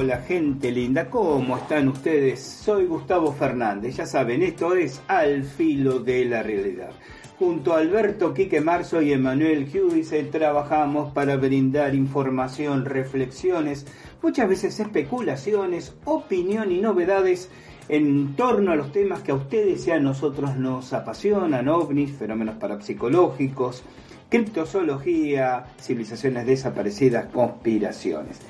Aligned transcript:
Hola, 0.00 0.22
gente 0.26 0.72
linda, 0.72 1.10
¿cómo 1.10 1.58
están 1.58 1.88
ustedes? 1.88 2.40
Soy 2.40 2.86
Gustavo 2.86 3.34
Fernández, 3.34 3.96
ya 3.96 4.06
saben, 4.06 4.42
esto 4.42 4.74
es 4.74 5.02
Al 5.08 5.44
Filo 5.44 5.98
de 5.98 6.24
la 6.24 6.42
Realidad. 6.42 6.92
Junto 7.38 7.74
a 7.74 7.80
Alberto 7.80 8.32
Quique 8.32 8.62
Marzo 8.62 9.02
y 9.02 9.12
Emanuel 9.12 9.66
Giudice 9.66 10.22
trabajamos 10.22 11.12
para 11.12 11.36
brindar 11.36 11.94
información, 11.94 12.86
reflexiones, 12.86 13.86
muchas 14.22 14.48
veces 14.48 14.80
especulaciones, 14.80 15.94
opinión 16.06 16.72
y 16.72 16.80
novedades 16.80 17.50
en 17.90 18.34
torno 18.36 18.72
a 18.72 18.76
los 18.76 18.92
temas 18.92 19.20
que 19.20 19.32
a 19.32 19.34
ustedes 19.34 19.86
y 19.86 19.90
a 19.90 20.00
nosotros 20.00 20.56
nos 20.56 20.94
apasionan, 20.94 21.68
ovnis, 21.68 22.12
fenómenos 22.12 22.54
parapsicológicos, 22.54 23.82
criptozoología, 24.30 25.66
civilizaciones 25.78 26.46
desaparecidas, 26.46 27.26
conspiraciones. 27.26 28.40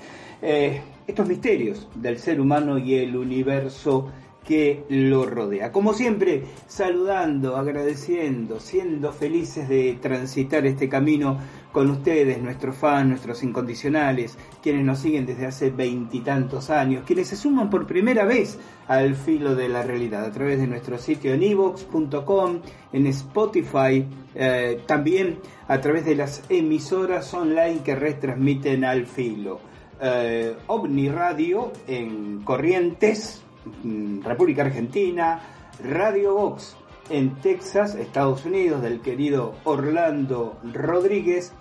Eh, 0.43 0.81
estos 1.11 1.29
misterios 1.29 1.89
del 1.95 2.19
ser 2.19 2.41
humano 2.41 2.79
y 2.79 2.95
el 2.95 3.17
universo 3.17 4.11
que 4.45 4.85
lo 4.89 5.27
rodea. 5.27 5.71
Como 5.71 5.93
siempre, 5.93 6.45
saludando, 6.67 7.57
agradeciendo, 7.57 8.59
siendo 8.59 9.13
felices 9.13 9.69
de 9.69 9.99
transitar 10.01 10.67
este 10.67 10.89
camino 10.89 11.39
con 11.73 11.91
ustedes, 11.91 12.43
nuestros 12.43 12.77
fans, 12.77 13.09
nuestros 13.09 13.43
incondicionales, 13.43 14.39
quienes 14.63 14.85
nos 14.85 14.99
siguen 14.99 15.27
desde 15.27 15.47
hace 15.47 15.71
veintitantos 15.71 16.71
años, 16.71 17.05
quienes 17.07 17.29
se 17.29 17.37
suman 17.37 17.71
por 17.71 17.87
primera 17.87 18.25
vez 18.25 18.59
al 18.89 19.15
filo 19.15 19.55
de 19.55 19.69
la 19.69 19.83
realidad 19.83 20.25
a 20.25 20.33
través 20.33 20.59
de 20.59 20.67
nuestro 20.67 20.99
sitio 20.99 21.33
en 21.33 21.43
evox.com, 21.43 22.61
en 22.93 23.07
Spotify, 23.07 24.05
eh, 24.35 24.81
también 24.87 25.39
a 25.69 25.81
través 25.81 26.05
de 26.05 26.17
las 26.17 26.43
emisoras 26.49 27.33
online 27.35 27.83
que 27.85 27.95
retransmiten 27.95 28.85
al 28.85 29.07
filo. 29.07 29.70
Eh, 30.03 30.57
OVNI 30.67 31.11
Radio 31.11 31.73
en 31.87 32.41
Corrientes, 32.43 33.43
mm, 33.83 34.23
República 34.23 34.63
Argentina, 34.63 35.41
Radio 35.85 36.35
Vox 36.35 36.75
en 37.11 37.35
Texas, 37.43 37.97
Estados 37.97 38.47
Unidos, 38.47 38.81
del 38.81 39.03
querido 39.03 39.55
Orlando 39.65 40.57
Rodríguez, 40.73 41.53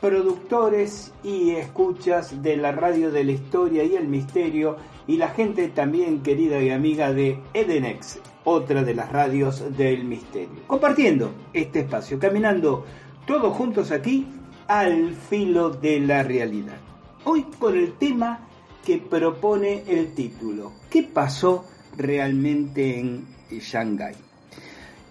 productores 0.00 1.14
y 1.24 1.52
escuchas 1.52 2.42
de 2.42 2.58
la 2.58 2.72
radio 2.72 3.10
de 3.10 3.24
la 3.24 3.32
historia 3.32 3.82
y 3.84 3.96
el 3.96 4.08
misterio, 4.08 4.76
y 5.06 5.16
la 5.16 5.28
gente 5.28 5.68
también 5.68 6.22
querida 6.22 6.60
y 6.60 6.68
amiga 6.68 7.14
de 7.14 7.40
Edenex, 7.54 8.20
otra 8.44 8.82
de 8.82 8.94
las 8.94 9.10
radios 9.10 9.74
del 9.74 10.04
misterio. 10.04 10.66
Compartiendo 10.66 11.32
este 11.54 11.80
espacio, 11.80 12.18
caminando 12.18 12.84
todos 13.26 13.56
juntos 13.56 13.90
aquí 13.90 14.26
al 14.68 15.14
filo 15.14 15.70
de 15.70 16.00
la 16.00 16.22
realidad. 16.22 16.85
Hoy 17.28 17.44
con 17.58 17.76
el 17.76 17.94
tema 17.94 18.38
que 18.84 18.98
propone 18.98 19.82
el 19.88 20.14
título, 20.14 20.70
¿qué 20.88 21.02
pasó 21.02 21.64
realmente 21.96 23.00
en 23.00 23.26
Shanghái? 23.50 24.14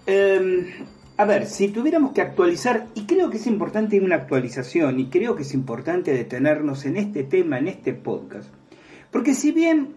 Em, 0.05 0.65
a 1.17 1.25
ver, 1.25 1.45
si 1.45 1.67
tuviéramos 1.67 2.13
que 2.13 2.21
actualizar, 2.21 2.87
y 2.95 3.05
creo 3.05 3.29
que 3.29 3.35
es 3.35 3.47
importante 3.47 3.99
una 3.99 4.15
actualización, 4.15 4.97
y 4.97 5.09
creo 5.09 5.35
que 5.35 5.41
es 5.41 5.53
importante 5.53 6.13
detenernos 6.13 6.85
en 6.85 6.95
este 6.95 7.23
tema, 7.23 7.59
en 7.59 7.67
este 7.67 7.91
podcast, 7.91 8.49
porque 9.11 9.33
si 9.33 9.51
bien 9.51 9.89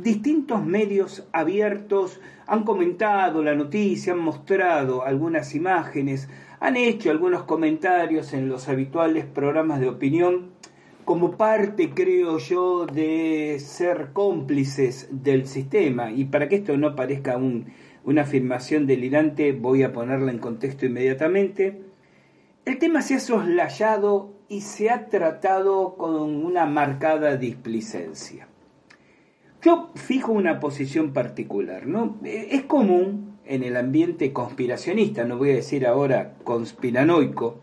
distintos 0.00 0.64
medios 0.64 1.26
abiertos 1.32 2.20
han 2.46 2.62
comentado 2.62 3.42
la 3.42 3.56
noticia, 3.56 4.12
han 4.12 4.20
mostrado 4.20 5.04
algunas 5.04 5.56
imágenes, 5.56 6.28
han 6.60 6.76
hecho 6.76 7.10
algunos 7.10 7.42
comentarios 7.42 8.32
en 8.32 8.48
los 8.48 8.68
habituales 8.68 9.24
programas 9.24 9.80
de 9.80 9.88
opinión, 9.88 10.56
como 11.08 11.38
parte, 11.38 11.94
creo 11.94 12.36
yo, 12.36 12.84
de 12.84 13.56
ser 13.60 14.10
cómplices 14.12 15.08
del 15.10 15.46
sistema, 15.46 16.10
y 16.10 16.26
para 16.26 16.50
que 16.50 16.56
esto 16.56 16.76
no 16.76 16.94
parezca 16.94 17.38
un, 17.38 17.72
una 18.04 18.22
afirmación 18.22 18.86
delirante, 18.86 19.52
voy 19.52 19.84
a 19.84 19.92
ponerla 19.94 20.30
en 20.30 20.38
contexto 20.38 20.84
inmediatamente. 20.84 21.80
El 22.66 22.76
tema 22.76 23.00
se 23.00 23.14
ha 23.14 23.20
soslayado 23.20 24.34
y 24.50 24.60
se 24.60 24.90
ha 24.90 25.06
tratado 25.06 25.94
con 25.96 26.44
una 26.44 26.66
marcada 26.66 27.36
displicencia. 27.36 28.46
Yo 29.62 29.90
fijo 29.94 30.32
una 30.32 30.60
posición 30.60 31.14
particular, 31.14 31.86
¿no? 31.86 32.18
Es 32.22 32.64
común 32.64 33.38
en 33.46 33.62
el 33.62 33.78
ambiente 33.78 34.34
conspiracionista, 34.34 35.24
no 35.24 35.38
voy 35.38 35.52
a 35.52 35.54
decir 35.54 35.86
ahora 35.86 36.34
conspiranoico, 36.44 37.60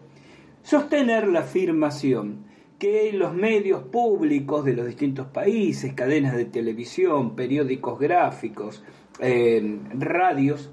sostener 0.64 1.28
la 1.28 1.42
afirmación 1.42 2.55
que 2.80 3.14
los 3.14 3.34
medios 3.34 3.84
públicos 3.84 4.66
de 4.66 4.74
los 4.74 4.86
distintos 4.86 5.28
países, 5.28 5.94
cadenas 5.94 6.36
de 6.36 6.46
televisión, 6.46 7.36
periódicos 7.36 8.00
gráficos, 8.00 8.84
eh, 9.20 9.80
radios 9.94 10.72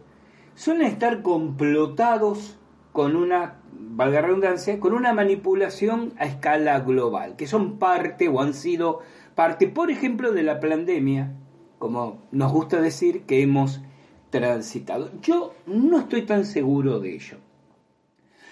suelen 0.54 0.88
estar 0.88 1.22
complotados 1.22 2.58
con 2.92 3.16
una, 3.16 3.60
valga 3.72 4.20
redundancia, 4.20 4.78
con 4.80 4.92
una 4.92 5.12
manipulación 5.12 6.12
a 6.18 6.26
escala 6.26 6.80
global, 6.80 7.36
que 7.36 7.46
son 7.46 7.78
parte 7.78 8.28
o 8.28 8.40
han 8.40 8.54
sido 8.54 9.00
parte, 9.34 9.69
por 9.69 9.90
ejemplo, 9.90 10.32
de 10.32 10.42
la 10.42 10.60
pandemia, 10.60 11.34
como 11.78 12.22
nos 12.32 12.52
gusta 12.52 12.80
decir 12.80 13.22
que 13.22 13.42
hemos 13.42 13.80
transitado. 14.30 15.10
Yo 15.22 15.54
no 15.66 15.98
estoy 15.98 16.22
tan 16.22 16.44
seguro 16.44 17.00
de 17.00 17.14
ello. 17.14 17.38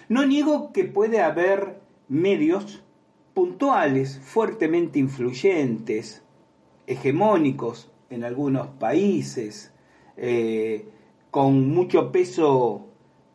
No 0.08 0.26
niego 0.26 0.72
que 0.72 0.84
puede 0.84 1.20
haber 1.20 1.80
medios 2.08 2.82
puntuales, 3.34 4.18
fuertemente 4.18 4.98
influyentes, 4.98 6.22
hegemónicos 6.86 7.91
en 8.10 8.24
algunos 8.24 8.68
países, 8.68 9.72
eh, 10.16 10.86
con 11.30 11.68
mucho 11.68 12.12
peso 12.12 12.86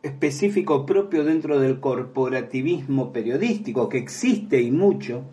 específico 0.02 0.86
propio 0.86 1.24
dentro 1.24 1.58
del 1.58 1.80
corporativismo 1.80 3.12
periodístico, 3.12 3.88
que 3.88 3.98
existe 3.98 4.60
y 4.60 4.70
mucho, 4.70 5.24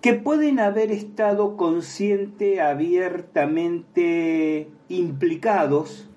que 0.00 0.14
pueden 0.14 0.60
haber 0.60 0.92
estado 0.92 1.56
consciente, 1.56 2.60
abiertamente 2.60 4.68
implicados 4.88 6.08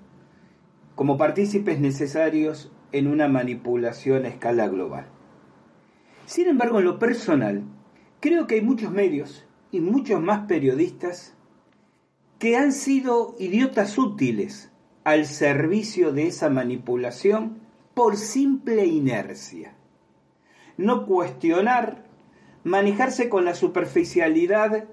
como 0.94 1.16
partícipes 1.16 1.80
necesarios 1.80 2.70
en 2.92 3.06
una 3.06 3.28
manipulación 3.28 4.26
a 4.26 4.28
escala 4.28 4.68
global. 4.68 5.06
Sin 6.28 6.46
embargo, 6.46 6.78
en 6.78 6.84
lo 6.84 6.98
personal, 6.98 7.62
creo 8.20 8.46
que 8.46 8.56
hay 8.56 8.60
muchos 8.60 8.92
medios 8.92 9.46
y 9.70 9.80
muchos 9.80 10.20
más 10.20 10.46
periodistas 10.46 11.34
que 12.38 12.54
han 12.54 12.72
sido 12.72 13.34
idiotas 13.38 13.96
útiles 13.96 14.70
al 15.04 15.24
servicio 15.24 16.12
de 16.12 16.26
esa 16.26 16.50
manipulación 16.50 17.60
por 17.94 18.18
simple 18.18 18.84
inercia. 18.84 19.72
No 20.76 21.06
cuestionar, 21.06 22.04
manejarse 22.62 23.30
con 23.30 23.46
la 23.46 23.54
superficialidad 23.54 24.84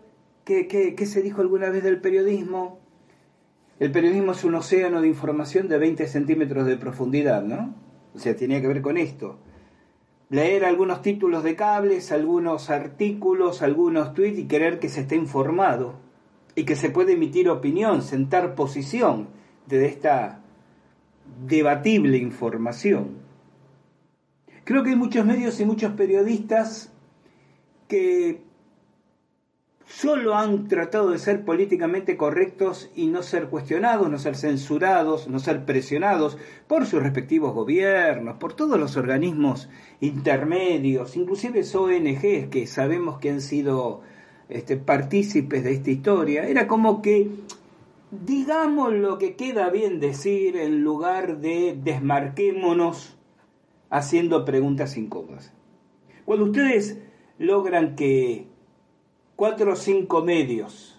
que, 0.46 0.96
se 1.06 1.22
dijo 1.22 1.42
alguna 1.42 1.70
vez 1.70 1.84
del 1.84 2.00
periodismo. 2.00 2.80
El 3.82 3.92
periodismo 3.92 4.32
es 4.32 4.46
un 4.46 4.56
océano 4.56 5.02
de 5.02 5.10
información 5.10 5.68
de 5.68 5.80
20 5.80 6.08
centímetros 6.08 6.66
de 6.66 6.78
profundidad, 6.78 7.44
¿no? 7.44 7.76
O 8.14 8.20
sea, 8.20 8.38
tenía 8.38 8.62
que 8.62 8.70
ver 8.70 8.82
con 8.82 8.96
esto. 8.96 9.38
Leer 10.30 10.66
algunos 10.66 11.02
títulos 11.02 11.44
de 11.44 11.56
cables, 11.56 12.12
algunos 12.12 12.70
artículos, 12.70 13.62
algunos 13.62 14.14
tweets 14.14 14.40
y 14.40 14.48
querer 14.48 14.80
que 14.80 14.90
se 14.90 15.02
esté 15.02 15.16
informado 15.16 15.96
y 16.56 16.64
que 16.64 16.76
se 16.76 16.90
puede 16.90 17.14
emitir 17.14 17.50
opinión, 17.50 18.02
sentar 18.02 18.56
posición 18.56 19.28
de 19.68 19.86
esta 19.86 20.42
debatible 21.46 22.18
información. 22.18 23.18
Creo 24.64 24.84
que 24.84 24.92
hay 24.92 24.96
muchos 24.96 25.26
medios 25.26 25.60
y 25.60 25.66
muchos 25.66 25.94
periodistas 25.94 26.92
que 27.88 28.45
solo 29.88 30.36
han 30.36 30.68
tratado 30.68 31.12
de 31.12 31.20
ser 31.20 31.46
políticamente 31.46 32.18
correctos 32.18 32.90
y 32.96 33.08
no 33.08 33.22
ser 33.22 33.48
cuestionados, 33.48 34.10
no 34.10 34.18
ser 34.18 34.36
censurados, 34.36 35.28
no 35.28 35.40
ser 35.40 35.66
presionados 35.66 36.38
por 36.68 36.86
sus 36.86 37.04
respectivos 37.04 37.54
gobiernos, 37.54 38.38
por 38.38 38.54
todos 38.54 38.80
los 38.80 38.98
organismos 38.98 39.70
intermedios, 40.02 41.16
inclusive 41.16 41.62
ONGs 41.62 42.50
que 42.50 42.68
sabemos 42.68 43.20
que 43.20 43.30
han 43.30 43.42
sido 43.42 44.02
este, 44.50 44.78
partícipes 44.78 45.64
de 45.64 45.74
esta 45.74 45.92
historia. 45.92 46.48
Era 46.48 46.68
como 46.68 47.02
que 47.02 47.30
digamos 48.12 48.94
lo 48.94 49.18
que 49.18 49.36
queda 49.36 49.70
bien 49.70 50.00
decir 50.00 50.58
en 50.58 50.84
lugar 50.84 51.40
de 51.40 51.78
desmarquémonos 51.84 53.18
haciendo 53.90 54.46
preguntas 54.46 54.98
incómodas. 54.98 55.54
Cuando 56.26 56.46
ustedes 56.46 57.00
logran 57.38 57.96
que 57.96 58.48
cuatro 59.36 59.74
o 59.74 59.76
cinco 59.76 60.24
medios 60.24 60.96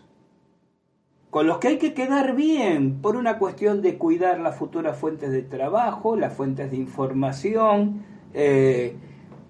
con 1.37 1.47
los 1.47 1.59
que 1.59 1.69
hay 1.69 1.79
que 1.79 1.93
quedar 1.93 2.35
bien 2.35 3.03
por 3.03 3.15
una 3.15 3.39
cuestión 3.39 3.83
de 3.83 3.99
cuidar 3.99 4.41
las 4.41 4.57
futuras 4.57 4.99
fuentes 4.99 5.31
de 5.31 5.43
trabajo, 5.43 6.17
las 6.17 6.33
fuentes 6.33 6.71
de 6.71 6.79
información, 6.79 8.05
eh, 8.33 8.97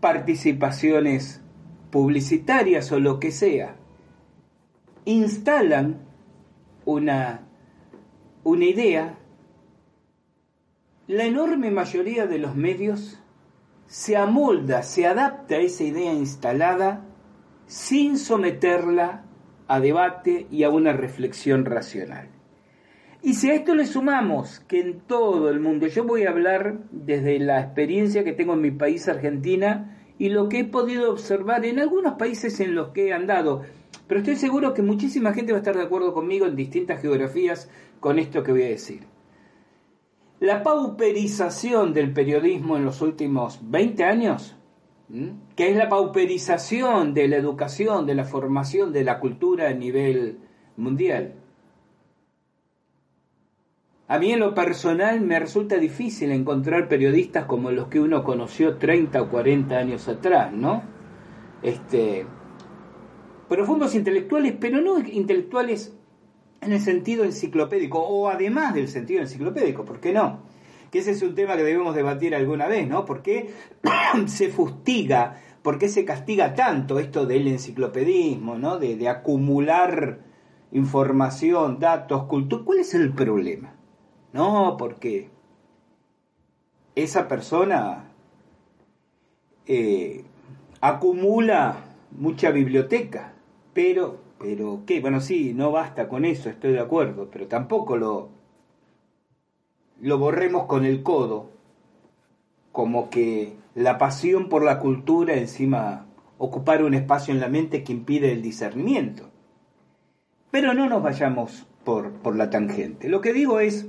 participaciones 0.00 1.41
publicitarias 1.91 2.91
o 2.91 2.99
lo 2.99 3.21
que 3.21 3.31
sea, 3.31 3.77
instalan 5.05 6.00
una, 6.85 7.47
una 8.43 8.65
idea, 8.65 9.19
la 11.06 11.25
enorme 11.25 11.71
mayoría 11.71 12.27
de 12.27 12.39
los 12.39 12.56
medios 12.56 13.21
se 13.87 14.17
amolda, 14.17 14.82
se 14.82 15.06
adapta 15.06 15.55
a 15.55 15.59
esa 15.59 15.85
idea 15.85 16.12
instalada 16.12 17.06
sin 17.67 18.19
someterla 18.19 19.25
a 19.69 19.81
debate 19.81 20.47
y 20.51 20.63
a 20.63 20.71
una 20.71 20.93
reflexión 20.93 21.65
racional. 21.65 22.29
Y 23.23 23.35
si 23.35 23.51
a 23.51 23.55
esto 23.55 23.75
le 23.75 23.87
sumamos 23.87 24.61
que 24.69 24.81
en 24.81 25.01
todo 25.01 25.51
el 25.51 25.59
mundo, 25.59 25.87
yo 25.89 26.05
voy 26.05 26.25
a 26.25 26.31
hablar 26.31 26.79
desde 26.93 27.39
la 27.41 27.61
experiencia 27.61 28.23
que 28.23 28.33
tengo 28.33 28.55
en 28.55 28.61
mi 28.61 28.71
país, 28.71 29.09
Argentina, 29.09 29.99
y 30.19 30.29
lo 30.29 30.49
que 30.49 30.61
he 30.61 30.65
podido 30.65 31.11
observar 31.11 31.65
en 31.65 31.81
algunos 31.81 32.15
países 32.15 32.61
en 32.61 32.75
los 32.75 32.91
que 32.91 33.09
he 33.09 33.13
andado, 33.13 33.63
pero 34.07 34.21
estoy 34.21 34.37
seguro 34.37 34.75
que 34.75 34.83
muchísima 34.83 35.35
gente 35.35 35.53
va 35.53 35.59
a 35.59 35.61
estar 35.61 35.77
de 35.77 35.83
acuerdo 35.83 36.15
conmigo 36.15 36.47
en 36.47 36.57
distintas 36.57 37.03
geografías 37.03 37.69
con 38.01 38.19
esto 38.19 38.43
que 38.43 38.53
voy 38.53 38.63
a 38.63 38.69
decir. 38.69 39.01
La 40.39 40.63
pauperización 40.63 41.95
del 41.95 42.13
periodismo 42.13 42.77
en 42.77 42.85
los 42.85 43.01
últimos 43.01 43.59
20 43.71 44.05
años 44.05 44.56
que 45.55 45.70
es 45.70 45.76
la 45.76 45.88
pauperización 45.88 47.14
de 47.14 47.29
la 47.29 47.37
educación, 47.37 48.06
de 48.06 48.14
la 48.14 48.25
formación, 48.25 48.93
de 48.93 49.05
la 49.05 49.20
cultura 49.20 49.69
a 49.69 49.73
nivel 49.73 50.38
mundial. 50.76 51.35
A 54.08 54.19
mí 54.19 54.32
en 54.32 54.41
lo 54.41 54.55
personal 54.55 55.20
me 55.20 55.38
resulta 55.38 55.76
difícil 55.79 56.31
encontrar 56.31 56.88
periodistas 56.88 57.47
como 57.47 57.70
los 57.73 57.88
que 57.88 58.00
uno 58.00 58.23
conoció 58.23 58.76
30 58.76 59.20
o 59.23 59.29
40 59.29 59.76
años 59.76 60.08
atrás, 60.08 60.53
¿no? 60.53 60.82
Este, 61.62 62.25
profundos 63.49 63.94
intelectuales, 63.94 64.55
pero 64.61 64.81
no 64.81 64.99
intelectuales 65.00 65.97
en 66.61 66.73
el 66.73 66.81
sentido 66.81 67.25
enciclopédico, 67.25 67.99
o 67.99 68.29
además 68.29 68.75
del 68.75 68.88
sentido 68.88 69.20
enciclopédico, 69.20 69.85
¿por 69.85 70.00
qué 70.00 70.12
no? 70.12 70.41
Que 70.91 70.99
ese 70.99 71.12
es 71.12 71.23
un 71.23 71.35
tema 71.35 71.56
que 71.56 71.65
debemos 71.65 71.94
debatir 71.94 72.35
alguna 72.35 72.67
vez, 72.67 72.88
¿no? 72.88 73.05
¿Por 73.05 73.23
qué 73.23 73.53
se 74.27 74.49
fustiga, 74.49 75.41
por 75.62 75.79
qué 75.79 75.88
se 75.88 76.05
castiga 76.05 76.55
tanto 76.55 76.99
esto 76.99 77.27
del 77.27 77.49
enciclopedismo, 77.49 78.56
¿no? 78.56 78.79
De, 78.79 79.09
acumular 79.09 80.21
información, 80.73 81.79
datos, 81.79 82.25
cultura. 82.25 82.65
¿Cuál 82.65 82.79
es 82.81 82.94
el 82.94 83.12
problema? 83.12 83.75
No, 84.33 84.77
porque 84.79 85.31
esa 86.94 87.29
persona 87.29 88.12
eh, 89.67 90.25
acumula 90.81 91.85
mucha 92.12 92.50
biblioteca, 92.50 93.32
pero, 93.73 94.21
pero, 94.39 94.82
¿qué? 94.87 95.00
Bueno, 95.00 95.21
sí, 95.21 95.53
no 95.55 95.71
basta 95.71 96.09
con 96.09 96.25
eso, 96.25 96.49
estoy 96.49 96.73
de 96.73 96.81
acuerdo, 96.81 97.29
pero 97.31 97.47
tampoco 97.47 97.97
lo, 97.97 98.36
lo 100.00 100.19
borremos 100.19 100.66
con 100.66 100.84
el 100.84 101.02
codo, 101.02 101.50
como 102.72 103.10
que 103.10 103.56
la 103.75 103.98
pasión 103.98 104.48
por 104.48 104.62
la 104.62 104.78
cultura 104.78 105.34
encima 105.34 106.06
ocupar 106.38 106.82
un 106.82 106.94
espacio 106.94 107.32
en 107.32 107.40
la 107.40 107.48
mente 107.48 107.82
que 107.82 107.93
impide 107.93 108.32
el 108.32 108.43
discernimiento. 108.43 109.31
Pero 110.50 110.75
no 110.75 110.88
nos 110.88 111.02
vayamos 111.02 111.66
por, 111.84 112.12
por 112.12 112.37
la 112.37 112.50
tangente. 112.50 113.08
Lo 113.08 113.20
que 113.20 113.32
digo 113.32 113.60
es, 113.60 113.87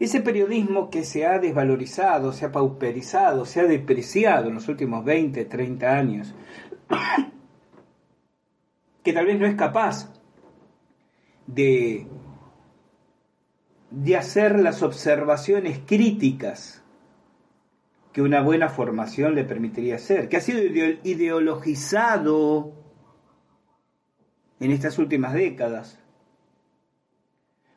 ese 0.00 0.20
periodismo 0.20 0.90
que 0.90 1.04
se 1.04 1.26
ha 1.26 1.38
desvalorizado, 1.38 2.32
se 2.32 2.46
ha 2.46 2.52
pauperizado, 2.52 3.44
se 3.44 3.60
ha 3.60 3.64
depreciado 3.64 4.48
en 4.48 4.54
los 4.54 4.68
últimos 4.68 5.04
20, 5.04 5.44
30 5.44 5.96
años, 5.96 6.34
que 9.02 9.12
tal 9.12 9.26
vez 9.26 9.38
no 9.38 9.46
es 9.46 9.54
capaz 9.54 10.12
de 11.46 12.06
de 13.90 14.16
hacer 14.16 14.60
las 14.60 14.82
observaciones 14.82 15.80
críticas 15.84 16.82
que 18.12 18.22
una 18.22 18.42
buena 18.42 18.68
formación 18.68 19.34
le 19.34 19.44
permitiría 19.44 19.96
hacer, 19.96 20.28
que 20.28 20.36
ha 20.36 20.40
sido 20.40 20.60
ideologizado 21.04 22.72
en 24.58 24.70
estas 24.72 24.98
últimas 24.98 25.32
décadas 25.32 26.00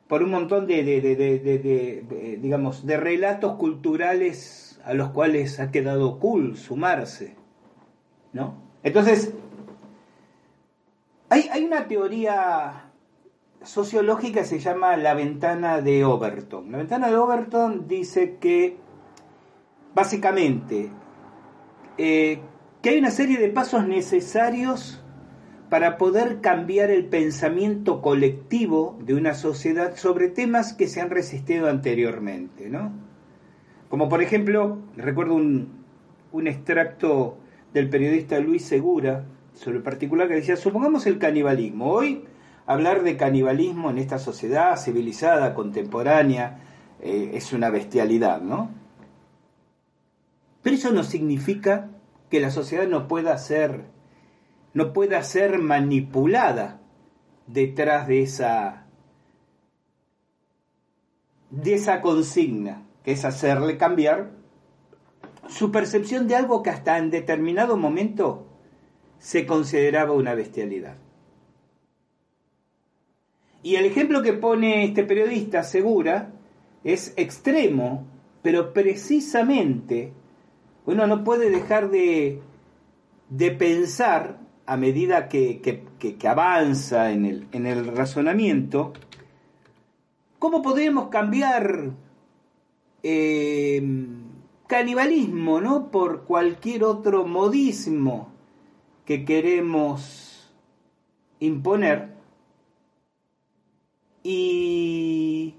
por 0.08 0.22
un 0.22 0.30
montón 0.30 0.66
de, 0.66 2.38
digamos, 2.40 2.86
de 2.86 2.96
relatos 2.96 3.56
culturales 3.56 4.80
a 4.84 4.92
los 4.92 5.10
cuales 5.10 5.60
ha 5.60 5.70
quedado 5.70 6.18
cool 6.18 6.56
sumarse, 6.56 7.36
¿no? 8.32 8.62
Entonces, 8.82 9.32
hay, 11.30 11.48
hay 11.50 11.64
una 11.64 11.88
teoría 11.88 12.83
sociológica 13.64 14.44
se 14.44 14.58
llama 14.58 14.96
la 14.96 15.14
ventana 15.14 15.80
de 15.80 16.04
Overton. 16.04 16.70
La 16.70 16.78
ventana 16.78 17.08
de 17.08 17.16
Overton 17.16 17.88
dice 17.88 18.36
que 18.40 18.76
básicamente 19.94 20.90
eh, 21.98 22.40
que 22.82 22.90
hay 22.90 22.98
una 22.98 23.10
serie 23.10 23.38
de 23.38 23.48
pasos 23.48 23.86
necesarios 23.86 25.02
para 25.70 25.96
poder 25.96 26.40
cambiar 26.40 26.90
el 26.90 27.06
pensamiento 27.06 28.02
colectivo 28.02 28.98
de 29.00 29.14
una 29.14 29.34
sociedad 29.34 29.96
sobre 29.96 30.28
temas 30.28 30.74
que 30.74 30.86
se 30.86 31.00
han 31.00 31.10
resistido 31.10 31.68
anteriormente, 31.68 32.68
¿no? 32.68 32.92
Como 33.88 34.08
por 34.08 34.22
ejemplo, 34.22 34.78
recuerdo 34.96 35.34
un, 35.34 35.84
un 36.32 36.46
extracto 36.46 37.38
del 37.72 37.88
periodista 37.88 38.38
Luis 38.38 38.64
Segura 38.64 39.24
sobre 39.54 39.78
el 39.78 39.82
particular 39.82 40.28
que 40.28 40.34
decía, 40.34 40.56
supongamos 40.56 41.06
el 41.06 41.18
canibalismo. 41.18 41.90
Hoy 41.90 42.24
hablar 42.66 43.02
de 43.02 43.16
canibalismo 43.16 43.90
en 43.90 43.98
esta 43.98 44.18
sociedad 44.18 44.76
civilizada, 44.76 45.54
contemporánea, 45.54 46.60
eh, 47.00 47.32
es 47.34 47.52
una 47.52 47.70
bestialidad, 47.70 48.40
¿no? 48.40 48.70
Pero 50.62 50.76
eso 50.76 50.90
no 50.92 51.04
significa 51.04 51.90
que 52.30 52.40
la 52.40 52.50
sociedad 52.50 52.86
no 52.88 53.06
pueda 53.06 53.36
ser, 53.36 53.84
no 54.72 54.92
pueda 54.92 55.22
ser 55.22 55.58
manipulada 55.58 56.80
detrás 57.46 58.08
de 58.08 58.22
esa, 58.22 58.86
de 61.50 61.74
esa 61.74 62.00
consigna, 62.00 62.82
que 63.04 63.12
es 63.12 63.26
hacerle 63.26 63.76
cambiar 63.76 64.30
su 65.48 65.70
percepción 65.70 66.26
de 66.26 66.36
algo 66.36 66.62
que 66.62 66.70
hasta 66.70 66.96
en 66.96 67.10
determinado 67.10 67.76
momento 67.76 68.46
se 69.18 69.44
consideraba 69.44 70.12
una 70.12 70.34
bestialidad. 70.34 70.96
Y 73.64 73.76
el 73.76 73.86
ejemplo 73.86 74.22
que 74.22 74.34
pone 74.34 74.84
este 74.84 75.04
periodista, 75.04 75.62
Segura, 75.62 76.30
es 76.84 77.14
extremo, 77.16 78.06
pero 78.42 78.74
precisamente 78.74 80.12
uno 80.84 81.06
no 81.06 81.24
puede 81.24 81.48
dejar 81.48 81.90
de, 81.90 82.42
de 83.30 83.50
pensar 83.52 84.38
a 84.66 84.76
medida 84.76 85.30
que, 85.30 85.80
avanza 86.28 87.10
en 87.10 87.24
el, 87.24 87.46
en 87.52 87.64
el 87.64 87.86
razonamiento, 87.86 88.92
cómo 90.38 90.60
podemos 90.60 91.08
cambiar 91.08 91.92
eh, 93.02 93.82
canibalismo 94.66 95.62
¿no? 95.62 95.90
por 95.90 96.24
cualquier 96.24 96.84
otro 96.84 97.26
modismo 97.26 98.30
que 99.06 99.24
queremos 99.24 100.52
imponer 101.40 102.13
y 104.24 105.54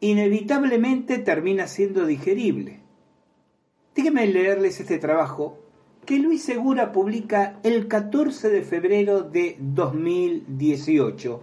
inevitablemente 0.00 1.18
termina 1.18 1.66
siendo 1.66 2.06
digerible. 2.06 2.80
Déjenme 3.96 4.26
leerles 4.28 4.78
este 4.78 4.98
trabajo 4.98 5.58
que 6.06 6.18
Luis 6.18 6.42
Segura 6.42 6.92
publica 6.92 7.58
el 7.64 7.88
14 7.88 8.50
de 8.50 8.62
febrero 8.62 9.22
de 9.22 9.56
2018 9.58 11.42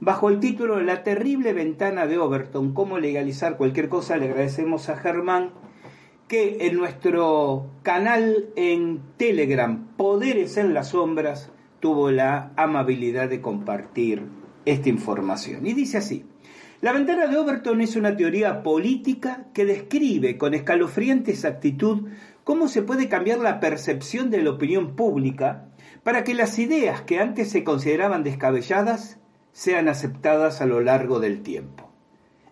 bajo 0.00 0.30
el 0.30 0.40
título 0.40 0.80
La 0.80 1.04
terrible 1.04 1.52
ventana 1.52 2.08
de 2.08 2.18
Overton, 2.18 2.74
cómo 2.74 2.98
legalizar 2.98 3.56
cualquier 3.56 3.88
cosa. 3.88 4.16
Le 4.16 4.26
agradecemos 4.26 4.88
a 4.88 4.96
Germán 4.96 5.50
que 6.26 6.66
en 6.66 6.76
nuestro 6.76 7.66
canal 7.82 8.48
en 8.56 9.00
Telegram, 9.16 9.86
Poderes 9.96 10.56
en 10.56 10.74
las 10.74 10.88
Sombras, 10.88 11.52
tuvo 11.78 12.10
la 12.10 12.52
amabilidad 12.56 13.28
de 13.28 13.40
compartir 13.40 14.41
esta 14.64 14.88
información. 14.88 15.66
Y 15.66 15.74
dice 15.74 15.98
así, 15.98 16.24
la 16.80 16.92
ventana 16.92 17.26
de 17.26 17.36
Overton 17.36 17.80
es 17.80 17.94
una 17.94 18.16
teoría 18.16 18.62
política 18.62 19.46
que 19.54 19.64
describe 19.64 20.36
con 20.36 20.52
escalofriante 20.54 21.30
exactitud 21.30 22.08
cómo 22.44 22.68
se 22.68 22.82
puede 22.82 23.08
cambiar 23.08 23.38
la 23.38 23.60
percepción 23.60 24.30
de 24.30 24.42
la 24.42 24.50
opinión 24.50 24.96
pública 24.96 25.68
para 26.02 26.24
que 26.24 26.34
las 26.34 26.58
ideas 26.58 27.02
que 27.02 27.20
antes 27.20 27.50
se 27.50 27.62
consideraban 27.62 28.24
descabelladas 28.24 29.18
sean 29.52 29.88
aceptadas 29.88 30.60
a 30.60 30.66
lo 30.66 30.80
largo 30.80 31.20
del 31.20 31.42
tiempo. 31.42 31.90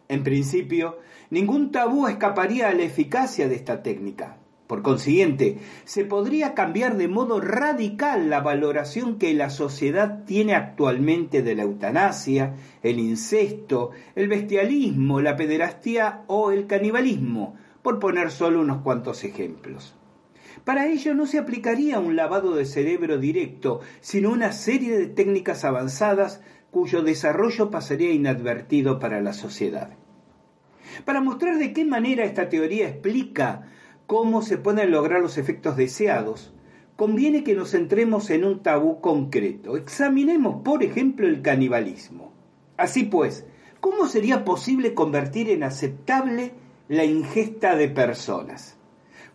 En 0.08 0.22
principio, 0.22 0.98
ningún 1.30 1.72
tabú 1.72 2.06
escaparía 2.06 2.68
a 2.68 2.74
la 2.74 2.82
eficacia 2.82 3.48
de 3.48 3.54
esta 3.54 3.82
técnica. 3.82 4.39
Por 4.70 4.82
consiguiente, 4.82 5.58
se 5.84 6.04
podría 6.04 6.54
cambiar 6.54 6.96
de 6.96 7.08
modo 7.08 7.40
radical 7.40 8.30
la 8.30 8.40
valoración 8.40 9.18
que 9.18 9.34
la 9.34 9.50
sociedad 9.50 10.22
tiene 10.26 10.54
actualmente 10.54 11.42
de 11.42 11.56
la 11.56 11.64
eutanasia, 11.64 12.54
el 12.80 13.00
incesto, 13.00 13.90
el 14.14 14.28
bestialismo, 14.28 15.20
la 15.20 15.34
pederastía 15.34 16.22
o 16.28 16.52
el 16.52 16.68
canibalismo, 16.68 17.56
por 17.82 17.98
poner 17.98 18.30
solo 18.30 18.60
unos 18.60 18.82
cuantos 18.82 19.24
ejemplos. 19.24 19.96
Para 20.62 20.86
ello 20.86 21.14
no 21.14 21.26
se 21.26 21.38
aplicaría 21.38 21.98
un 21.98 22.14
lavado 22.14 22.54
de 22.54 22.64
cerebro 22.64 23.18
directo, 23.18 23.80
sino 24.00 24.30
una 24.30 24.52
serie 24.52 24.96
de 24.96 25.08
técnicas 25.08 25.64
avanzadas 25.64 26.42
cuyo 26.70 27.02
desarrollo 27.02 27.72
pasaría 27.72 28.12
inadvertido 28.12 29.00
para 29.00 29.20
la 29.20 29.32
sociedad. 29.32 29.90
Para 31.04 31.20
mostrar 31.20 31.58
de 31.58 31.72
qué 31.72 31.84
manera 31.84 32.22
esta 32.24 32.48
teoría 32.48 32.86
explica 32.86 33.66
cómo 34.10 34.42
se 34.42 34.58
pueden 34.58 34.90
lograr 34.90 35.20
los 35.20 35.38
efectos 35.38 35.76
deseados, 35.76 36.52
conviene 36.96 37.44
que 37.44 37.54
nos 37.54 37.70
centremos 37.70 38.28
en 38.30 38.44
un 38.44 38.60
tabú 38.60 39.00
concreto. 39.00 39.76
Examinemos, 39.76 40.62
por 40.64 40.82
ejemplo, 40.82 41.28
el 41.28 41.42
canibalismo. 41.42 42.32
Así 42.76 43.04
pues, 43.04 43.46
¿cómo 43.78 44.08
sería 44.08 44.44
posible 44.44 44.94
convertir 44.94 45.48
en 45.48 45.62
aceptable 45.62 46.54
la 46.88 47.04
ingesta 47.04 47.76
de 47.76 47.86
personas? 47.86 48.76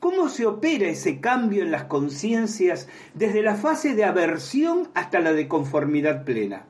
¿Cómo 0.02 0.28
se 0.28 0.46
opera 0.46 0.90
ese 0.90 1.22
cambio 1.22 1.64
en 1.64 1.72
las 1.72 1.86
conciencias 1.86 2.90
desde 3.14 3.44
la 3.44 3.56
fase 3.56 3.96
de 3.96 4.04
aversión 4.04 4.90
hasta 4.94 5.22
la 5.22 5.32
de 5.32 5.48
conformidad 5.48 6.26
plena? 6.26 6.66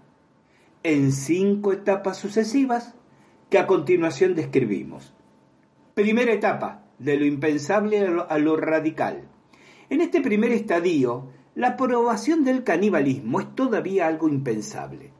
En 0.83 1.11
cinco 1.11 1.73
etapas 1.73 2.17
sucesivas 2.17 2.93
que 3.49 3.57
a 3.57 3.65
continuación 3.65 4.35
describimos. 4.35 5.11
Primera 5.95 6.33
etapa, 6.33 6.84
de 6.99 7.17
lo 7.17 7.25
impensable 7.25 7.99
a 7.99 8.37
lo, 8.37 8.57
radical. 8.57 9.27
En 9.89 10.01
este 10.01 10.21
primer 10.21 10.51
estadio, 10.51 11.27
la 11.55 11.69
aprobación 11.69 12.43
del 12.43 12.63
canibalismo 12.63 13.39
es 13.39 13.55
todavía 13.55 14.07
algo 14.07 14.27
impensable. 14.27 15.11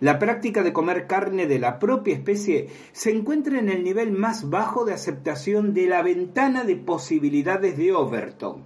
La 0.00 0.18
práctica 0.18 0.62
de 0.62 0.72
comer 0.72 1.06
carne 1.06 1.46
de 1.46 1.58
la 1.58 1.78
propia 1.78 2.14
especie 2.14 2.68
se 2.92 3.10
encuentra 3.10 3.58
en 3.58 3.68
el 3.68 3.84
nivel 3.84 4.10
más 4.10 4.50
bajo 4.50 4.84
de 4.84 4.94
aceptación 4.94 5.74
de 5.74 5.86
la 5.86 6.02
ventana 6.02 6.64
de 6.64 6.76
posibilidades 6.76 7.76
de 7.76 7.92
Overton, 7.92 8.64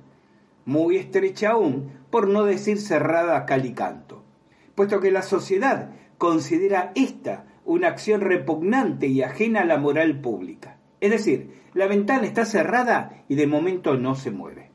muy 0.65 0.97
estrecha 0.97 1.51
aún, 1.51 1.91
por 2.11 2.29
no 2.29 2.45
decir 2.45 2.79
cerrada 2.79 3.37
a 3.37 3.47
cal 3.47 3.67
y 3.67 3.75
canto, 3.75 4.25
puesto 4.75 5.01
que 5.01 5.11
la 5.11 5.23
sociedad 5.23 5.91
considera 6.19 6.93
esta 6.95 7.45
una 7.67 7.89
acción 7.89 8.21
repugnante 8.21 9.09
y 9.09 9.23
ajena 9.23 9.63
a 9.63 9.65
la 9.65 9.77
moral 9.77 10.21
pública. 10.21 10.76
Es 11.01 11.11
decir, 11.11 11.51
la 11.75 11.87
ventana 11.87 12.27
está 12.27 12.45
cerrada 12.45 13.25
y 13.29 13.35
de 13.35 13.47
momento 13.47 13.97
no 13.97 14.15
se 14.15 14.31
mueve. 14.31 14.71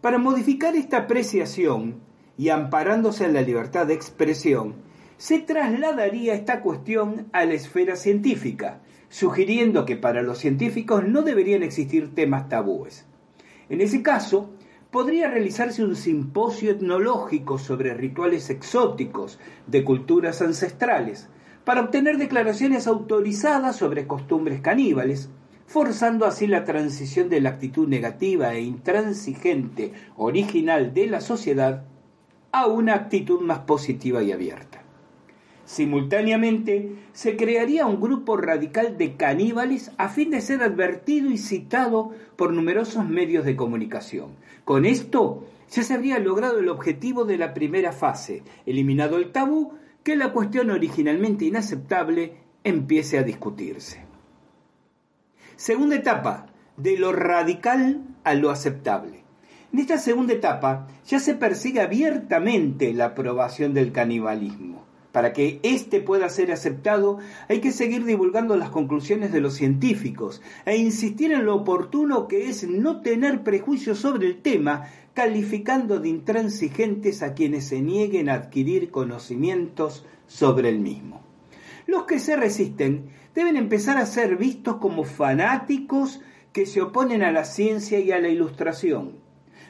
Para 0.00 0.18
modificar 0.18 0.74
esta 0.76 0.98
apreciación 0.98 2.00
y 2.36 2.48
amparándose 2.48 3.24
en 3.24 3.34
la 3.34 3.42
libertad 3.42 3.86
de 3.86 3.94
expresión, 3.94 4.74
se 5.16 5.38
trasladaría 5.38 6.34
esta 6.34 6.60
cuestión 6.60 7.28
a 7.32 7.44
la 7.44 7.54
esfera 7.54 7.96
científica, 7.96 8.80
sugiriendo 9.08 9.84
que 9.84 9.96
para 9.96 10.22
los 10.22 10.38
científicos 10.38 11.06
no 11.06 11.22
deberían 11.22 11.62
existir 11.62 12.14
temas 12.14 12.48
tabúes. 12.48 13.06
En 13.68 13.80
ese 13.80 14.02
caso, 14.02 14.50
podría 14.90 15.30
realizarse 15.30 15.84
un 15.84 15.96
simposio 15.96 16.72
etnológico 16.72 17.58
sobre 17.58 17.94
rituales 17.94 18.50
exóticos 18.50 19.38
de 19.66 19.84
culturas 19.84 20.42
ancestrales, 20.42 21.28
para 21.64 21.80
obtener 21.80 22.18
declaraciones 22.18 22.86
autorizadas 22.86 23.76
sobre 23.76 24.06
costumbres 24.06 24.60
caníbales, 24.60 25.30
forzando 25.66 26.26
así 26.26 26.46
la 26.46 26.64
transición 26.64 27.28
de 27.28 27.40
la 27.40 27.50
actitud 27.50 27.88
negativa 27.88 28.54
e 28.54 28.62
intransigente 28.62 29.92
original 30.16 30.92
de 30.92 31.06
la 31.06 31.20
sociedad 31.20 31.84
a 32.52 32.66
una 32.66 32.94
actitud 32.94 33.40
más 33.40 33.60
positiva 33.60 34.22
y 34.22 34.32
abierta. 34.32 34.82
Simultáneamente, 35.64 36.96
se 37.14 37.36
crearía 37.36 37.86
un 37.86 38.00
grupo 38.00 38.36
radical 38.36 38.98
de 38.98 39.16
caníbales 39.16 39.90
a 39.96 40.10
fin 40.10 40.30
de 40.30 40.42
ser 40.42 40.62
advertido 40.62 41.30
y 41.30 41.38
citado 41.38 42.10
por 42.36 42.52
numerosos 42.52 43.08
medios 43.08 43.46
de 43.46 43.56
comunicación. 43.56 44.32
Con 44.64 44.84
esto 44.84 45.46
ya 45.70 45.82
se 45.82 45.94
habría 45.94 46.18
logrado 46.18 46.58
el 46.58 46.68
objetivo 46.68 47.24
de 47.24 47.38
la 47.38 47.54
primera 47.54 47.92
fase, 47.92 48.42
eliminado 48.66 49.16
el 49.16 49.32
tabú, 49.32 49.72
que 50.04 50.16
la 50.16 50.32
cuestión 50.32 50.70
originalmente 50.70 51.46
inaceptable 51.46 52.34
empiece 52.62 53.18
a 53.18 53.22
discutirse. 53.22 54.04
Segunda 55.56 55.96
etapa, 55.96 56.46
de 56.76 56.98
lo 56.98 57.12
radical 57.12 58.02
a 58.22 58.34
lo 58.34 58.50
aceptable. 58.50 59.24
En 59.72 59.78
esta 59.78 59.98
segunda 59.98 60.34
etapa 60.34 60.86
ya 61.06 61.18
se 61.18 61.34
persigue 61.34 61.80
abiertamente 61.80 62.92
la 62.92 63.06
aprobación 63.06 63.74
del 63.74 63.92
canibalismo. 63.92 64.84
Para 65.10 65.32
que 65.32 65.60
éste 65.62 66.00
pueda 66.00 66.28
ser 66.28 66.50
aceptado 66.50 67.18
hay 67.48 67.60
que 67.60 67.70
seguir 67.70 68.04
divulgando 68.04 68.56
las 68.56 68.70
conclusiones 68.70 69.32
de 69.32 69.40
los 69.40 69.54
científicos 69.54 70.42
e 70.64 70.76
insistir 70.76 71.32
en 71.32 71.44
lo 71.44 71.54
oportuno 71.54 72.26
que 72.26 72.48
es 72.48 72.68
no 72.68 73.00
tener 73.00 73.44
prejuicios 73.44 73.98
sobre 74.00 74.26
el 74.26 74.42
tema, 74.42 74.88
calificando 75.14 76.00
de 76.00 76.08
intransigentes 76.08 77.22
a 77.22 77.34
quienes 77.34 77.68
se 77.68 77.80
nieguen 77.80 78.28
a 78.28 78.34
adquirir 78.34 78.90
conocimientos 78.90 80.04
sobre 80.26 80.68
el 80.68 80.80
mismo. 80.80 81.22
Los 81.86 82.04
que 82.04 82.18
se 82.18 82.36
resisten 82.36 83.10
deben 83.34 83.56
empezar 83.56 83.96
a 83.96 84.06
ser 84.06 84.36
vistos 84.36 84.76
como 84.76 85.04
fanáticos 85.04 86.20
que 86.52 86.66
se 86.66 86.82
oponen 86.82 87.22
a 87.22 87.32
la 87.32 87.44
ciencia 87.44 88.00
y 88.00 88.12
a 88.12 88.18
la 88.18 88.28
ilustración. 88.28 89.23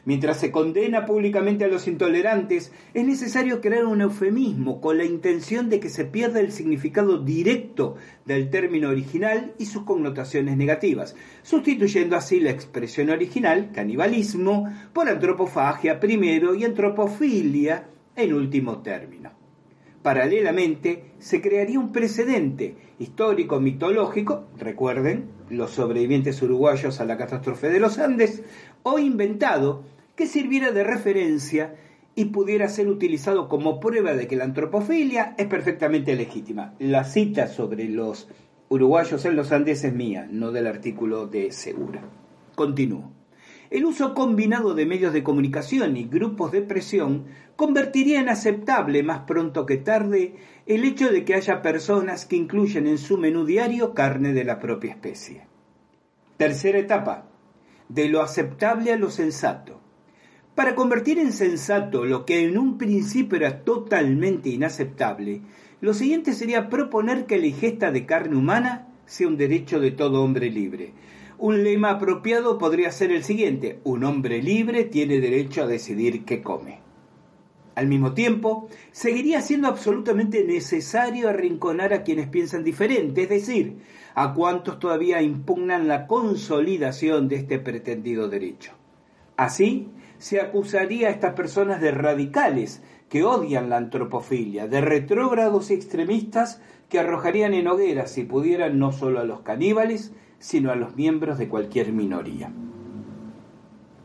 Mientras 0.07 0.39
se 0.39 0.51
condena 0.51 1.07
públicamente 1.07 1.65
a 1.65 1.69
los 1.69 1.89
intolerantes, 1.89 2.73
es 2.93 3.07
necesario 3.07 3.63
crear 3.63 3.87
un 3.87 4.03
eufemismo 4.03 4.81
con 4.81 4.99
la 4.99 5.05
intención 5.05 5.71
de 5.71 5.81
que 5.81 5.89
se 5.89 6.05
pierda 6.05 6.41
el 6.41 6.53
significado 6.53 7.19
directo 7.19 7.97
del 8.27 8.51
término 8.51 8.91
original 8.91 9.55
y 9.59 9.65
sus 9.65 9.85
connotaciones 9.85 10.59
negativas, 10.59 11.17
sustituyendo 11.43 12.17
así 12.17 12.39
la 12.41 12.51
expresión 12.51 13.09
original, 13.09 13.71
canibalismo, 13.73 14.69
por 14.93 15.09
antropofagia 15.09 15.99
primero 16.01 16.55
y 16.55 16.65
antropofilia 16.65 17.89
en 18.15 18.35
último 18.35 18.83
término. 18.83 19.31
Paralelamente, 20.03 21.13
se 21.19 21.41
crearía 21.41 21.81
un 21.81 21.91
precedente 21.91 22.77
histórico 22.99 23.59
mitológico, 23.59 24.45
recuerden, 24.59 25.31
los 25.49 25.71
sobrevivientes 25.71 26.43
uruguayos 26.43 27.01
a 27.01 27.07
la 27.07 27.17
catástrofe 27.17 27.71
de 27.71 27.81
los 27.81 27.99
Andes, 27.99 28.43
o 28.83 28.99
inventado, 28.99 29.83
que 30.17 30.27
sirviera 30.27 30.71
de 30.71 30.85
referencia 30.85 31.75
y 32.15 32.27
pudiera 32.27 32.69
ser 32.69 32.89
utilizado 32.89 33.49
como 33.49 33.81
prueba 33.81 34.15
de 34.15 34.27
que 34.29 34.37
la 34.37 34.45
antropofilia 34.45 35.35
es 35.37 35.47
perfectamente 35.47 36.15
legítima. 36.15 36.75
La 36.79 37.05
cita 37.05 37.49
sobre 37.49 37.89
los 37.89 38.29
uruguayos 38.69 39.25
en 39.25 39.37
los 39.37 39.53
Andes 39.53 39.85
es 39.85 39.93
mía, 39.93 40.29
no 40.31 40.53
del 40.53 40.67
artículo 40.67 41.27
de 41.27 41.51
Segura. 41.51 42.03
Continúo. 42.55 43.13
El 43.71 43.87
uso 43.87 44.15
combinado 44.15 44.75
de 44.75 44.87
medios 44.87 45.13
de 45.13 45.25
comunicación 45.25 45.97
y 45.97 46.05
grupos 46.05 46.53
de 46.53 46.63
presión 46.63 47.25
convertiría 47.57 48.21
en 48.21 48.29
aceptable 48.29 49.03
más 49.03 49.21
pronto 49.21 49.67
que 49.67 49.79
tarde 49.79 50.37
el 50.67 50.85
hecho 50.85 51.11
de 51.11 51.25
que 51.25 51.35
haya 51.35 51.63
personas 51.63 52.27
que 52.27 52.37
incluyen 52.37 52.87
en 52.87 52.99
su 52.99 53.19
menú 53.19 53.45
diario 53.45 53.95
carne 53.95 54.33
de 54.33 54.45
la 54.45 54.61
propia 54.61 54.93
especie. 54.93 55.47
Tercera 56.37 56.79
etapa. 56.79 57.29
De 57.89 58.09
lo 58.09 58.23
aceptable 58.23 58.93
a 58.93 58.97
lo 58.97 59.11
sensato. 59.11 59.81
Para 60.55 60.77
convertir 60.77 61.19
en 61.19 61.33
sensato 61.33 62.05
lo 62.05 62.25
que 62.25 62.45
en 62.45 62.57
un 62.59 62.79
principio 62.79 63.39
era 63.39 63.65
totalmente 63.65 64.51
inaceptable, 64.51 65.41
lo 65.81 65.95
siguiente 65.95 66.33
sería 66.33 66.69
proponer 66.69 67.27
que 67.27 67.39
la 67.39 67.47
ingesta 67.47 67.91
de 67.91 68.07
carne 68.07 68.37
humana 68.37 68.87
sea 69.05 69.27
un 69.27 69.37
derecho 69.37 69.81
de 69.81 69.91
todo 69.91 70.23
hombre 70.23 70.51
libre. 70.51 70.93
Un 71.39 71.65
lema 71.65 71.91
apropiado 71.91 72.57
podría 72.57 72.93
ser 72.93 73.11
el 73.11 73.25
siguiente, 73.25 73.81
un 73.83 74.05
hombre 74.05 74.41
libre 74.41 74.85
tiene 74.85 75.19
derecho 75.19 75.65
a 75.65 75.67
decidir 75.67 76.25
qué 76.25 76.41
come. 76.41 76.79
Al 77.75 77.89
mismo 77.89 78.15
tiempo, 78.15 78.69
seguiría 78.93 79.43
siendo 79.43 79.67
absolutamente 79.67 80.45
necesario 80.45 81.29
arrinconar 81.29 81.93
a 81.93 82.05
quienes 82.05 82.29
piensan 82.29 82.63
diferente, 82.63 83.25
es 83.25 83.29
decir, 83.29 83.79
a 84.15 84.33
cuantos 84.33 84.79
todavía 84.79 85.21
impugnan 85.21 85.89
la 85.89 86.07
consolidación 86.07 87.27
de 87.27 87.37
este 87.37 87.59
pretendido 87.59 88.29
derecho. 88.29 88.71
Así, 89.37 89.89
se 90.25 90.41
acusaría 90.41 91.09
a 91.09 91.11
estas 91.11 91.35
personas 91.35 91.83
de 91.83 91.91
radicales 91.91 92.81
que 93.11 93.25
odian 93.25 93.69
la 93.69 93.77
antropofilia, 93.77 94.67
de 94.67 94.81
retrógrados 94.81 95.71
extremistas 95.71 96.63
que 96.89 96.99
arrojarían 96.99 97.53
en 97.53 97.69
hogueras 97.69 98.13
si 98.13 98.25
pudieran 98.25 98.79
no 98.79 98.91
solo 98.91 99.21
a 99.21 99.25
los 99.25 99.41
caníbales, 99.43 100.13
sino 100.39 100.71
a 100.71 100.77
los 100.77 100.97
miembros 100.97 101.37
de 101.37 101.51
cualquier 101.51 101.93
minoría. 101.93 102.51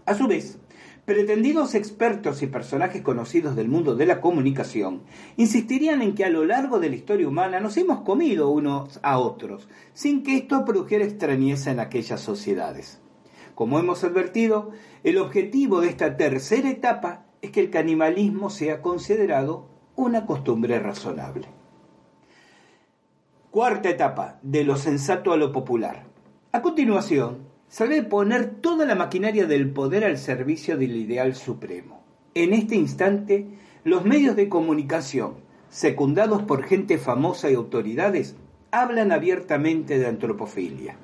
A 0.06 0.14
su 0.14 0.28
vez, 0.28 0.60
pretendidos 1.06 1.74
expertos 1.74 2.42
y 2.44 2.48
personajes 2.48 3.02
conocidos 3.02 3.56
del 3.56 3.70
mundo 3.70 3.96
de 3.96 4.06
la 4.06 4.20
comunicación 4.20 5.04
insistirían 5.38 6.02
en 6.02 6.16
que 6.16 6.26
a 6.26 6.30
lo 6.30 6.44
largo 6.44 6.80
de 6.80 6.90
la 6.90 6.98
historia 6.98 7.30
humana 7.30 7.62
nos 7.62 7.78
hemos 7.78 8.02
comido 8.02 8.50
unos 8.50 9.00
a 9.04 9.20
otros, 9.20 9.70
sin 9.94 10.24
que 10.24 10.36
esto 10.36 10.66
produjera 10.66 11.06
extrañeza 11.06 11.72
en 11.72 11.80
aquellas 11.80 12.20
sociedades. 12.20 13.00
Como 13.60 13.78
hemos 13.78 14.06
advertido, 14.06 14.72
el 15.04 15.18
objetivo 15.18 15.82
de 15.82 15.90
esta 15.90 16.16
tercera 16.16 16.70
etapa 16.70 17.26
es 17.42 17.52
que 17.52 17.60
el 17.60 17.70
canibalismo 17.70 18.50
sea 18.50 18.82
considerado 18.82 19.68
una 19.98 20.26
costumbre 20.26 20.80
razonable. 20.80 21.46
Cuarta 23.52 23.90
etapa, 23.90 24.40
de 24.44 24.64
lo 24.64 24.78
sensato 24.78 25.34
a 25.34 25.36
lo 25.36 25.52
popular. 25.52 26.06
A 26.54 26.62
continuación, 26.62 27.40
se 27.68 27.90
debe 27.90 28.08
poner 28.08 28.50
toda 28.62 28.86
la 28.86 28.96
maquinaria 28.96 29.46
del 29.46 29.70
poder 29.72 30.06
al 30.06 30.18
servicio 30.18 30.78
del 30.78 30.96
ideal 30.96 31.36
supremo. 31.36 32.02
En 32.36 32.54
este 32.54 32.76
instante, 32.76 33.46
los 33.84 34.06
medios 34.06 34.38
de 34.38 34.48
comunicación, 34.48 35.34
secundados 35.68 36.44
por 36.44 36.64
gente 36.64 36.98
famosa 36.98 37.52
y 37.52 37.56
autoridades, 37.56 38.38
hablan 38.72 39.12
abiertamente 39.12 40.00
de 40.00 40.08
antropofilia. 40.08 40.96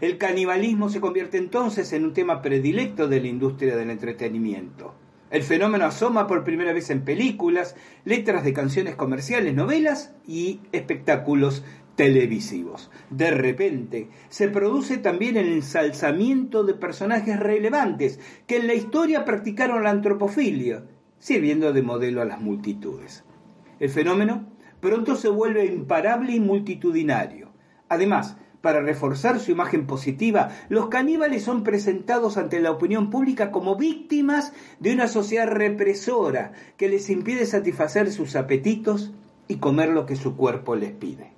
El 0.00 0.18
canibalismo 0.18 0.88
se 0.88 1.00
convierte 1.00 1.38
entonces 1.38 1.92
en 1.92 2.04
un 2.04 2.12
tema 2.12 2.42
predilecto 2.42 3.08
de 3.08 3.20
la 3.20 3.28
industria 3.28 3.76
del 3.76 3.90
entretenimiento. 3.90 4.94
El 5.30 5.42
fenómeno 5.42 5.84
asoma 5.84 6.26
por 6.26 6.44
primera 6.44 6.72
vez 6.72 6.88
en 6.90 7.04
películas, 7.04 7.76
letras 8.04 8.44
de 8.44 8.54
canciones 8.54 8.94
comerciales, 8.94 9.54
novelas 9.54 10.14
y 10.26 10.60
espectáculos 10.72 11.64
televisivos. 11.96 12.90
De 13.10 13.32
repente, 13.32 14.08
se 14.30 14.48
produce 14.48 14.98
también 14.98 15.36
el 15.36 15.48
ensalzamiento 15.48 16.62
de 16.64 16.74
personajes 16.74 17.38
relevantes 17.38 18.20
que 18.46 18.56
en 18.56 18.68
la 18.68 18.74
historia 18.74 19.24
practicaron 19.24 19.82
la 19.82 19.90
antropofilia, 19.90 20.84
sirviendo 21.18 21.72
de 21.72 21.82
modelo 21.82 22.22
a 22.22 22.24
las 22.24 22.40
multitudes. 22.40 23.24
El 23.80 23.90
fenómeno 23.90 24.48
pronto 24.80 25.16
se 25.16 25.28
vuelve 25.28 25.66
imparable 25.66 26.32
y 26.32 26.40
multitudinario. 26.40 27.52
Además, 27.88 28.36
para 28.60 28.80
reforzar 28.80 29.38
su 29.38 29.52
imagen 29.52 29.86
positiva, 29.86 30.50
los 30.68 30.88
caníbales 30.88 31.44
son 31.44 31.62
presentados 31.62 32.36
ante 32.36 32.60
la 32.60 32.70
opinión 32.70 33.10
pública 33.10 33.50
como 33.50 33.76
víctimas 33.76 34.52
de 34.80 34.92
una 34.92 35.08
sociedad 35.08 35.46
represora 35.46 36.52
que 36.76 36.88
les 36.88 37.08
impide 37.10 37.46
satisfacer 37.46 38.10
sus 38.10 38.36
apetitos 38.36 39.12
y 39.46 39.56
comer 39.56 39.90
lo 39.90 40.06
que 40.06 40.16
su 40.16 40.36
cuerpo 40.36 40.74
les 40.74 40.92
pide. 40.92 41.32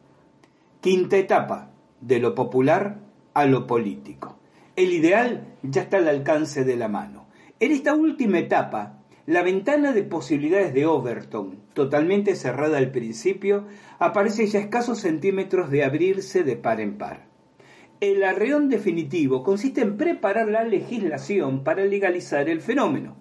Quinta 0.80 1.16
etapa, 1.16 1.70
de 2.00 2.18
lo 2.18 2.34
popular 2.34 2.98
a 3.34 3.44
lo 3.44 3.66
político. 3.66 4.38
El 4.76 4.92
ideal 4.92 5.46
ya 5.62 5.82
está 5.82 5.98
al 5.98 6.08
alcance 6.08 6.64
de 6.64 6.76
la 6.76 6.88
mano. 6.88 7.26
En 7.58 7.72
esta 7.72 7.94
última 7.94 8.38
etapa, 8.38 8.99
la 9.26 9.42
ventana 9.42 9.92
de 9.92 10.02
posibilidades 10.02 10.72
de 10.72 10.86
Overton, 10.86 11.58
totalmente 11.74 12.34
cerrada 12.34 12.78
al 12.78 12.90
principio, 12.90 13.66
aparece 13.98 14.46
ya 14.46 14.58
a 14.58 14.62
escasos 14.62 15.00
centímetros 15.00 15.70
de 15.70 15.84
abrirse 15.84 16.42
de 16.42 16.56
par 16.56 16.80
en 16.80 16.96
par. 16.96 17.26
El 18.00 18.24
arreón 18.24 18.70
definitivo 18.70 19.42
consiste 19.42 19.82
en 19.82 19.98
preparar 19.98 20.48
la 20.48 20.64
legislación 20.64 21.64
para 21.64 21.84
legalizar 21.84 22.48
el 22.48 22.62
fenómeno. 22.62 23.16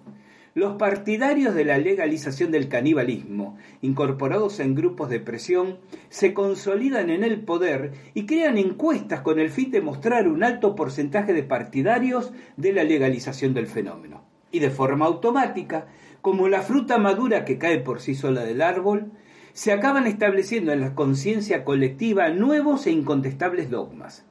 Los 0.54 0.76
partidarios 0.76 1.54
de 1.54 1.66
la 1.66 1.76
legalización 1.76 2.50
del 2.50 2.68
canibalismo, 2.68 3.58
incorporados 3.82 4.58
en 4.58 4.74
grupos 4.74 5.10
de 5.10 5.20
presión, 5.20 5.78
se 6.08 6.32
consolidan 6.32 7.10
en 7.10 7.24
el 7.24 7.42
poder 7.42 7.92
y 8.14 8.24
crean 8.24 8.56
encuestas 8.56 9.20
con 9.20 9.38
el 9.38 9.50
fin 9.50 9.70
de 9.70 9.82
mostrar 9.82 10.28
un 10.28 10.42
alto 10.42 10.74
porcentaje 10.74 11.34
de 11.34 11.42
partidarios 11.42 12.32
de 12.56 12.72
la 12.72 12.82
legalización 12.82 13.52
del 13.54 13.66
fenómeno. 13.66 14.29
Y 14.52 14.58
de 14.58 14.70
forma 14.70 15.06
automática, 15.06 15.86
como 16.20 16.48
la 16.48 16.62
fruta 16.62 16.98
madura 16.98 17.44
que 17.44 17.58
cae 17.58 17.78
por 17.78 18.00
sí 18.00 18.14
sola 18.14 18.44
del 18.44 18.62
árbol, 18.62 19.12
se 19.52 19.72
acaban 19.72 20.06
estableciendo 20.06 20.72
en 20.72 20.80
la 20.80 20.94
conciencia 20.94 21.64
colectiva 21.64 22.28
nuevos 22.30 22.86
e 22.86 22.90
incontestables 22.90 23.70
dogmas. 23.70 24.24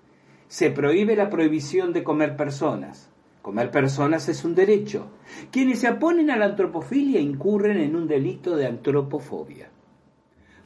Se 0.48 0.72
prohíbe 0.72 1.16
la 1.16 1.30
prohibición 1.30 1.94
de 1.94 2.04
comer 2.04 2.36
personas, 2.36 3.10
Comer 3.42 3.72
personas 3.72 4.28
es 4.28 4.44
un 4.44 4.54
derecho. 4.54 5.08
Quienes 5.50 5.80
se 5.80 5.90
oponen 5.90 6.30
a 6.30 6.36
la 6.36 6.46
antropofilia 6.46 7.22
incurren 7.22 7.78
en 7.78 7.96
un 7.96 8.08
delito 8.08 8.58
de 8.58 8.68
antropofobia. 8.68 9.70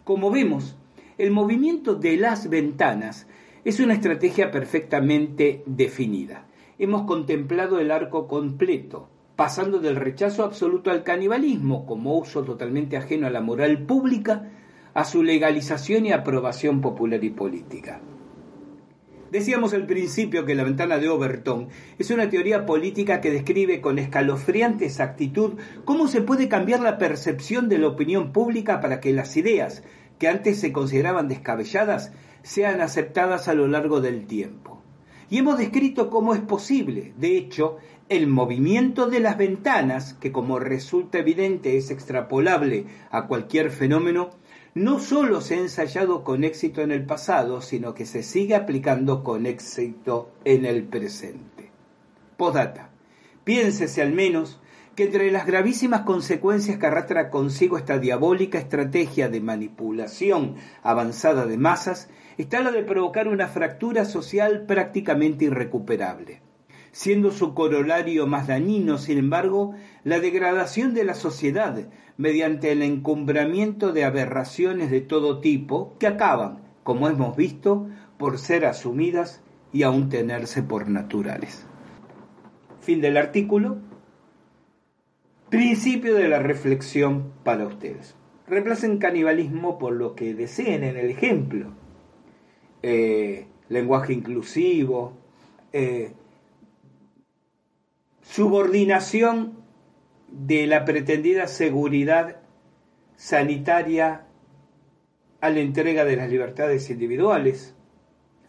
Como 0.03 0.31
vemos, 0.31 0.75
el 1.19 1.29
movimiento 1.29 1.93
de 1.95 2.17
las 2.17 2.49
ventanas 2.49 3.27
es 3.63 3.79
una 3.79 3.93
estrategia 3.93 4.49
perfectamente 4.49 5.63
definida. 5.67 6.47
Hemos 6.79 7.03
contemplado 7.03 7.79
el 7.79 7.91
arco 7.91 8.27
completo, 8.27 9.07
pasando 9.43 9.79
del 9.79 9.97
rechazo 9.97 10.45
absoluto 10.45 10.89
al 10.89 11.03
canibalismo 11.03 11.85
como 11.85 12.17
uso 12.17 12.45
totalmente 12.45 12.95
ajeno 12.95 13.27
a 13.27 13.29
la 13.29 13.41
moral 13.41 13.79
pública, 13.79 14.49
a 14.93 15.03
su 15.03 15.21
legalización 15.21 16.05
y 16.05 16.13
aprobación 16.13 16.79
popular 16.79 17.21
y 17.25 17.29
política. 17.29 17.99
Decíamos 19.31 19.73
al 19.73 19.85
principio 19.85 20.45
que 20.45 20.55
la 20.55 20.63
ventana 20.63 20.97
de 20.97 21.09
Overton 21.09 21.67
es 21.99 22.09
una 22.09 22.29
teoría 22.29 22.65
política 22.65 23.19
que 23.19 23.31
describe 23.31 23.81
con 23.81 23.99
escalofriante 23.99 24.85
exactitud 24.85 25.59
cómo 25.83 26.07
se 26.07 26.21
puede 26.21 26.47
cambiar 26.47 26.79
la 26.79 26.97
percepción 26.97 27.67
de 27.67 27.79
la 27.79 27.89
opinión 27.89 28.31
pública 28.31 28.79
para 28.79 29.01
que 29.01 29.11
las 29.11 29.35
ideas 29.35 29.83
que 30.19 30.29
antes 30.29 30.57
se 30.57 30.71
consideraban 30.71 31.27
descabelladas 31.27 32.13
sean 32.43 32.79
aceptadas 32.79 33.49
a 33.49 33.53
lo 33.53 33.67
largo 33.67 33.99
del 33.99 34.25
tiempo. 34.25 34.81
Y 35.29 35.39
hemos 35.39 35.57
descrito 35.57 36.09
cómo 36.09 36.33
es 36.33 36.41
posible, 36.41 37.13
de 37.17 37.37
hecho, 37.37 37.77
el 38.15 38.27
movimiento 38.27 39.07
de 39.07 39.19
las 39.19 39.37
ventanas, 39.37 40.13
que 40.13 40.31
como 40.31 40.59
resulta 40.59 41.17
evidente 41.17 41.77
es 41.77 41.89
extrapolable 41.89 42.85
a 43.09 43.25
cualquier 43.25 43.71
fenómeno, 43.71 44.29
no 44.75 44.99
solo 44.99 45.41
se 45.41 45.55
ha 45.55 45.59
ensayado 45.59 46.23
con 46.23 46.43
éxito 46.43 46.81
en 46.81 46.91
el 46.91 47.05
pasado, 47.05 47.61
sino 47.61 47.95
que 47.95 48.05
se 48.05 48.21
sigue 48.21 48.55
aplicando 48.55 49.23
con 49.23 49.47
éxito 49.47 50.31
en 50.45 50.65
el 50.65 50.83
presente. 50.83 51.71
Podata. 52.37 52.91
Piénsese 53.43 54.03
al 54.03 54.13
menos 54.13 54.59
que 54.95 55.05
entre 55.05 55.31
las 55.31 55.47
gravísimas 55.47 56.01
consecuencias 56.01 56.77
que 56.77 56.85
arrastra 56.85 57.31
consigo 57.31 57.79
esta 57.79 57.97
diabólica 57.97 58.59
estrategia 58.59 59.27
de 59.27 59.41
manipulación 59.41 60.57
avanzada 60.83 61.47
de 61.47 61.57
masas 61.57 62.09
está 62.37 62.61
la 62.61 62.71
de 62.71 62.83
provocar 62.83 63.27
una 63.27 63.47
fractura 63.47 64.05
social 64.05 64.65
prácticamente 64.67 65.45
irrecuperable 65.45 66.41
siendo 66.93 67.31
su 67.31 67.55
corolario 67.55 68.27
más 68.27 68.47
dañino, 68.47 68.99
sin 68.99 69.17
embargo, 69.17 69.73
la 70.03 70.19
degradación 70.19 70.93
de 70.93 71.03
la 71.03 71.15
sociedad 71.15 71.87
mediante 72.17 72.71
el 72.71 72.83
encumbramiento 72.83 73.91
de 73.91 74.05
aberraciones 74.05 74.91
de 74.91 75.01
todo 75.01 75.41
tipo 75.41 75.95
que 75.99 76.05
acaban, 76.05 76.59
como 76.83 77.09
hemos 77.09 77.35
visto, 77.35 77.87
por 78.17 78.37
ser 78.37 78.65
asumidas 78.65 79.41
y 79.73 79.81
aún 79.81 80.09
tenerse 80.09 80.61
por 80.61 80.87
naturales. 80.87 81.65
Fin 82.79 83.01
del 83.01 83.17
artículo. 83.17 83.77
Principio 85.49 86.13
de 86.13 86.27
la 86.27 86.39
reflexión 86.39 87.31
para 87.43 87.65
ustedes. 87.65 88.15
Reemplacen 88.47 88.99
canibalismo 88.99 89.79
por 89.79 89.93
lo 89.93 90.13
que 90.13 90.35
deseen 90.35 90.83
en 90.83 90.97
el 90.97 91.09
ejemplo. 91.09 91.71
Eh, 92.83 93.47
lenguaje 93.69 94.13
inclusivo, 94.13 95.13
eh, 95.71 96.13
subordinación 98.23 99.53
de 100.29 100.65
la 100.65 100.85
pretendida 100.85 101.47
seguridad 101.47 102.37
sanitaria 103.15 104.25
a 105.41 105.49
la 105.49 105.59
entrega 105.59 106.05
de 106.05 106.15
las 106.15 106.29
libertades 106.29 106.89
individuales. 106.89 107.75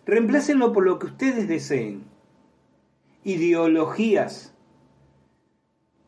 Reemplácenlo 0.06 0.72
por 0.72 0.84
lo 0.84 0.98
que 0.98 1.06
ustedes 1.06 1.48
deseen. 1.48 2.04
Ideologías 3.24 4.54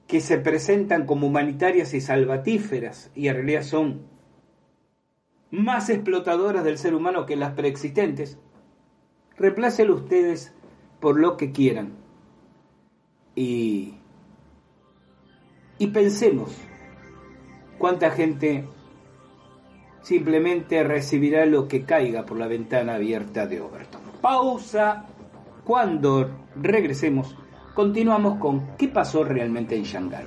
que 0.07 0.21
se 0.21 0.39
presentan 0.39 1.05
como 1.05 1.27
humanitarias 1.27 1.93
y 1.93 2.01
salvatíferas 2.01 3.11
y 3.15 3.29
en 3.29 3.35
realidad 3.35 3.63
son 3.63 4.07
más 5.51 5.91
explotadoras 5.91 6.65
del 6.65 6.79
ser 6.79 6.95
humano 6.95 7.27
que 7.27 7.37
las 7.37 7.53
preexistentes, 7.55 8.39
reemplacen 9.37 9.91
ustedes 9.91 10.53
por 11.01 11.19
lo 11.19 11.37
que 11.37 11.53
quieran. 11.53 12.06
Y, 13.37 13.95
y 15.79 15.87
pensemos 15.89 16.51
cuánta 17.79 18.11
gente 18.11 18.67
simplemente 20.03 20.83
recibirá 20.83 21.47
lo 21.47 21.69
que 21.69 21.85
caiga 21.85 22.25
por 22.25 22.39
la 22.39 22.47
ventana 22.47 22.95
abierta 22.95 23.47
de 23.47 23.61
Overton. 23.61 24.01
Pausa. 24.21 25.07
Cuando 25.65 26.31
regresemos, 26.55 27.37
continuamos 27.75 28.39
con 28.39 28.77
qué 28.77 28.87
pasó 28.87 29.25
realmente 29.25 29.75
en 29.75 29.83
Shanghái. 29.83 30.27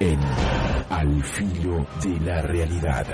en 0.00 0.18
Al 0.90 1.22
filo 1.24 1.86
de 2.02 2.20
la 2.20 2.42
realidad. 2.42 3.06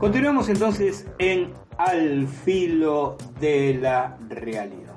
Continuamos 0.00 0.48
entonces 0.48 1.06
en 1.18 1.52
Al 1.76 2.26
filo 2.26 3.16
de 3.40 3.74
la 3.74 4.16
realidad. 4.28 4.94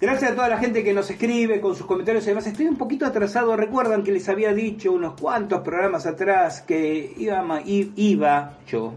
Gracias 0.00 0.32
a 0.32 0.34
toda 0.34 0.48
la 0.48 0.58
gente 0.58 0.82
que 0.82 0.92
nos 0.92 1.08
escribe 1.10 1.60
con 1.60 1.76
sus 1.76 1.86
comentarios. 1.86 2.24
Además, 2.24 2.46
estoy 2.46 2.66
un 2.66 2.76
poquito 2.76 3.06
atrasado. 3.06 3.56
Recuerdan 3.56 4.02
que 4.02 4.10
les 4.10 4.28
había 4.28 4.52
dicho 4.52 4.92
unos 4.92 5.14
cuantos 5.20 5.60
programas 5.60 6.06
atrás 6.06 6.60
que 6.62 7.14
iba, 7.16 7.62
iba 7.64 8.58
yo 8.66 8.92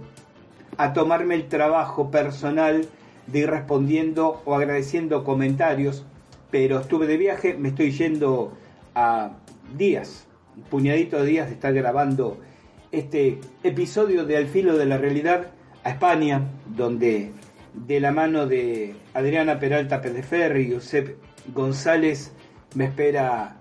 a 0.77 0.93
tomarme 0.93 1.35
el 1.35 1.47
trabajo 1.47 2.09
personal 2.09 2.88
de 3.27 3.39
ir 3.39 3.49
respondiendo 3.49 4.41
o 4.45 4.55
agradeciendo 4.55 5.23
comentarios. 5.23 6.05
Pero 6.51 6.79
estuve 6.79 7.07
de 7.07 7.17
viaje, 7.17 7.55
me 7.55 7.69
estoy 7.69 7.91
yendo 7.91 8.53
a 8.93 9.31
días, 9.77 10.27
un 10.55 10.63
puñadito 10.63 11.21
de 11.21 11.25
días 11.25 11.47
de 11.47 11.53
estar 11.53 11.73
grabando 11.73 12.39
este 12.91 13.39
episodio 13.63 14.25
de 14.25 14.38
Al 14.38 14.47
filo 14.47 14.77
de 14.77 14.85
la 14.85 14.97
realidad 14.97 15.47
a 15.83 15.89
España, 15.89 16.47
donde 16.65 17.31
de 17.73 17.99
la 17.99 18.11
mano 18.11 18.47
de 18.47 18.95
Adriana 19.13 19.59
Peralta 19.59 20.01
Pedeferri 20.01 20.67
y 20.67 20.73
Josep 20.73 21.17
González 21.53 22.31
me 22.73 22.85
espera 22.85 23.57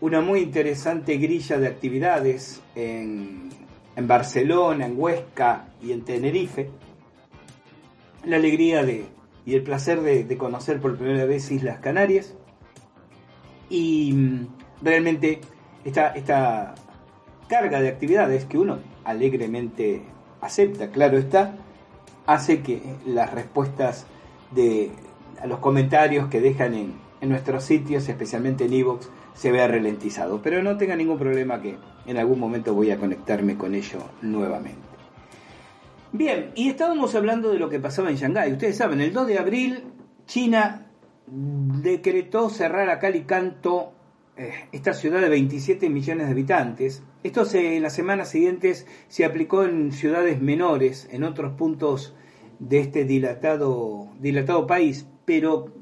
una 0.00 0.20
muy 0.20 0.40
interesante 0.40 1.16
grilla 1.16 1.58
de 1.58 1.66
actividades 1.66 2.62
en, 2.74 3.50
en 3.96 4.06
Barcelona, 4.06 4.86
en 4.86 4.94
Huesca 4.96 5.68
y 5.82 5.92
en 5.92 6.04
Tenerife. 6.04 6.70
La 8.26 8.36
alegría 8.36 8.84
de, 8.84 9.06
y 9.46 9.54
el 9.54 9.62
placer 9.62 10.02
de, 10.02 10.36
conocer 10.36 10.80
por 10.80 10.96
primera 10.96 11.24
vez 11.24 11.50
Islas 11.50 11.78
Canarias. 11.78 12.34
Y 13.70 14.12
mm, 14.12 14.46
realmente 14.82 15.40
esta, 15.84 16.08
esta 16.08 16.74
carga 17.48 17.80
de 17.80 17.88
actividades 17.88 18.44
que 18.44 18.58
uno 18.58 18.78
alegremente 19.04 20.02
acepta, 20.40 20.90
claro 20.90 21.16
está, 21.16 21.54
hace 22.26 22.60
que 22.60 22.82
las 23.06 23.32
respuestas 23.32 24.06
de 24.50 24.90
a 25.40 25.46
los 25.46 25.60
comentarios 25.60 26.28
que 26.28 26.40
dejan 26.40 26.74
en, 26.74 26.94
en 27.20 27.28
nuestros 27.28 27.64
sitios, 27.64 28.08
especialmente 28.08 28.64
en 28.64 28.72
Evox, 28.72 29.08
se 29.34 29.52
vea 29.52 29.68
ralentizado. 29.68 30.40
Pero 30.42 30.62
no 30.62 30.76
tenga 30.76 30.96
ningún 30.96 31.18
problema 31.18 31.60
que 31.60 31.76
en 32.06 32.16
algún 32.16 32.40
momento 32.40 32.74
voy 32.74 32.90
a 32.90 32.98
conectarme 32.98 33.56
con 33.56 33.74
ello 33.74 33.98
nuevamente. 34.22 34.85
Bien, 36.12 36.52
y 36.54 36.68
estábamos 36.68 37.14
hablando 37.14 37.50
de 37.50 37.58
lo 37.58 37.68
que 37.68 37.80
pasaba 37.80 38.10
en 38.10 38.16
Shanghái. 38.16 38.52
Ustedes 38.52 38.76
saben, 38.76 39.00
el 39.00 39.12
2 39.12 39.26
de 39.26 39.38
abril 39.38 39.84
China 40.26 40.86
decretó 41.26 42.48
cerrar 42.48 42.88
a 42.90 43.00
cal 43.00 43.16
y 43.16 43.22
canto 43.22 43.92
eh, 44.36 44.52
esta 44.70 44.94
ciudad 44.94 45.20
de 45.20 45.28
27 45.28 45.90
millones 45.90 46.26
de 46.26 46.32
habitantes. 46.32 47.02
Esto 47.24 47.44
se, 47.44 47.76
en 47.76 47.82
las 47.82 47.94
semanas 47.94 48.30
siguientes 48.30 48.86
se 49.08 49.24
aplicó 49.24 49.64
en 49.64 49.90
ciudades 49.92 50.40
menores, 50.40 51.08
en 51.10 51.24
otros 51.24 51.54
puntos 51.54 52.14
de 52.60 52.78
este 52.78 53.04
dilatado, 53.04 54.08
dilatado 54.20 54.66
país, 54.66 55.06
pero 55.24 55.74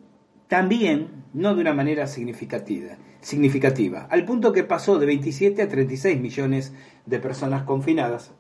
también 0.49 1.25
no 1.35 1.55
de 1.55 1.61
una 1.61 1.75
manera 1.75 2.07
significativa, 2.07 2.97
significativa, 3.21 4.07
al 4.11 4.25
punto 4.25 4.53
que 4.53 4.65
pasó 4.65 4.99
de 4.99 5.07
27 5.07 5.61
a 5.63 5.69
36 5.69 6.19
millones 6.19 6.73
de 7.05 7.19
personas 7.19 7.65
confinadas, 7.65 8.33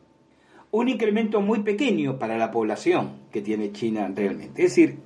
un 0.80 0.88
incremento 0.88 1.40
muy 1.40 1.60
pequeño 1.60 2.18
para 2.18 2.36
la 2.36 2.50
población 2.50 3.12
que 3.30 3.40
tiene 3.40 3.70
China 3.70 4.10
realmente. 4.12 4.64
Es 4.64 4.70
decir, 4.70 4.96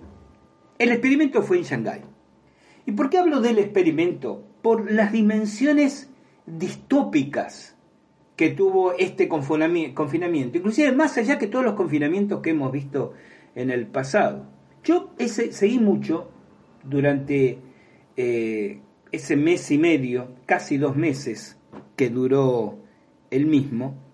el 0.78 0.90
experimento 0.90 1.42
fue 1.42 1.59
en 1.59 1.64
Shanghái. 1.64 2.00
¿Y 2.87 2.92
por 2.92 3.11
qué 3.11 3.18
hablo 3.18 3.42
del 3.42 3.59
experimento? 3.59 4.42
Por 4.62 4.90
las 4.90 5.12
dimensiones 5.12 6.11
distópicas 6.46 7.76
que 8.35 8.48
tuvo 8.48 8.94
este 8.94 9.28
confinamiento, 9.28 10.57
inclusive 10.57 10.92
más 10.92 11.18
allá 11.18 11.38
que 11.38 11.48
todos 11.48 11.66
los 11.66 11.74
confinamientos 11.74 12.40
que 12.40 12.50
hemos 12.50 12.72
visto 12.72 13.12
en 13.54 13.70
el 13.70 13.87
pasado. 13.88 14.46
Yo 14.83 15.12
seguí 15.18 15.78
mucho 15.78 16.31
durante 16.83 17.59
eh, 18.16 18.81
ese 19.12 19.37
mes 19.37 19.70
y 19.70 19.76
medio, 19.76 20.28
casi 20.46 20.78
dos 20.78 20.96
meses 20.96 21.59
que 21.94 22.09
duró 22.09 22.78
el 23.31 23.44
mismo, 23.44 24.08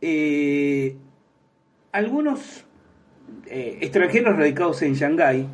eh, 0.00 0.96
algunos 1.92 2.64
eh, 3.46 3.78
extranjeros 3.82 4.36
radicados 4.36 4.82
en 4.82 4.94
Shanghái, 4.94 5.46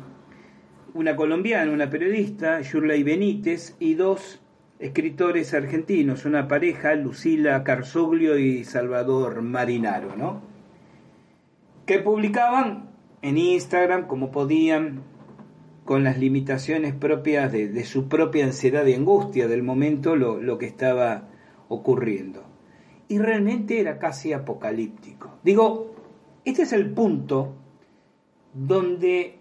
una 0.93 1.15
colombiana, 1.15 1.71
una 1.71 1.89
periodista, 1.89 2.61
Shirley 2.61 3.03
Benítez, 3.03 3.75
y 3.79 3.95
dos 3.95 4.41
escritores 4.79 5.53
argentinos, 5.53 6.25
una 6.25 6.47
pareja, 6.47 6.95
Lucila 6.95 7.63
Carzoglio 7.63 8.37
y 8.37 8.63
Salvador 8.63 9.41
Marinaro, 9.41 10.15
¿no? 10.15 10.41
Que 11.85 11.99
publicaban 11.99 12.89
en 13.21 13.37
Instagram 13.37 14.07
como 14.07 14.31
podían, 14.31 15.01
con 15.85 16.03
las 16.03 16.17
limitaciones 16.17 16.93
propias 16.93 17.51
de, 17.51 17.85
su 17.85 18.07
propia 18.07 18.45
ansiedad 18.45 18.85
y 18.85 18.93
angustia 18.93 19.47
del 19.47 19.63
momento, 19.63 20.15
lo 20.15 20.57
que 20.57 20.65
estaba 20.65 21.29
ocurriendo. 21.69 22.46
Y 23.07 23.19
realmente 23.19 23.79
era 23.79 23.99
casi 23.99 24.33
apocalíptico. 24.33 25.39
Digo, 25.43 25.95
este 26.45 26.63
es 26.63 26.73
el 26.73 26.89
punto 26.91 27.55
donde 28.53 29.39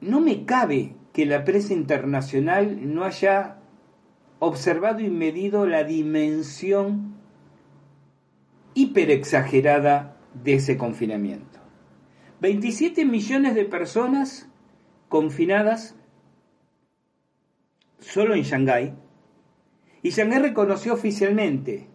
no 0.00 0.20
me 0.20 0.44
cabe 0.44 0.94
que 1.12 1.26
la 1.26 1.44
prensa 1.44 1.72
internacional 1.72 2.94
no 2.94 3.04
haya 3.04 3.58
observado 4.38 5.00
y 5.00 5.10
medido 5.10 5.66
la 5.66 5.84
dimensión 5.84 7.14
hiperexagerada 8.74 10.16
de 10.42 10.54
ese 10.54 10.76
confinamiento. 10.76 11.58
27 12.40 13.04
millones 13.04 13.54
de 13.54 13.64
personas 13.66 14.48
confinadas 15.08 15.96
solo 17.98 18.34
en 18.34 18.42
Shanghái. 18.42 18.94
Y 20.02 20.10
Shanghái 20.10 20.40
reconoció 20.40 20.94
oficialmente, 20.94 21.89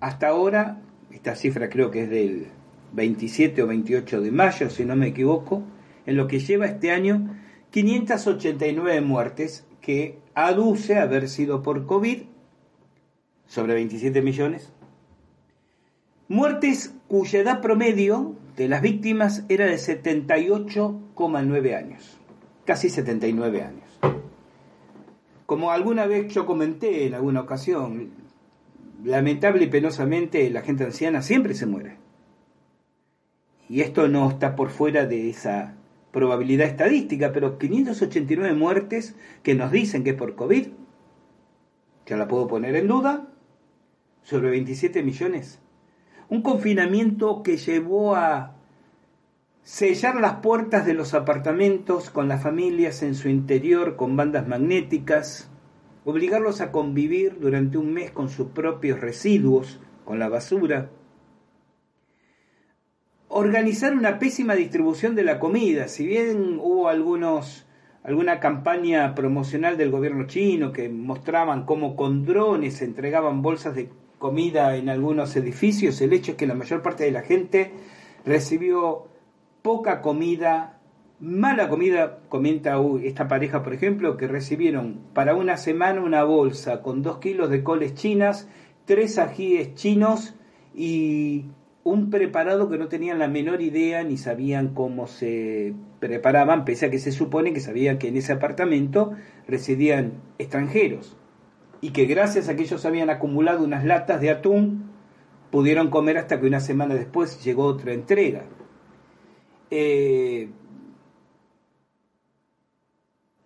hasta 0.00 0.28
ahora, 0.28 0.80
esta 1.10 1.34
cifra 1.34 1.68
creo 1.68 1.90
que 1.90 2.04
es 2.04 2.10
del 2.10 2.46
27 2.92 3.62
o 3.62 3.66
28 3.66 4.20
de 4.20 4.32
mayo, 4.32 4.70
si 4.70 4.84
no 4.84 4.96
me 4.96 5.08
equivoco, 5.08 5.62
en 6.06 6.16
lo 6.16 6.26
que 6.26 6.40
lleva 6.40 6.66
este 6.66 6.90
año, 6.90 7.36
589 7.70 9.00
muertes 9.02 9.66
que 9.80 10.18
aduce 10.34 10.98
haber 10.98 11.28
sido 11.28 11.62
por 11.62 11.86
COVID, 11.86 12.22
sobre 13.46 13.74
27 13.74 14.22
millones. 14.22 14.72
Muertes 16.28 16.94
cuya 17.08 17.40
edad 17.40 17.60
promedio 17.60 18.36
de 18.56 18.68
las 18.68 18.82
víctimas 18.82 19.44
era 19.48 19.66
de 19.66 19.74
78,9 19.74 21.76
años, 21.76 22.18
casi 22.64 22.88
79 22.88 23.62
años. 23.62 23.98
Como 25.46 25.72
alguna 25.72 26.06
vez 26.06 26.32
yo 26.32 26.46
comenté 26.46 27.06
en 27.06 27.14
alguna 27.14 27.40
ocasión, 27.40 28.12
lamentable 29.04 29.64
y 29.64 29.68
penosamente 29.68 30.48
la 30.50 30.62
gente 30.62 30.84
anciana 30.84 31.22
siempre 31.22 31.54
se 31.54 31.66
muere. 31.66 31.98
Y 33.68 33.82
esto 33.82 34.08
no 34.08 34.28
está 34.30 34.56
por 34.56 34.70
fuera 34.70 35.06
de 35.06 35.30
esa 35.30 35.76
probabilidad 36.10 36.66
estadística, 36.66 37.32
pero 37.32 37.58
589 37.58 38.54
muertes 38.54 39.14
que 39.42 39.54
nos 39.54 39.70
dicen 39.70 40.02
que 40.02 40.10
es 40.10 40.16
por 40.16 40.34
COVID, 40.34 40.68
ya 42.06 42.16
la 42.16 42.26
puedo 42.26 42.48
poner 42.48 42.74
en 42.74 42.88
duda, 42.88 43.28
sobre 44.22 44.50
27 44.50 45.02
millones. 45.02 45.60
Un 46.28 46.42
confinamiento 46.42 47.42
que 47.42 47.56
llevó 47.56 48.16
a 48.16 48.56
sellar 49.62 50.16
las 50.20 50.36
puertas 50.36 50.86
de 50.86 50.94
los 50.94 51.14
apartamentos 51.14 52.10
con 52.10 52.28
las 52.28 52.42
familias 52.42 53.02
en 53.02 53.14
su 53.14 53.28
interior 53.28 53.96
con 53.96 54.16
bandas 54.16 54.48
magnéticas, 54.48 55.49
obligarlos 56.10 56.60
a 56.60 56.72
convivir 56.72 57.38
durante 57.40 57.78
un 57.78 57.92
mes 57.92 58.10
con 58.10 58.28
sus 58.28 58.48
propios 58.48 59.00
residuos, 59.00 59.80
con 60.04 60.18
la 60.18 60.28
basura, 60.28 60.90
organizar 63.28 63.94
una 63.94 64.18
pésima 64.18 64.54
distribución 64.54 65.14
de 65.14 65.24
la 65.24 65.38
comida. 65.38 65.88
Si 65.88 66.06
bien 66.06 66.58
hubo 66.60 66.88
algunos 66.88 67.66
alguna 68.02 68.40
campaña 68.40 69.14
promocional 69.14 69.76
del 69.76 69.90
gobierno 69.90 70.26
chino 70.26 70.72
que 70.72 70.88
mostraban 70.88 71.64
cómo 71.66 71.96
con 71.96 72.24
drones 72.24 72.76
se 72.78 72.86
entregaban 72.86 73.42
bolsas 73.42 73.74
de 73.74 73.90
comida 74.18 74.76
en 74.76 74.88
algunos 74.88 75.36
edificios, 75.36 76.00
el 76.00 76.12
hecho 76.12 76.32
es 76.32 76.36
que 76.36 76.46
la 76.46 76.54
mayor 76.54 76.82
parte 76.82 77.04
de 77.04 77.10
la 77.10 77.22
gente 77.22 77.72
recibió 78.24 79.08
poca 79.62 80.00
comida 80.00 80.79
Mala 81.20 81.68
comida, 81.68 82.20
comenta 82.30 82.78
esta 83.02 83.28
pareja, 83.28 83.62
por 83.62 83.74
ejemplo, 83.74 84.16
que 84.16 84.26
recibieron 84.26 85.00
para 85.12 85.34
una 85.34 85.58
semana 85.58 86.00
una 86.00 86.24
bolsa 86.24 86.80
con 86.80 87.02
dos 87.02 87.18
kilos 87.18 87.50
de 87.50 87.62
coles 87.62 87.94
chinas, 87.94 88.48
tres 88.86 89.18
ajíes 89.18 89.74
chinos 89.74 90.34
y 90.74 91.44
un 91.84 92.08
preparado 92.08 92.70
que 92.70 92.78
no 92.78 92.88
tenían 92.88 93.18
la 93.18 93.28
menor 93.28 93.60
idea 93.60 94.02
ni 94.02 94.16
sabían 94.16 94.72
cómo 94.72 95.06
se 95.06 95.74
preparaban, 95.98 96.64
pese 96.64 96.86
a 96.86 96.90
que 96.90 96.98
se 96.98 97.12
supone 97.12 97.52
que 97.52 97.60
sabían 97.60 97.98
que 97.98 98.08
en 98.08 98.16
ese 98.16 98.32
apartamento 98.32 99.12
residían 99.46 100.22
extranjeros 100.38 101.18
y 101.82 101.90
que 101.90 102.06
gracias 102.06 102.48
a 102.48 102.56
que 102.56 102.62
ellos 102.62 102.86
habían 102.86 103.10
acumulado 103.10 103.62
unas 103.62 103.84
latas 103.84 104.22
de 104.22 104.30
atún, 104.30 104.90
pudieron 105.50 105.90
comer 105.90 106.16
hasta 106.16 106.40
que 106.40 106.46
una 106.46 106.60
semana 106.60 106.94
después 106.94 107.44
llegó 107.44 107.64
otra 107.64 107.92
entrega. 107.92 108.44
Eh, 109.70 110.48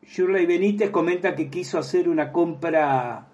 Shirley 0.06 0.46
Benítez 0.46 0.90
comenta 0.90 1.34
que 1.34 1.48
quiso 1.48 1.78
hacer 1.78 2.08
una 2.08 2.30
compra 2.30 3.28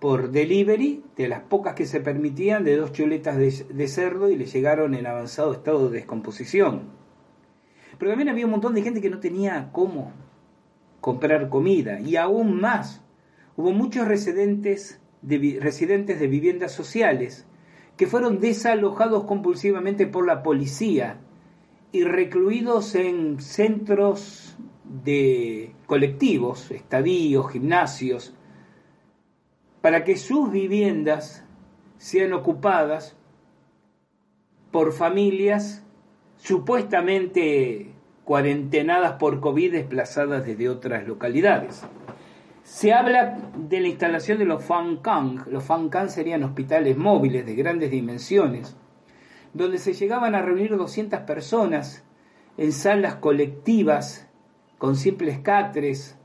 por 0.00 0.30
delivery, 0.30 1.02
de 1.16 1.28
las 1.28 1.40
pocas 1.40 1.74
que 1.74 1.86
se 1.86 2.00
permitían, 2.00 2.64
de 2.64 2.76
dos 2.76 2.92
chuletas 2.92 3.36
de, 3.36 3.88
cerdo 3.88 4.30
y 4.30 4.36
le 4.36 4.46
llegaron 4.46 4.94
en 4.94 5.06
avanzado 5.06 5.52
estado 5.52 5.88
de 5.88 5.98
descomposición. 5.98 6.84
Pero 7.98 8.10
también 8.10 8.30
había 8.30 8.46
un 8.46 8.52
montón 8.52 8.74
de 8.74 8.82
gente 8.82 9.00
que 9.00 9.10
no 9.10 9.20
tenía 9.20 9.70
cómo 9.72 10.12
comprar 11.00 11.50
comida. 11.50 12.00
Y 12.00 12.16
aún 12.16 12.60
más, 12.60 13.02
hubo 13.56 13.72
muchos 13.72 14.08
residentes 14.08 15.00
de, 15.20 15.58
residentes 15.60 16.18
de 16.18 16.26
viviendas 16.26 16.72
sociales 16.72 17.46
que 17.98 18.06
fueron 18.06 18.40
desalojados 18.40 19.24
compulsivamente 19.24 20.06
por 20.06 20.26
la 20.26 20.42
policía 20.42 21.18
y 21.92 22.04
recluidos 22.04 22.94
en 22.94 23.40
centros 23.40 24.56
de 25.04 25.74
colectivos, 25.90 26.70
estadíos, 26.70 27.50
gimnasios, 27.50 28.32
para 29.80 30.04
que 30.04 30.16
sus 30.16 30.52
viviendas 30.52 31.44
sean 31.98 32.32
ocupadas 32.32 33.16
por 34.70 34.92
familias 34.92 35.84
supuestamente 36.36 37.92
cuarentenadas 38.22 39.14
por 39.14 39.40
COVID 39.40 39.72
desplazadas 39.72 40.46
desde 40.46 40.68
otras 40.68 41.08
localidades. 41.08 41.82
Se 42.62 42.92
habla 42.92 43.50
de 43.56 43.80
la 43.80 43.88
instalación 43.88 44.38
de 44.38 44.44
los 44.44 44.62
FANCAN. 44.62 45.42
Los 45.50 45.64
FANCAN 45.64 46.08
serían 46.08 46.44
hospitales 46.44 46.96
móviles 46.96 47.44
de 47.44 47.56
grandes 47.56 47.90
dimensiones, 47.90 48.76
donde 49.54 49.78
se 49.78 49.94
llegaban 49.94 50.36
a 50.36 50.42
reunir 50.42 50.76
200 50.76 51.22
personas 51.22 52.04
en 52.56 52.70
salas 52.70 53.16
colectivas 53.16 54.29
con 54.80 54.96
simples 54.96 55.40
catres, 55.40 56.16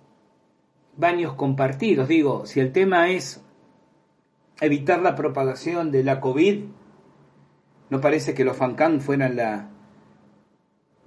baños 0.96 1.34
compartidos. 1.34 2.08
Digo, 2.08 2.46
si 2.46 2.62
el 2.62 2.72
tema 2.72 3.10
es 3.10 3.44
evitar 4.62 5.02
la 5.02 5.13
propagación 5.13 5.91
de 5.91 6.06
la 6.06 6.22
COVID, 6.22 6.63
no 7.89 8.00
parece 8.00 8.34
que 8.34 8.46
los 8.46 8.56
FANCAN 8.56 9.02
fueran 9.02 9.36
la, 9.36 9.72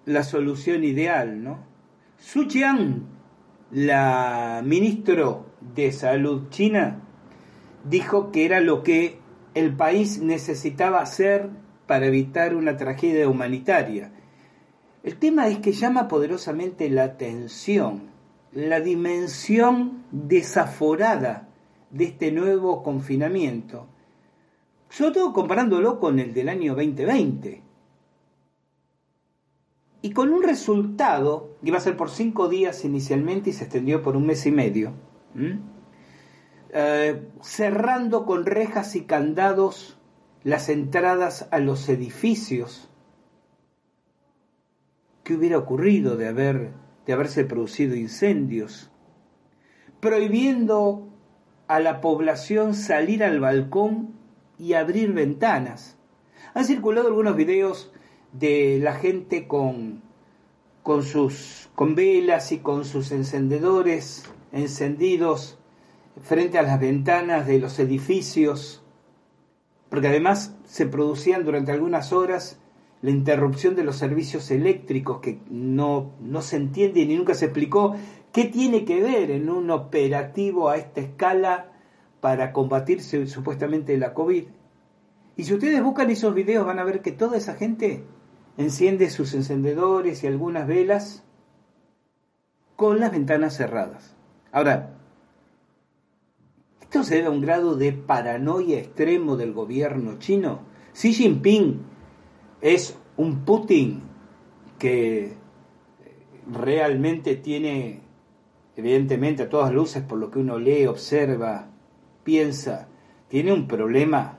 la 0.04 0.24
solución 0.24 0.84
ideal, 0.84 1.42
¿no? 1.42 1.64
Su 2.18 2.44
Chiang, 2.44 3.06
la 3.70 4.60
ministro 4.62 5.46
de 5.74 5.90
Salud 5.90 6.50
china, 6.50 7.00
dijo 7.82 8.30
que 8.30 8.44
era 8.44 8.60
lo 8.60 8.82
que 8.82 9.20
el 9.54 9.74
país 9.74 10.20
necesitaba 10.20 11.00
hacer 11.00 11.48
para 11.86 12.08
evitar 12.08 12.54
una 12.54 12.76
tragedia 12.76 13.26
humanitaria 13.26 14.12
el 15.02 15.16
tema 15.16 15.48
es 15.48 15.58
que 15.58 15.72
llama 15.72 16.08
poderosamente 16.08 16.88
la 16.90 17.04
atención 17.04 18.08
la 18.52 18.80
dimensión 18.80 20.04
desaforada 20.10 21.48
de 21.90 22.04
este 22.04 22.32
nuevo 22.32 22.82
confinamiento, 22.82 23.86
sobre 24.88 25.12
todo 25.12 25.32
comparándolo 25.32 26.00
con 26.00 26.18
el 26.18 26.32
del 26.32 26.48
año 26.48 26.74
2020. 26.74 27.62
Y 30.00 30.10
con 30.12 30.32
un 30.32 30.42
resultado, 30.42 31.56
que 31.60 31.68
iba 31.68 31.78
a 31.78 31.82
ser 31.82 31.96
por 31.96 32.10
cinco 32.10 32.48
días 32.48 32.84
inicialmente 32.84 33.50
y 33.50 33.52
se 33.52 33.64
extendió 33.64 34.02
por 34.02 34.16
un 34.16 34.26
mes 34.26 34.46
y 34.46 34.52
medio, 34.52 34.92
eh, 36.70 37.28
cerrando 37.42 38.24
con 38.24 38.46
rejas 38.46 38.94
y 38.96 39.02
candados 39.02 39.98
las 40.44 40.68
entradas 40.68 41.48
a 41.50 41.58
los 41.58 41.88
edificios 41.88 42.87
¿Qué 45.28 45.34
hubiera 45.34 45.58
ocurrido 45.58 46.16
de, 46.16 46.26
haber, 46.26 46.70
de 47.04 47.12
haberse 47.12 47.44
producido 47.44 47.94
incendios? 47.94 48.90
Prohibiendo 50.00 51.06
a 51.66 51.80
la 51.80 52.00
población 52.00 52.72
salir 52.72 53.22
al 53.22 53.38
balcón 53.38 54.14
y 54.58 54.72
abrir 54.72 55.12
ventanas. 55.12 55.98
Han 56.54 56.64
circulado 56.64 57.08
algunos 57.08 57.36
videos 57.36 57.92
de 58.32 58.78
la 58.82 58.94
gente 58.94 59.46
con, 59.46 60.00
con 60.82 61.02
sus 61.02 61.68
con 61.74 61.94
velas 61.94 62.50
y 62.50 62.60
con 62.60 62.86
sus 62.86 63.12
encendedores 63.12 64.24
encendidos 64.50 65.58
frente 66.22 66.56
a 66.56 66.62
las 66.62 66.80
ventanas 66.80 67.46
de 67.46 67.58
los 67.58 67.78
edificios, 67.78 68.82
porque 69.90 70.08
además 70.08 70.56
se 70.64 70.86
producían 70.86 71.44
durante 71.44 71.70
algunas 71.70 72.14
horas 72.14 72.58
la 73.00 73.10
interrupción 73.10 73.74
de 73.76 73.84
los 73.84 73.96
servicios 73.96 74.50
eléctricos 74.50 75.20
que 75.20 75.40
no, 75.50 76.12
no 76.20 76.42
se 76.42 76.56
entiende 76.56 77.06
ni 77.06 77.16
nunca 77.16 77.34
se 77.34 77.46
explicó 77.46 77.96
qué 78.32 78.44
tiene 78.44 78.84
que 78.84 79.00
ver 79.00 79.30
en 79.30 79.50
un 79.50 79.70
operativo 79.70 80.68
a 80.68 80.76
esta 80.76 81.00
escala 81.00 81.72
para 82.20 82.52
combatirse 82.52 83.26
supuestamente 83.26 83.96
la 83.96 84.14
COVID. 84.14 84.44
Y 85.36 85.44
si 85.44 85.54
ustedes 85.54 85.82
buscan 85.82 86.10
esos 86.10 86.34
videos 86.34 86.66
van 86.66 86.80
a 86.80 86.84
ver 86.84 87.00
que 87.00 87.12
toda 87.12 87.36
esa 87.36 87.54
gente 87.54 88.04
enciende 88.56 89.08
sus 89.10 89.34
encendedores 89.34 90.24
y 90.24 90.26
algunas 90.26 90.66
velas 90.66 91.22
con 92.74 92.98
las 92.98 93.12
ventanas 93.12 93.56
cerradas. 93.56 94.16
Ahora, 94.50 94.98
esto 96.80 97.04
se 97.04 97.16
debe 97.16 97.28
a 97.28 97.30
un 97.30 97.40
grado 97.40 97.76
de 97.76 97.92
paranoia 97.92 98.78
extremo 98.78 99.36
del 99.36 99.52
gobierno 99.52 100.18
chino. 100.18 100.60
Xi 100.94 101.12
Jinping 101.12 101.82
es 102.60 102.96
un 103.16 103.44
Putin 103.44 104.02
que 104.78 105.34
realmente 106.50 107.36
tiene, 107.36 108.00
evidentemente 108.76 109.44
a 109.44 109.48
todas 109.48 109.72
luces, 109.72 110.02
por 110.02 110.18
lo 110.18 110.30
que 110.30 110.38
uno 110.38 110.58
lee, 110.58 110.86
observa, 110.86 111.68
piensa, 112.24 112.88
tiene 113.28 113.52
un 113.52 113.66
problema 113.66 114.38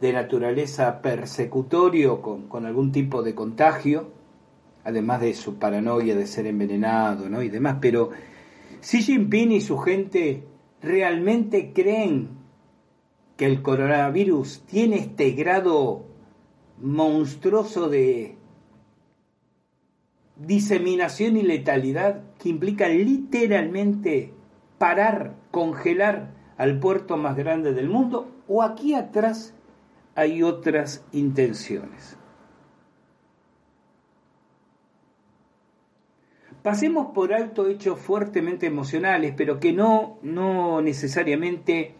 de 0.00 0.12
naturaleza 0.12 1.02
persecutorio 1.02 2.22
con, 2.22 2.66
algún 2.66 2.92
tipo 2.92 3.22
de 3.22 3.34
contagio, 3.34 4.10
además 4.84 5.20
de 5.20 5.34
su 5.34 5.56
paranoia 5.56 6.14
de 6.16 6.26
ser 6.26 6.46
envenenado 6.46 7.28
¿no? 7.28 7.42
y 7.42 7.48
demás, 7.48 7.78
pero 7.80 8.10
Xi 8.80 9.02
Jinping 9.02 9.52
y 9.52 9.60
su 9.60 9.76
gente 9.78 10.44
realmente 10.80 11.72
creen 11.72 12.28
que 13.36 13.46
el 13.46 13.62
coronavirus 13.62 14.62
tiene 14.66 14.96
este 14.96 15.32
grado 15.32 16.07
monstruoso 16.80 17.88
de 17.88 18.36
diseminación 20.36 21.36
y 21.36 21.42
letalidad 21.42 22.22
que 22.38 22.48
implica 22.48 22.88
literalmente 22.88 24.32
parar, 24.78 25.34
congelar 25.50 26.34
al 26.56 26.78
puerto 26.78 27.16
más 27.16 27.36
grande 27.36 27.72
del 27.72 27.88
mundo, 27.88 28.30
o 28.46 28.62
aquí 28.62 28.94
atrás 28.94 29.54
hay 30.14 30.42
otras 30.42 31.04
intenciones. 31.12 32.16
Pasemos 36.62 37.12
por 37.14 37.32
alto 37.32 37.68
hechos 37.68 37.98
fuertemente 38.00 38.66
emocionales, 38.66 39.32
pero 39.36 39.60
que 39.60 39.72
no, 39.72 40.18
no 40.22 40.82
necesariamente 40.82 41.94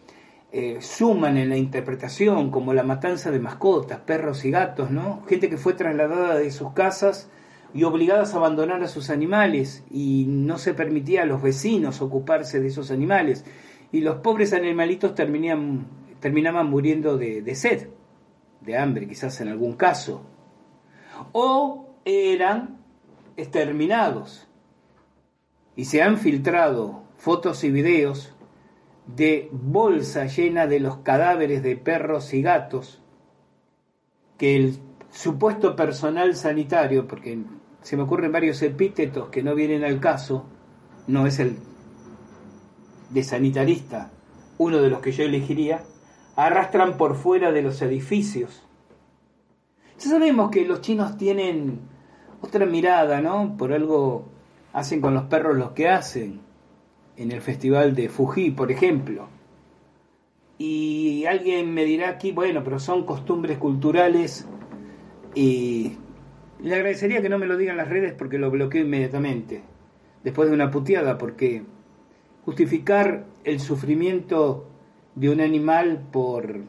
eh, 0.51 0.79
suman 0.81 1.37
en 1.37 1.49
la 1.49 1.57
interpretación, 1.57 2.49
como 2.49 2.73
la 2.73 2.81
matanza 2.81 3.29
de 3.29 3.39
mascotas, 3.39 3.99
perros 3.99 4.45
y 4.45 4.51
gatos, 4.51 4.89
¿no? 4.89 5.23
Gente 5.27 5.47
que 5.47 5.57
fue 5.57 5.73
trasladada 5.73 6.35
de 6.35 6.49
sus 6.49 6.73
casas 6.73 7.29
y 7.71 7.83
obligadas 7.83 8.33
a 8.33 8.37
abandonar 8.37 8.81
a 8.81 8.87
sus 8.87 9.11
animales 9.11 9.83
y 9.91 10.25
no 10.27 10.57
se 10.57 10.73
permitía 10.73 11.21
a 11.21 11.25
los 11.25 11.43
vecinos 11.43 12.01
ocuparse 12.01 12.59
de 12.59 12.67
esos 12.67 12.89
animales. 12.89 13.45
Y 13.91 14.01
los 14.01 14.17
pobres 14.17 14.53
animalitos 14.53 15.13
terminaban, 15.13 16.67
muriendo 16.67 17.17
de, 17.17 17.43
de 17.43 17.55
sed, 17.55 17.89
de 18.61 18.75
hambre 18.75 19.07
quizás 19.07 19.39
en 19.41 19.49
algún 19.49 19.73
caso, 19.73 20.23
o 21.31 21.89
eran 22.05 22.79
exterminados. 23.37 24.47
Y 25.75 25.85
se 25.85 26.01
han 26.01 26.17
filtrado 26.17 27.03
fotos 27.17 27.63
y 27.63 27.69
videos 27.69 28.33
de 29.15 29.49
bolsa 29.51 30.25
llena 30.25 30.67
de 30.67 30.79
los 30.79 30.97
cadáveres 30.97 31.63
de 31.63 31.75
perros 31.75 32.33
y 32.33 32.41
gatos 32.41 33.01
que 34.37 34.55
el 34.55 34.77
supuesto 35.11 35.75
personal 35.75 36.35
sanitario, 36.35 37.07
porque 37.07 37.39
se 37.81 37.97
me 37.97 38.03
ocurren 38.03 38.31
varios 38.31 38.61
epítetos 38.61 39.29
que 39.29 39.43
no 39.43 39.55
vienen 39.55 39.83
al 39.83 39.99
caso, 39.99 40.45
no 41.07 41.25
es 41.25 41.39
el 41.39 41.57
de 43.09 43.23
sanitarista, 43.23 44.11
uno 44.57 44.77
de 44.77 44.89
los 44.89 45.01
que 45.01 45.11
yo 45.11 45.23
elegiría, 45.23 45.83
arrastran 46.35 46.95
por 46.97 47.15
fuera 47.15 47.51
de 47.51 47.63
los 47.63 47.81
edificios. 47.81 48.63
Ya 49.97 50.09
sabemos 50.09 50.51
que 50.51 50.65
los 50.65 50.81
chinos 50.81 51.17
tienen 51.17 51.79
otra 52.41 52.65
mirada, 52.65 53.19
¿no? 53.21 53.57
Por 53.57 53.73
algo 53.73 54.29
hacen 54.71 55.01
con 55.01 55.13
los 55.15 55.23
perros 55.23 55.57
lo 55.57 55.73
que 55.73 55.89
hacen 55.89 56.48
en 57.19 57.33
el 57.33 57.41
festival 57.41 57.95
de 57.95 58.07
Fuji, 58.07 58.51
por 58.51 58.71
ejemplo. 58.71 59.27
Y 60.57 61.25
alguien 61.25 61.73
me 61.73 61.83
dirá 61.83 62.09
aquí, 62.09 62.31
bueno, 62.31 62.63
pero 62.63 62.79
son 62.79 63.05
costumbres 63.05 63.57
culturales 63.57 64.47
y 65.35 65.97
le 66.61 66.75
agradecería 66.75 67.21
que 67.21 67.29
no 67.29 67.37
me 67.37 67.45
lo 67.45 67.57
digan 67.57 67.77
las 67.77 67.89
redes 67.89 68.13
porque 68.13 68.37
lo 68.37 68.49
bloqueo 68.49 68.83
inmediatamente, 68.83 69.61
después 70.23 70.47
de 70.49 70.55
una 70.55 70.71
puteada, 70.71 71.17
porque 71.17 71.63
justificar 72.45 73.25
el 73.43 73.59
sufrimiento 73.59 74.69
de 75.15 75.29
un 75.29 75.41
animal 75.41 76.07
por, 76.11 76.61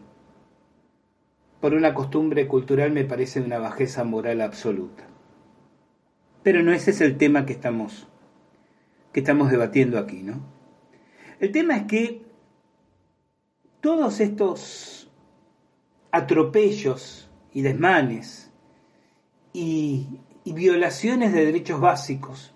por 1.60 1.74
una 1.74 1.94
costumbre 1.94 2.48
cultural 2.48 2.90
me 2.90 3.04
parece 3.04 3.40
una 3.40 3.60
bajeza 3.60 4.02
moral 4.02 4.40
absoluta. 4.40 5.04
Pero 6.42 6.62
no 6.64 6.72
ese 6.72 6.90
es 6.90 7.00
el 7.00 7.16
tema 7.18 7.46
que 7.46 7.52
estamos, 7.52 8.09
que 9.12 9.20
estamos 9.20 9.50
debatiendo 9.50 9.98
aquí, 9.98 10.22
¿no? 10.22 10.40
El 11.38 11.52
tema 11.52 11.76
es 11.76 11.84
que 11.84 12.22
todos 13.80 14.20
estos 14.20 15.10
atropellos 16.10 17.30
y 17.52 17.62
desmanes 17.62 18.50
y, 19.52 20.20
violaciones 20.44 21.32
de 21.32 21.46
derechos 21.46 21.80
básicos 21.80 22.52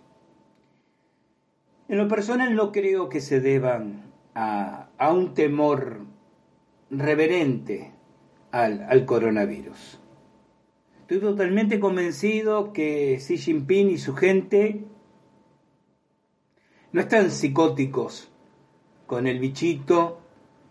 en 1.89 1.97
lo 1.97 2.09
personal 2.09 2.57
no 2.57 2.73
creo 2.73 3.09
que 3.09 3.21
se 3.21 3.39
deban 3.39 4.03
a, 4.35 4.89
un 5.13 5.33
temor 5.33 6.01
reverente 6.91 7.93
al, 8.51 8.83
al, 8.83 9.07
coronavirus. 9.07 10.01
Estoy 11.03 11.21
totalmente 11.21 11.79
convencido 11.79 12.73
que 12.73 13.19
Xi 13.21 13.39
Jinping 13.39 13.91
y 13.91 13.99
su 13.99 14.15
gente 14.17 14.85
no 16.95 17.01
están 17.01 17.33
psicóticos 17.33 18.31
con 19.07 19.27
el 19.27 19.41
bichito, 19.41 20.21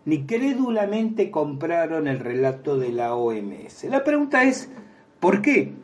ni 0.06 0.24
crédulamente 0.24 1.30
compraron 1.30 2.08
el 2.08 2.18
relato 2.18 2.78
de 2.78 2.92
la 2.92 3.14
OMS. 3.14 3.84
La 3.84 4.04
pregunta 4.04 4.42
es, 4.44 4.70
¿por 5.20 5.42
qué? 5.42 5.74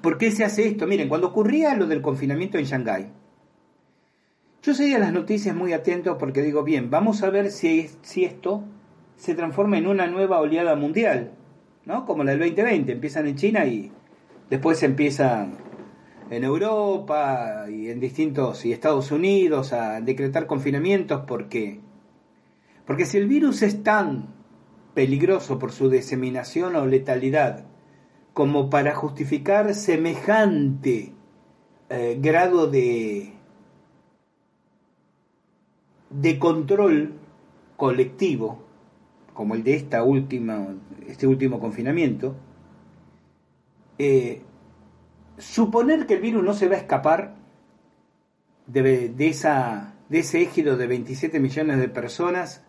¿Por 0.00 0.16
qué 0.16 0.30
se 0.30 0.44
hace 0.44 0.68
esto? 0.68 0.86
Miren, 0.86 1.08
cuando 1.08 1.26
ocurría 1.26 1.74
lo 1.74 1.88
del 1.88 2.00
confinamiento 2.00 2.56
en 2.56 2.66
Shanghái, 2.66 3.08
yo 4.62 4.74
seguía 4.74 5.00
las 5.00 5.12
noticias 5.12 5.56
muy 5.56 5.72
atento 5.72 6.16
porque 6.16 6.42
digo, 6.42 6.62
bien, 6.62 6.88
vamos 6.88 7.24
a 7.24 7.30
ver 7.30 7.50
si, 7.50 7.90
si 8.02 8.24
esto 8.24 8.62
se 9.16 9.34
transforma 9.34 9.76
en 9.76 9.88
una 9.88 10.06
nueva 10.06 10.38
oleada 10.38 10.76
mundial, 10.76 11.32
¿no? 11.84 12.06
Como 12.06 12.22
la 12.22 12.30
del 12.30 12.40
2020, 12.54 12.92
empiezan 12.92 13.26
en 13.26 13.34
China 13.34 13.66
y 13.66 13.90
después 14.48 14.80
empiezan 14.84 15.67
en 16.30 16.44
Europa 16.44 17.66
y 17.70 17.88
en 17.90 18.00
distintos 18.00 18.64
y 18.64 18.72
Estados 18.72 19.10
Unidos 19.10 19.72
a 19.72 20.00
decretar 20.00 20.46
confinamientos 20.46 21.22
porque 21.26 21.80
porque 22.86 23.06
si 23.06 23.18
el 23.18 23.28
virus 23.28 23.62
es 23.62 23.82
tan 23.82 24.34
peligroso 24.94 25.58
por 25.58 25.72
su 25.72 25.90
diseminación 25.90 26.76
o 26.76 26.86
letalidad 26.86 27.64
como 28.32 28.70
para 28.70 28.94
justificar 28.94 29.74
semejante 29.74 31.12
eh, 31.90 32.18
grado 32.20 32.66
de 32.66 33.32
de 36.10 36.38
control 36.38 37.12
colectivo, 37.76 38.64
como 39.34 39.54
el 39.54 39.62
de 39.62 39.76
esta 39.76 40.02
última, 40.02 40.74
este 41.06 41.26
último 41.26 41.60
confinamiento, 41.60 42.34
eh, 43.98 44.42
suponer 45.38 46.06
que 46.06 46.14
el 46.14 46.20
virus 46.20 46.44
no 46.44 46.54
se 46.54 46.68
va 46.68 46.76
a 46.76 46.78
escapar 46.78 47.34
de, 48.66 49.14
esa, 49.18 49.94
de 50.08 50.20
ese 50.20 50.42
égido 50.42 50.76
de 50.76 50.86
27 50.86 51.40
millones 51.40 51.78
de 51.78 51.88
personas 51.88 52.64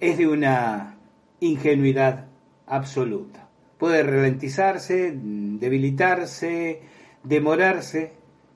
es 0.00 0.18
de 0.18 0.26
una 0.26 0.96
ingenuidad 1.40 2.26
absoluta. 2.66 3.48
Puede 3.78 4.02
ralentizarse, 4.02 5.12
debilitarse, 5.14 6.82
demorarse, 7.24 8.12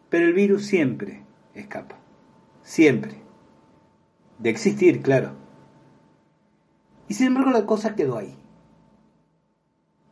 pero 0.09 0.27
el 0.27 0.33
virus 0.33 0.66
siempre 0.66 1.24
escapa, 1.55 1.97
siempre 2.62 3.27
de 4.39 4.51
existir, 4.51 5.03
claro. 5.03 5.33
Y 7.09 7.14
sin 7.14 7.29
embargo 7.29 7.51
la 7.51 7.66
cosa 7.66 7.95
quedó 7.95 8.18
ahí. 8.18 8.37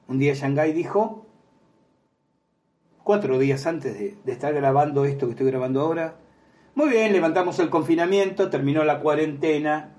Un 0.08 0.18
día 0.18 0.34
Shanghai 0.34 0.72
dijo, 0.72 1.23
cuatro 3.04 3.38
días 3.38 3.66
antes 3.66 3.96
de, 3.98 4.32
estar 4.32 4.52
grabando 4.52 5.04
esto 5.04 5.26
que 5.26 5.32
estoy 5.32 5.46
grabando 5.46 5.80
ahora, 5.80 6.16
muy 6.74 6.88
bien, 6.88 7.12
levantamos 7.12 7.60
el 7.60 7.70
confinamiento, 7.70 8.50
terminó 8.50 8.82
la 8.82 8.98
cuarentena, 8.98 9.94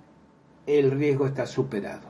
el 0.68 0.92
riesgo 0.92 1.26
está 1.28 1.46
superado. 1.46 2.10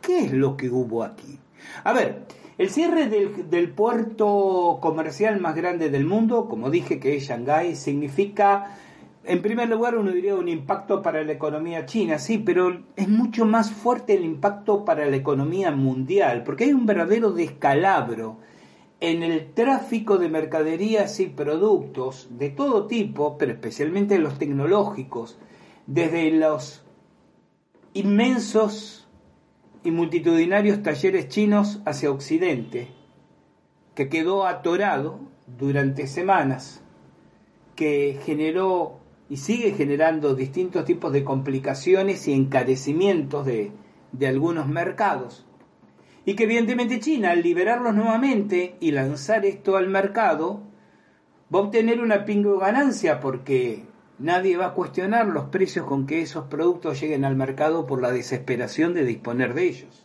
¿Qué 0.00 0.26
es 0.26 0.32
lo 0.32 0.56
que 0.56 0.70
hubo 0.70 1.02
aquí? 1.02 1.40
A 1.82 1.92
ver, 1.92 2.26
el 2.58 2.70
cierre 2.70 3.08
del, 3.08 3.50
del 3.50 3.70
puerto 3.70 4.78
comercial 4.80 5.40
más 5.40 5.56
grande 5.56 5.90
del 5.90 6.04
mundo, 6.04 6.48
como 6.48 6.70
dije 6.70 7.00
que 7.00 7.16
es 7.16 7.24
Shanghái, 7.24 7.74
significa 7.74 8.76
en 9.24 9.42
primer 9.42 9.68
lugar, 9.68 9.96
uno 9.96 10.12
diría 10.12 10.36
un 10.36 10.48
impacto 10.48 11.02
para 11.02 11.24
la 11.24 11.32
economía 11.32 11.84
china, 11.84 12.18
sí, 12.20 12.38
pero 12.38 12.82
es 12.94 13.08
mucho 13.08 13.44
más 13.44 13.72
fuerte 13.72 14.14
el 14.14 14.24
impacto 14.24 14.84
para 14.84 15.06
la 15.06 15.16
economía 15.16 15.72
mundial, 15.72 16.44
porque 16.44 16.64
hay 16.64 16.72
un 16.72 16.86
verdadero 16.86 17.32
descalabro 17.32 18.36
en 19.00 19.22
el 19.22 19.52
tráfico 19.52 20.18
de 20.18 20.28
mercaderías 20.28 21.20
y 21.20 21.26
productos 21.26 22.28
de 22.30 22.50
todo 22.50 22.86
tipo, 22.86 23.36
pero 23.36 23.52
especialmente 23.52 24.18
los 24.18 24.38
tecnológicos, 24.38 25.38
desde 25.86 26.30
los 26.30 26.82
inmensos 27.92 29.06
y 29.84 29.90
multitudinarios 29.90 30.82
talleres 30.82 31.28
chinos 31.28 31.80
hacia 31.84 32.10
Occidente, 32.10 32.88
que 33.94 34.08
quedó 34.08 34.46
atorado 34.46 35.20
durante 35.46 36.06
semanas, 36.06 36.82
que 37.74 38.18
generó 38.24 39.00
y 39.28 39.38
sigue 39.38 39.72
generando 39.72 40.34
distintos 40.34 40.84
tipos 40.84 41.12
de 41.12 41.24
complicaciones 41.24 42.26
y 42.28 42.32
encarecimientos 42.32 43.44
de, 43.46 43.72
de 44.12 44.26
algunos 44.26 44.68
mercados. 44.68 45.45
Y 46.26 46.34
que 46.34 46.42
evidentemente 46.42 46.98
China, 46.98 47.30
al 47.30 47.42
liberarlos 47.42 47.94
nuevamente 47.94 48.74
y 48.80 48.90
lanzar 48.90 49.46
esto 49.46 49.76
al 49.76 49.88
mercado, 49.88 50.64
va 51.54 51.60
a 51.60 51.62
obtener 51.62 52.00
una 52.00 52.24
pingo 52.24 52.58
ganancia 52.58 53.20
porque 53.20 53.84
nadie 54.18 54.56
va 54.56 54.66
a 54.66 54.74
cuestionar 54.74 55.28
los 55.28 55.44
precios 55.44 55.86
con 55.86 56.04
que 56.04 56.22
esos 56.22 56.46
productos 56.46 57.00
lleguen 57.00 57.24
al 57.24 57.36
mercado 57.36 57.86
por 57.86 58.02
la 58.02 58.10
desesperación 58.10 58.92
de 58.92 59.04
disponer 59.04 59.54
de 59.54 59.68
ellos. 59.68 60.04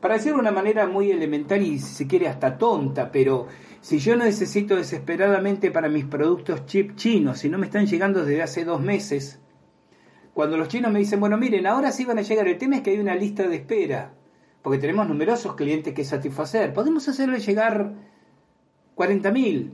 Para 0.00 0.14
decirlo 0.14 0.36
de 0.36 0.42
una 0.42 0.52
manera 0.52 0.86
muy 0.86 1.10
elemental 1.10 1.60
y 1.60 1.80
si 1.80 1.92
se 1.92 2.06
quiere 2.06 2.28
hasta 2.28 2.56
tonta, 2.56 3.10
pero 3.10 3.48
si 3.80 3.98
yo 3.98 4.14
necesito 4.14 4.76
desesperadamente 4.76 5.72
para 5.72 5.88
mis 5.88 6.04
productos 6.04 6.66
chip 6.66 6.94
chinos, 6.94 7.40
si 7.40 7.48
no 7.48 7.58
me 7.58 7.66
están 7.66 7.86
llegando 7.86 8.24
desde 8.24 8.42
hace 8.42 8.64
dos 8.64 8.80
meses, 8.80 9.40
cuando 10.34 10.56
los 10.56 10.68
chinos 10.68 10.92
me 10.92 11.00
dicen, 11.00 11.18
bueno, 11.18 11.36
miren, 11.36 11.66
ahora 11.66 11.90
sí 11.90 12.04
van 12.04 12.18
a 12.18 12.22
llegar, 12.22 12.46
el 12.46 12.58
tema 12.58 12.76
es 12.76 12.82
que 12.82 12.90
hay 12.90 13.00
una 13.00 13.16
lista 13.16 13.48
de 13.48 13.56
espera, 13.56 14.14
porque 14.62 14.78
tenemos 14.78 15.08
numerosos 15.08 15.54
clientes 15.54 15.94
que 15.94 16.04
satisfacer, 16.04 16.72
podemos 16.72 17.08
hacerle 17.08 17.38
llegar 17.40 17.92
40.000 18.96 19.70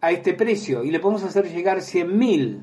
a 0.00 0.10
este 0.10 0.34
precio 0.34 0.84
y 0.84 0.90
le 0.90 1.00
podemos 1.00 1.24
hacer 1.24 1.48
llegar 1.48 1.78
100.000 1.78 2.60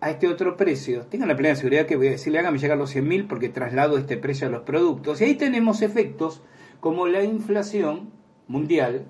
a 0.00 0.10
este 0.10 0.28
otro 0.28 0.56
precio. 0.56 1.06
Tengan 1.06 1.28
la 1.28 1.36
plena 1.36 1.56
seguridad 1.56 1.86
que 1.86 1.96
voy 1.96 2.08
a 2.08 2.12
decirle, 2.12 2.38
hágame 2.38 2.58
llegar 2.58 2.78
los 2.78 2.94
100.000 2.94 3.26
porque 3.26 3.48
traslado 3.48 3.98
este 3.98 4.16
precio 4.16 4.46
a 4.46 4.50
los 4.50 4.62
productos. 4.62 5.20
Y 5.20 5.24
ahí 5.24 5.34
tenemos 5.34 5.82
efectos 5.82 6.42
como 6.80 7.06
la 7.06 7.24
inflación 7.24 8.12
mundial, 8.46 9.06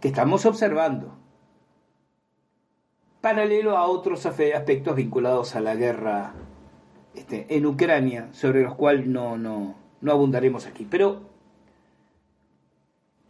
que 0.00 0.08
estamos 0.08 0.46
observando, 0.46 1.18
paralelo 3.20 3.76
a 3.76 3.86
otros 3.86 4.26
aspectos 4.26 4.96
vinculados 4.96 5.54
a 5.54 5.60
la 5.60 5.76
guerra 5.76 6.34
este, 7.14 7.46
en 7.54 7.66
Ucrania, 7.66 8.28
sobre 8.32 8.62
los 8.62 8.74
cuales 8.74 9.06
no, 9.06 9.36
no, 9.36 9.76
no 10.02 10.12
abundaremos 10.12 10.66
aquí. 10.66 10.86
Pero 10.88 11.22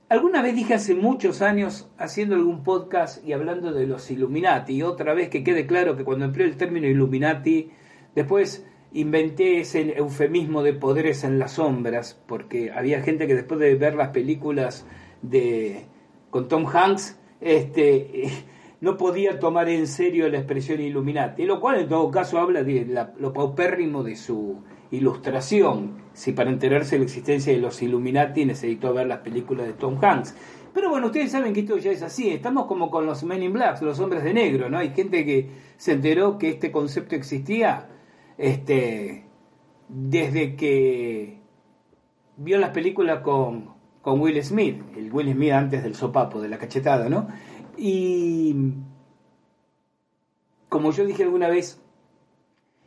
alguna 0.09 0.43
vez 0.43 0.57
dije 0.57 0.75
hace 0.75 0.95
muchos 0.95 1.43
años, 1.43 1.89
haciendo 1.99 2.35
algún 2.35 2.65
podcast 2.65 3.25
y 3.25 3.33
hablando 3.33 3.73
de 3.73 3.87
los 3.87 4.11
Illuminati, 4.11 4.75
y 4.75 4.83
otra 4.83 5.15
vez 5.15 5.29
que 5.29 5.45
quede 5.45 5.67
claro 5.67 5.97
que 5.97 6.05
cuando 6.05 6.25
empleo 6.25 6.47
el 6.47 6.57
término 6.57 6.89
Illuminati, 6.89 7.71
después 8.15 8.67
inventé 8.93 9.61
ese 9.61 9.97
eufemismo 9.97 10.63
de 10.63 10.75
poderes 10.75 11.25
en 11.25 11.39
las 11.39 11.53
sombras, 11.53 12.21
porque 12.27 12.73
había 12.73 13.03
gente 13.03 13.27
que 13.27 13.35
después 13.35 13.61
de 13.61 13.75
ver 13.77 13.95
las 13.95 14.09
películas 14.09 14.85
de 15.23 15.87
con 16.31 16.49
Tom 16.49 16.67
Hanks, 16.67 17.19
este, 17.41 18.31
no 18.83 18.97
podía 18.97 19.39
tomar 19.39 19.69
en 19.69 19.87
serio 19.87 20.29
la 20.29 20.39
expresión 20.39 20.81
Illuminati, 20.81 21.45
lo 21.45 21.61
cual 21.61 21.79
en 21.81 21.89
todo 21.89 22.11
caso 22.11 22.41
habla 22.41 22.65
de 22.65 23.07
lo 23.17 23.33
paupérrimo 23.33 24.03
de 24.03 24.17
su 24.17 24.61
ilustración, 24.91 26.03
si 26.13 26.33
para 26.33 26.51
enterarse 26.51 26.97
de 26.97 26.99
la 26.99 27.05
existencia 27.05 27.53
de 27.53 27.61
los 27.61 27.81
Illuminati 27.81 28.45
necesitó 28.45 28.93
ver 28.93 29.07
las 29.07 29.21
películas 29.21 29.69
de 29.69 29.75
Tom 29.75 29.99
Hanks. 30.03 30.35
Pero 30.75 30.91
bueno, 30.91 31.07
ustedes 31.07 31.31
saben 31.31 31.53
que 31.53 31.61
esto 31.61 31.79
ya 31.79 31.93
es 31.93 32.03
así, 32.03 32.31
estamos 32.31 32.67
como 32.67 32.91
con 32.91 33.07
los 33.07 33.23
Men 33.23 33.45
in 33.45 33.53
Black, 33.53 33.81
los 33.83 34.01
hombres 34.01 34.25
de 34.25 34.35
negro, 34.35 34.69
¿no? 34.69 34.79
Hay 34.79 34.91
gente 34.91 35.25
que 35.25 35.49
se 35.77 35.93
enteró 35.93 36.37
que 36.37 36.49
este 36.49 36.73
concepto 36.73 37.15
existía 37.15 37.89
este, 38.37 39.27
desde 39.89 40.57
que 40.57 41.39
vio 42.37 42.59
las 42.59 42.71
películas 42.71 43.21
con, 43.21 43.75
con 44.01 44.19
Will 44.19 44.43
Smith, 44.43 44.83
el 44.97 45.13
Will 45.13 45.33
Smith 45.33 45.53
antes 45.53 45.85
del 45.85 45.95
sopapo, 45.95 46.41
de 46.41 46.49
la 46.49 46.59
cachetada, 46.59 47.09
¿no? 47.09 47.29
Y 47.77 48.75
como 50.69 50.91
yo 50.93 51.05
dije 51.05 51.23
alguna 51.23 51.49
vez, 51.49 51.81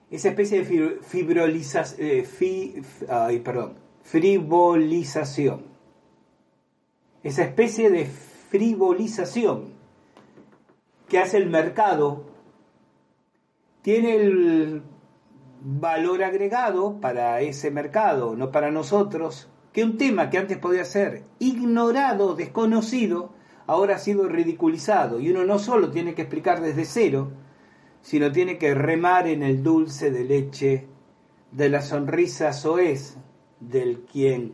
esa 0.10 0.30
especie 0.30 0.64
de 0.64 1.00
fibrolización, 1.02 2.00
eh, 2.00 3.42
perdón, 3.44 3.76
frivolización, 4.04 5.64
esa 7.24 7.44
especie 7.44 7.90
de 7.90 8.06
frivolización 8.06 9.74
que 11.08 11.20
hace 11.20 11.38
el 11.38 11.50
mercado, 11.50 12.24
tiene 13.82 14.16
el 14.16 14.82
valor 15.62 16.24
agregado 16.24 17.00
para 17.00 17.42
ese 17.42 17.70
mercado, 17.70 18.36
no 18.36 18.52
para 18.52 18.72
nosotros, 18.72 19.48
que 19.74 19.84
un 19.84 19.98
tema 19.98 20.32
que 20.32 20.40
antes 20.40 20.58
podía 20.58 20.86
ser 20.86 21.24
ignorado, 21.38 22.36
desconocido, 22.36 23.35
ahora 23.68 23.96
ha 23.96 24.00
sido 24.00 24.28
ridiculizado 24.28 25.20
y 25.20 25.30
uno 25.32 25.46
no 25.46 25.60
solo 25.60 25.92
tiene 25.92 26.14
que 26.14 26.24
explicar 26.24 26.62
desde 26.62 26.86
cero, 26.86 27.32
sino 28.02 28.32
tiene 28.32 28.58
que 28.58 28.76
remar 28.76 29.28
en 29.28 29.44
el 29.44 29.64
dulce 29.64 30.12
de 30.12 30.24
leche 30.24 30.88
de 31.52 31.70
la 31.70 31.82
sonrisa 31.82 32.54
soez 32.54 33.18
del 33.60 34.02
quien 34.02 34.54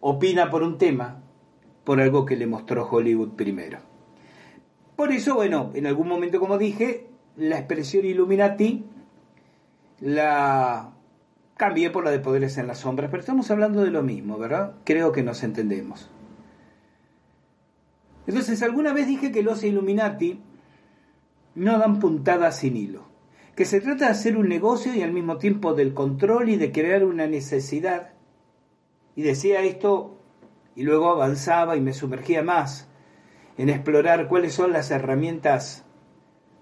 opina 0.00 0.50
por 0.50 0.62
un 0.62 0.78
tema, 0.78 1.22
por 1.84 2.00
algo 2.00 2.24
que 2.24 2.36
le 2.36 2.46
mostró 2.46 2.88
Hollywood 2.88 3.30
primero. 3.30 3.78
Por 4.96 5.12
eso, 5.12 5.34
bueno, 5.34 5.70
en 5.74 5.86
algún 5.86 6.08
momento, 6.08 6.40
como 6.40 6.58
dije, 6.58 7.06
la 7.36 7.58
expresión 7.58 8.04
Illuminati 8.04 8.84
la 10.00 10.92
cambié 11.56 11.90
por 11.90 12.04
la 12.04 12.10
de 12.10 12.18
poderes 12.18 12.58
en 12.58 12.66
las 12.66 12.80
sombras, 12.80 13.10
pero 13.10 13.20
estamos 13.20 13.50
hablando 13.50 13.82
de 13.82 13.90
lo 13.90 14.02
mismo, 14.02 14.38
¿verdad? 14.38 14.74
Creo 14.84 15.12
que 15.12 15.22
nos 15.22 15.44
entendemos. 15.44 16.10
Entonces, 18.26 18.62
alguna 18.62 18.92
vez 18.92 19.06
dije 19.06 19.32
que 19.32 19.42
los 19.42 19.64
Illuminati 19.64 20.40
no 21.54 21.78
dan 21.78 21.98
puntadas 21.98 22.58
sin 22.58 22.76
hilo, 22.76 23.04
que 23.56 23.64
se 23.64 23.80
trata 23.80 24.06
de 24.06 24.12
hacer 24.12 24.36
un 24.36 24.48
negocio 24.48 24.94
y 24.94 25.02
al 25.02 25.12
mismo 25.12 25.38
tiempo 25.38 25.74
del 25.74 25.92
control 25.92 26.48
y 26.48 26.56
de 26.56 26.72
crear 26.72 27.04
una 27.04 27.26
necesidad. 27.26 28.12
Y 29.16 29.22
decía 29.22 29.62
esto 29.62 30.18
y 30.74 30.84
luego 30.84 31.10
avanzaba 31.10 31.76
y 31.76 31.80
me 31.80 31.92
sumergía 31.92 32.42
más 32.42 32.88
en 33.58 33.68
explorar 33.68 34.28
cuáles 34.28 34.54
son 34.54 34.72
las 34.72 34.90
herramientas 34.90 35.84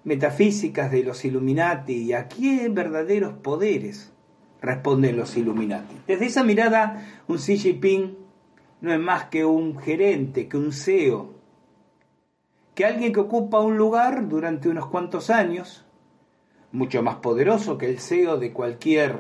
metafísicas 0.03 0.91
de 0.91 1.05
los 1.05 1.25
Illuminati 1.25 1.95
y 1.95 2.13
a 2.15 2.27
qué 2.27 2.69
verdaderos 2.69 3.35
poderes 3.35 4.13
responden 4.61 5.17
los 5.17 5.37
Illuminati. 5.37 5.95
Desde 6.07 6.27
esa 6.27 6.43
mirada, 6.43 7.23
un 7.29 7.37
Xi 7.39 7.59
Jinping 7.59 8.17
no 8.81 8.93
es 8.93 8.99
más 8.99 9.25
que 9.27 9.45
un 9.45 9.79
gerente, 9.79 10.49
que 10.49 10.57
un 10.57 10.73
CEO, 10.73 11.40
que 12.81 12.87
alguien 12.87 13.13
que 13.13 13.21
ocupa 13.21 13.61
un 13.61 13.77
lugar 13.77 14.27
durante 14.27 14.71
unos 14.71 14.87
cuantos 14.87 15.29
años, 15.29 15.85
mucho 16.73 17.03
más 17.03 17.17
poderoso 17.17 17.77
que 17.77 17.85
el 17.85 18.01
CEO 18.01 18.39
de 18.39 18.55
cualquier 18.55 19.19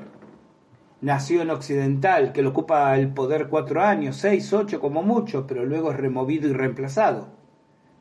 nación 1.02 1.50
occidental, 1.50 2.32
que 2.32 2.40
lo 2.40 2.48
ocupa 2.48 2.96
el 2.96 3.12
poder 3.12 3.48
cuatro 3.48 3.82
años, 3.82 4.16
seis, 4.16 4.50
ocho 4.54 4.80
como 4.80 5.02
mucho, 5.02 5.46
pero 5.46 5.66
luego 5.66 5.90
es 5.90 5.98
removido 5.98 6.48
y 6.48 6.54
reemplazado. 6.54 7.28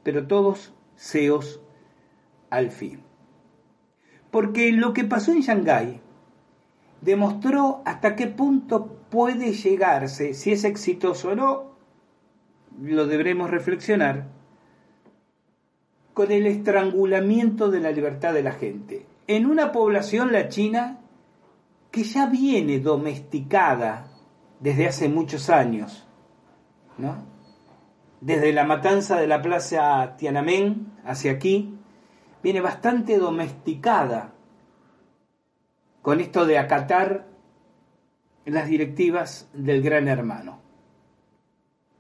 Pero 0.02 0.28
todos 0.28 0.74
CEOs 0.96 1.60
al 2.50 2.72
fin. 2.72 3.02
Porque 4.32 4.72
lo 4.72 4.94
que 4.94 5.04
pasó 5.04 5.34
en 5.34 5.42
Shanghái 5.42 6.00
demostró 7.02 7.82
hasta 7.84 8.16
qué 8.16 8.28
punto 8.28 8.96
puede 9.10 9.52
llegarse, 9.52 10.34
si 10.34 10.54
es 10.54 10.64
exitoso 10.64 11.32
o 11.32 11.36
no, 11.36 11.72
lo 12.82 13.08
deberemos 13.08 13.50
reflexionar, 13.50 14.39
con 16.20 16.34
el 16.34 16.48
estrangulamiento 16.48 17.72
de 17.72 17.80
la 17.80 17.92
libertad 17.92 18.34
de 18.34 18.44
la 18.44 18.52
gente. 18.52 19.06
En 19.28 19.46
una 19.46 19.72
población, 19.72 20.34
la 20.34 20.50
China, 20.50 21.00
que 21.92 22.04
ya 22.04 22.26
viene 22.26 22.82
domesticada 22.82 24.12
desde 24.60 24.86
hace 24.86 25.08
muchos 25.08 25.50
años, 25.50 26.06
¿no? 26.98 27.24
Desde 28.20 28.52
la 28.52 28.66
matanza 28.66 29.18
de 29.18 29.28
la 29.28 29.42
plaza 29.42 30.18
Tiananmen 30.18 30.92
hacia 31.06 31.32
aquí, 31.32 31.74
viene 32.44 32.60
bastante 32.60 33.18
domesticada 33.18 34.34
con 36.02 36.20
esto 36.20 36.46
de 36.46 36.58
acatar 36.58 37.28
las 38.44 38.68
directivas 38.68 39.50
del 39.54 39.82
gran 39.82 40.10
hermano. 40.10 40.60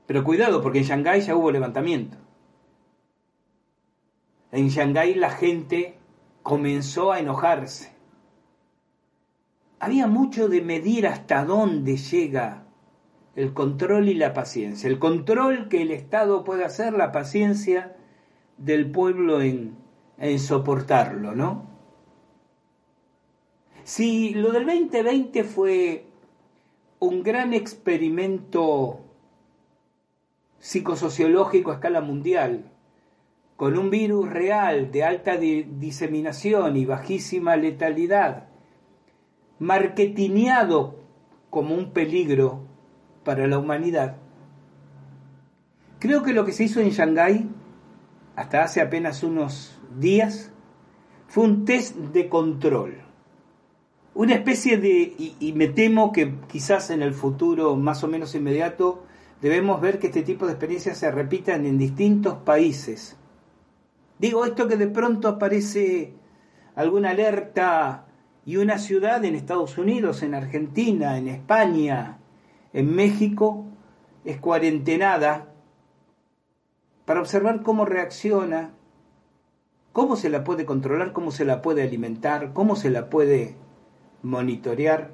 Pero 0.08 0.26
cuidado, 0.26 0.62
porque 0.62 0.80
en 0.80 0.84
Shanghái 0.84 1.22
ya 1.22 1.38
hubo 1.38 1.52
levantamiento. 1.52 2.18
En 4.52 4.70
Shanghái 4.70 5.16
la 5.16 5.30
gente 5.30 5.98
comenzó 6.44 7.12
a 7.12 7.20
enojarse. 7.20 7.94
Había 9.80 10.08
mucho 10.08 10.50
de 10.50 10.62
medir 10.62 11.08
hasta 11.08 11.46
dónde 11.46 11.98
llega 11.98 12.66
el 13.36 13.54
control 13.54 14.10
y 14.10 14.16
la 14.16 14.34
paciencia. 14.34 14.90
El 14.90 15.00
control 15.00 15.70
que 15.70 15.82
el 15.82 15.92
Estado 15.92 16.44
puede 16.44 16.66
hacer, 16.66 16.94
la 16.94 17.12
paciencia 17.12 17.96
del 18.58 18.92
pueblo 18.92 19.42
en, 19.42 19.78
en 20.18 20.40
soportarlo, 20.40 21.36
¿no? 21.36 21.70
Si 23.84 24.34
lo 24.34 24.52
del 24.52 24.66
2020 24.66 25.44
fue 25.44 26.06
un 27.00 27.24
gran 27.24 27.54
experimento 27.54 29.00
psicosociológico 30.60 31.72
a 31.72 31.76
escala 31.76 32.02
mundial, 32.02 32.70
con 33.60 33.78
un 33.78 33.90
virus 33.90 34.30
real 34.30 34.90
de 34.90 35.04
alta 35.04 35.36
diseminación 35.36 36.78
y 36.78 36.86
bajísima 36.86 37.58
letalidad, 37.58 38.48
marketineado 39.60 40.96
como 41.50 41.76
un 41.76 41.92
peligro 41.92 42.62
para 43.26 43.48
la 43.48 43.58
humanidad, 43.60 44.16
creo 46.00 46.24
que 46.24 46.32
lo 46.32 46.46
que 46.46 46.54
se 46.54 46.64
hizo 46.64 46.80
en 46.80 46.92
Shanghái, 46.92 47.50
hasta 48.38 48.64
hace 48.64 48.80
apenas 48.80 49.24
unos 49.24 49.78
días, 50.00 50.54
fue 51.28 51.44
un 51.44 51.66
test 51.66 51.98
de 51.98 52.30
control. 52.30 53.02
Una 54.14 54.36
especie 54.36 54.78
de, 54.78 55.14
y, 55.38 55.52
me 55.52 55.68
temo 55.68 56.14
que 56.14 56.34
quizás 56.48 56.92
en 56.92 57.02
el 57.02 57.14
futuro 57.14 57.76
más 57.76 58.06
o 58.06 58.08
menos 58.08 58.34
inmediato, 58.36 59.04
debemos 59.42 59.82
ver 59.82 60.00
que 60.00 60.08
este 60.08 60.24
tipo 60.24 60.46
de 60.46 60.54
experiencias 60.54 60.98
se 60.98 61.12
repitan 61.12 61.66
en 61.66 61.78
distintos 61.78 62.36
países. 62.38 63.19
Digo 64.20 64.46
esto 64.46 64.68
que 64.68 64.78
de 64.78 64.88
pronto 64.88 65.28
aparece 65.28 66.14
alguna 66.76 67.12
alerta 67.12 68.06
y 68.46 68.58
una 68.58 68.78
ciudad 68.78 69.24
en 69.26 69.36
Estados 69.36 69.78
Unidos, 69.78 70.22
en 70.22 70.36
Argentina, 70.36 71.18
en 71.18 71.28
España, 71.28 72.20
en 72.74 72.96
México, 72.96 73.66
es 74.26 74.38
cuarentenada 74.38 75.54
para 77.06 77.22
observar 77.22 77.64
cómo 77.64 77.86
reacciona 77.86 78.74
¿Cómo 79.92 80.16
se 80.16 80.30
la 80.30 80.44
puede 80.44 80.66
controlar? 80.66 81.14
¿Cómo 81.14 81.32
se 81.32 81.46
la 81.46 81.62
puede 81.62 81.84
alimentar? 81.84 82.54
¿Cómo 82.54 82.76
se 82.76 82.90
la 82.90 83.10
puede 83.10 83.56
monitorear? 84.22 85.12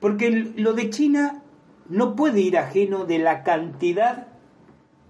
Porque 0.00 0.30
lo 0.56 0.72
de 0.72 0.90
China 0.90 1.42
no 1.88 2.16
puede 2.16 2.40
ir 2.40 2.56
ajeno 2.56 3.04
de 3.04 3.18
la 3.18 3.42
cantidad 3.42 4.28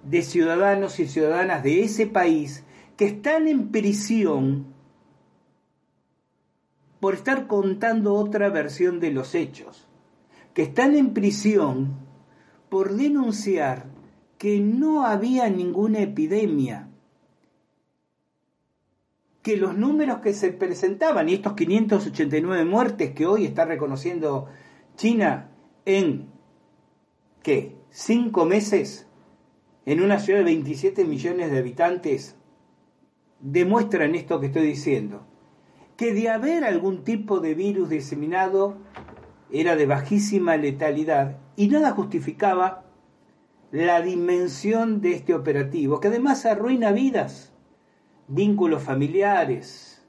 de 0.02 0.22
ciudadanos 0.22 0.98
y 0.98 1.06
ciudadanas 1.06 1.62
de 1.62 1.84
ese 1.84 2.06
país 2.06 2.64
que 2.96 3.06
están 3.06 3.48
en 3.48 3.70
prisión 3.70 4.66
por 7.00 7.14
estar 7.14 7.46
contando 7.46 8.14
otra 8.14 8.48
versión 8.48 9.00
de 9.00 9.10
los 9.10 9.34
hechos, 9.34 9.88
que 10.54 10.62
están 10.62 10.94
en 10.94 11.14
prisión 11.14 11.98
por 12.68 12.94
denunciar 12.94 13.86
que 14.38 14.60
no 14.60 15.04
había 15.04 15.48
ninguna 15.48 16.00
epidemia, 16.00 16.88
que 19.42 19.56
los 19.56 19.76
números 19.76 20.18
que 20.20 20.32
se 20.32 20.52
presentaban 20.52 21.28
y 21.28 21.34
estos 21.34 21.54
589 21.54 22.64
muertes 22.64 23.12
que 23.14 23.26
hoy 23.26 23.46
está 23.46 23.64
reconociendo 23.64 24.46
China 24.96 25.50
en, 25.84 26.28
¿qué? 27.42 27.76
Cinco 27.90 28.44
meses, 28.44 29.08
en 29.84 30.00
una 30.00 30.20
ciudad 30.20 30.38
de 30.38 30.44
27 30.44 31.04
millones 31.04 31.50
de 31.50 31.58
habitantes 31.58 32.36
demuestran 33.42 34.14
esto 34.14 34.40
que 34.40 34.46
estoy 34.46 34.66
diciendo, 34.66 35.26
que 35.96 36.14
de 36.14 36.30
haber 36.30 36.64
algún 36.64 37.04
tipo 37.04 37.40
de 37.40 37.54
virus 37.54 37.90
diseminado 37.90 38.76
era 39.50 39.76
de 39.76 39.84
bajísima 39.84 40.56
letalidad 40.56 41.36
y 41.56 41.68
nada 41.68 41.90
justificaba 41.90 42.84
la 43.72 44.00
dimensión 44.00 45.00
de 45.00 45.12
este 45.12 45.34
operativo, 45.34 46.00
que 46.00 46.08
además 46.08 46.46
arruina 46.46 46.92
vidas, 46.92 47.52
vínculos 48.28 48.82
familiares, 48.82 50.02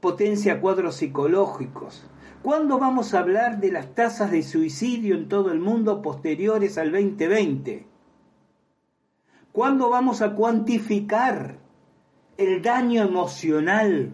potencia 0.00 0.60
cuadros 0.60 0.96
psicológicos. 0.96 2.06
¿Cuándo 2.42 2.78
vamos 2.78 3.12
a 3.12 3.20
hablar 3.20 3.60
de 3.60 3.70
las 3.70 3.94
tasas 3.94 4.30
de 4.30 4.42
suicidio 4.42 5.14
en 5.14 5.28
todo 5.28 5.52
el 5.52 5.60
mundo 5.60 6.00
posteriores 6.00 6.78
al 6.78 6.90
2020? 6.90 7.86
¿Cuándo 9.52 9.90
vamos 9.90 10.22
a 10.22 10.34
cuantificar 10.34 11.58
el 12.40 12.62
daño 12.62 13.02
emocional 13.02 14.12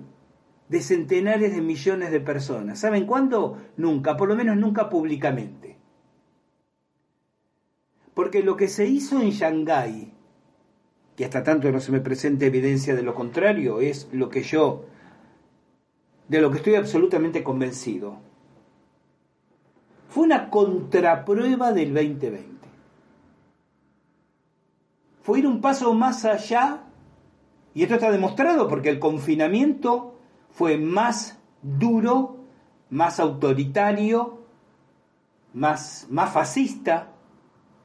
de 0.69 0.81
centenares 0.81 1.55
de 1.55 1.63
millones 1.63 2.11
de 2.11 2.21
personas? 2.21 2.81
¿Saben 2.81 3.07
cuándo? 3.07 3.59
Nunca, 3.77 4.17
por 4.17 4.29
lo 4.29 4.37
menos 4.37 4.57
nunca 4.57 4.89
públicamente. 4.89 5.77
Porque 8.15 8.43
lo 8.43 8.57
que 8.57 8.69
se 8.69 8.87
hizo 8.87 9.21
en 9.21 9.31
Shanghái, 9.31 10.13
que 11.17 11.25
hasta 11.25 11.43
tanto 11.43 11.71
no 11.71 11.81
se 11.81 11.93
me 11.93 12.01
presente 12.01 12.47
evidencia 12.47 12.95
de 12.95 13.03
lo 13.03 13.15
contrario, 13.15 13.81
es 13.81 14.09
lo 14.13 14.29
que 14.29 14.43
yo, 14.43 14.85
de 16.29 16.41
lo 16.41 16.51
que 16.51 16.59
estoy 16.59 16.75
absolutamente 16.75 17.43
convencido, 17.43 18.19
fue 20.09 20.25
una 20.25 20.51
contraprueba 20.51 21.73
del 21.73 21.95
2020 21.95 22.57
fue 25.27 25.41
ir 25.41 25.47
un 25.49 25.61
paso 25.61 25.93
más 25.93 26.25
allá, 26.25 26.85
y 27.77 27.83
esto 27.83 27.97
está 27.97 28.11
demostrado 28.11 28.69
porque 28.69 28.89
el 28.89 28.99
confinamiento 28.99 30.19
fue 30.49 30.79
más 30.79 31.39
duro, 31.61 32.39
más 32.89 33.21
autoritario, 33.21 34.47
más, 35.53 36.07
más 36.09 36.33
fascista 36.33 37.13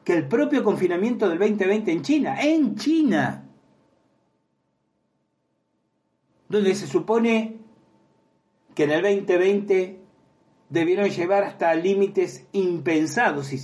que 0.05 0.13
el 0.13 0.29
propio 0.29 0.63
confinamiento 0.63 1.27
del 1.27 1.39
2020 1.39 1.91
en 1.91 2.01
China, 2.03 2.41
en 2.41 2.75
China, 2.77 3.49
donde 6.47 6.73
se 6.73 6.87
supone 6.87 7.57
que 8.73 8.85
en 8.85 8.91
el 8.91 9.01
2020 9.01 9.99
debieron 10.69 11.09
llevar 11.09 11.43
hasta 11.43 11.75
límites 11.75 12.47
impensados, 12.53 13.51
y 13.51 13.59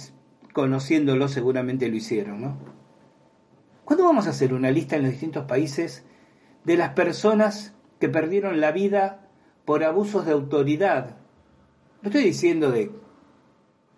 conociéndolo 0.51 1.29
seguramente 1.29 1.87
lo 1.87 1.95
hicieron, 1.95 2.41
¿no? 2.41 2.57
¿Cuándo 3.85 4.03
vamos 4.03 4.27
a 4.27 4.31
hacer 4.31 4.53
una 4.53 4.69
lista 4.69 4.97
en 4.97 5.03
los 5.03 5.11
distintos 5.11 5.45
países 5.45 6.03
de 6.67 6.75
las 6.75 6.89
personas 6.89 7.73
que 7.97 8.09
perdieron 8.09 8.59
la 8.59 8.73
vida 8.73 9.29
por 9.63 9.85
abusos 9.85 10.25
de 10.25 10.33
autoridad? 10.33 11.15
No 12.01 12.09
estoy 12.09 12.25
diciendo 12.25 12.71
de 12.71 12.91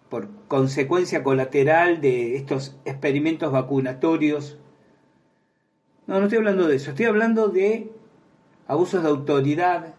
por 0.08 0.30
consecuencia 0.48 1.24
colateral 1.24 2.00
de 2.00 2.36
estos 2.36 2.78
experimentos 2.86 3.52
vacunatorios. 3.52 4.60
No, 6.06 6.20
no 6.20 6.26
estoy 6.26 6.38
hablando 6.38 6.68
de 6.68 6.76
eso. 6.76 6.92
Estoy 6.92 7.08
hablando 7.08 7.50
de 7.50 7.92
abusos 8.68 9.02
de 9.02 9.10
autoridad, 9.10 9.96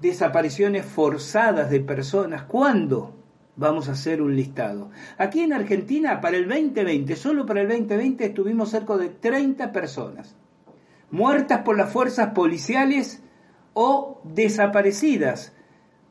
desapariciones 0.00 0.86
forzadas 0.86 1.70
de 1.70 1.80
personas. 1.80 2.44
¿Cuándo? 2.44 3.12
vamos 3.58 3.88
a 3.88 3.92
hacer 3.92 4.20
un 4.20 4.36
listado. 4.36 4.90
Aquí 5.16 5.40
en 5.40 5.54
Argentina, 5.54 6.20
para 6.20 6.36
el 6.36 6.46
2020, 6.46 7.16
solo 7.16 7.46
para 7.46 7.62
el 7.62 7.68
2020, 7.68 8.26
estuvimos 8.26 8.68
cerca 8.68 8.98
de 8.98 9.08
30 9.08 9.72
personas 9.72 10.36
muertas 11.10 11.62
por 11.62 11.76
las 11.76 11.92
fuerzas 11.92 12.32
policiales 12.32 13.22
o 13.74 14.20
desaparecidas, 14.24 15.52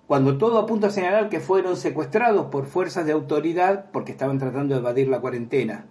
cuando 0.08 0.38
todo 0.38 0.60
apunta 0.60 0.88
a 0.88 0.92
señalar 0.92 1.30
que 1.30 1.40
fueron 1.40 1.78
secuestrados 1.78 2.48
por 2.48 2.68
fuerzas 2.68 3.06
de 3.06 3.12
autoridad 3.12 3.92
porque 3.92 4.12
estaban 4.12 4.38
tratando 4.38 4.76
de 4.76 4.82
evadir 4.82 5.08
la 5.08 5.20
cuarentena. 5.20 5.88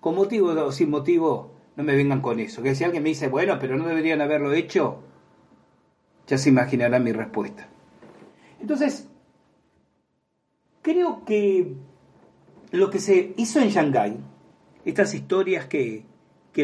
Con 0.00 0.14
motivo 0.14 0.50
o 0.50 0.72
sin 0.72 0.90
motivo, 0.90 1.50
no 1.76 1.84
me 1.84 1.94
vengan 1.94 2.22
con 2.22 2.40
eso. 2.40 2.62
Que 2.62 2.74
si 2.74 2.84
alguien 2.84 3.02
me 3.02 3.10
dice, 3.10 3.28
bueno, 3.28 3.58
pero 3.60 3.76
no 3.76 3.86
deberían 3.86 4.22
haberlo 4.22 4.52
hecho, 4.52 5.00
ya 6.26 6.38
se 6.38 6.48
imaginará 6.48 6.98
mi 6.98 7.12
respuesta. 7.12 7.68
Entonces, 8.60 9.08
creo 10.80 11.24
que 11.24 11.74
lo 12.70 12.90
que 12.90 12.98
se 12.98 13.34
hizo 13.36 13.60
en 13.60 13.68
Shanghái, 13.68 14.16
estas 14.84 15.12
historias 15.14 15.66
que, 15.66 16.04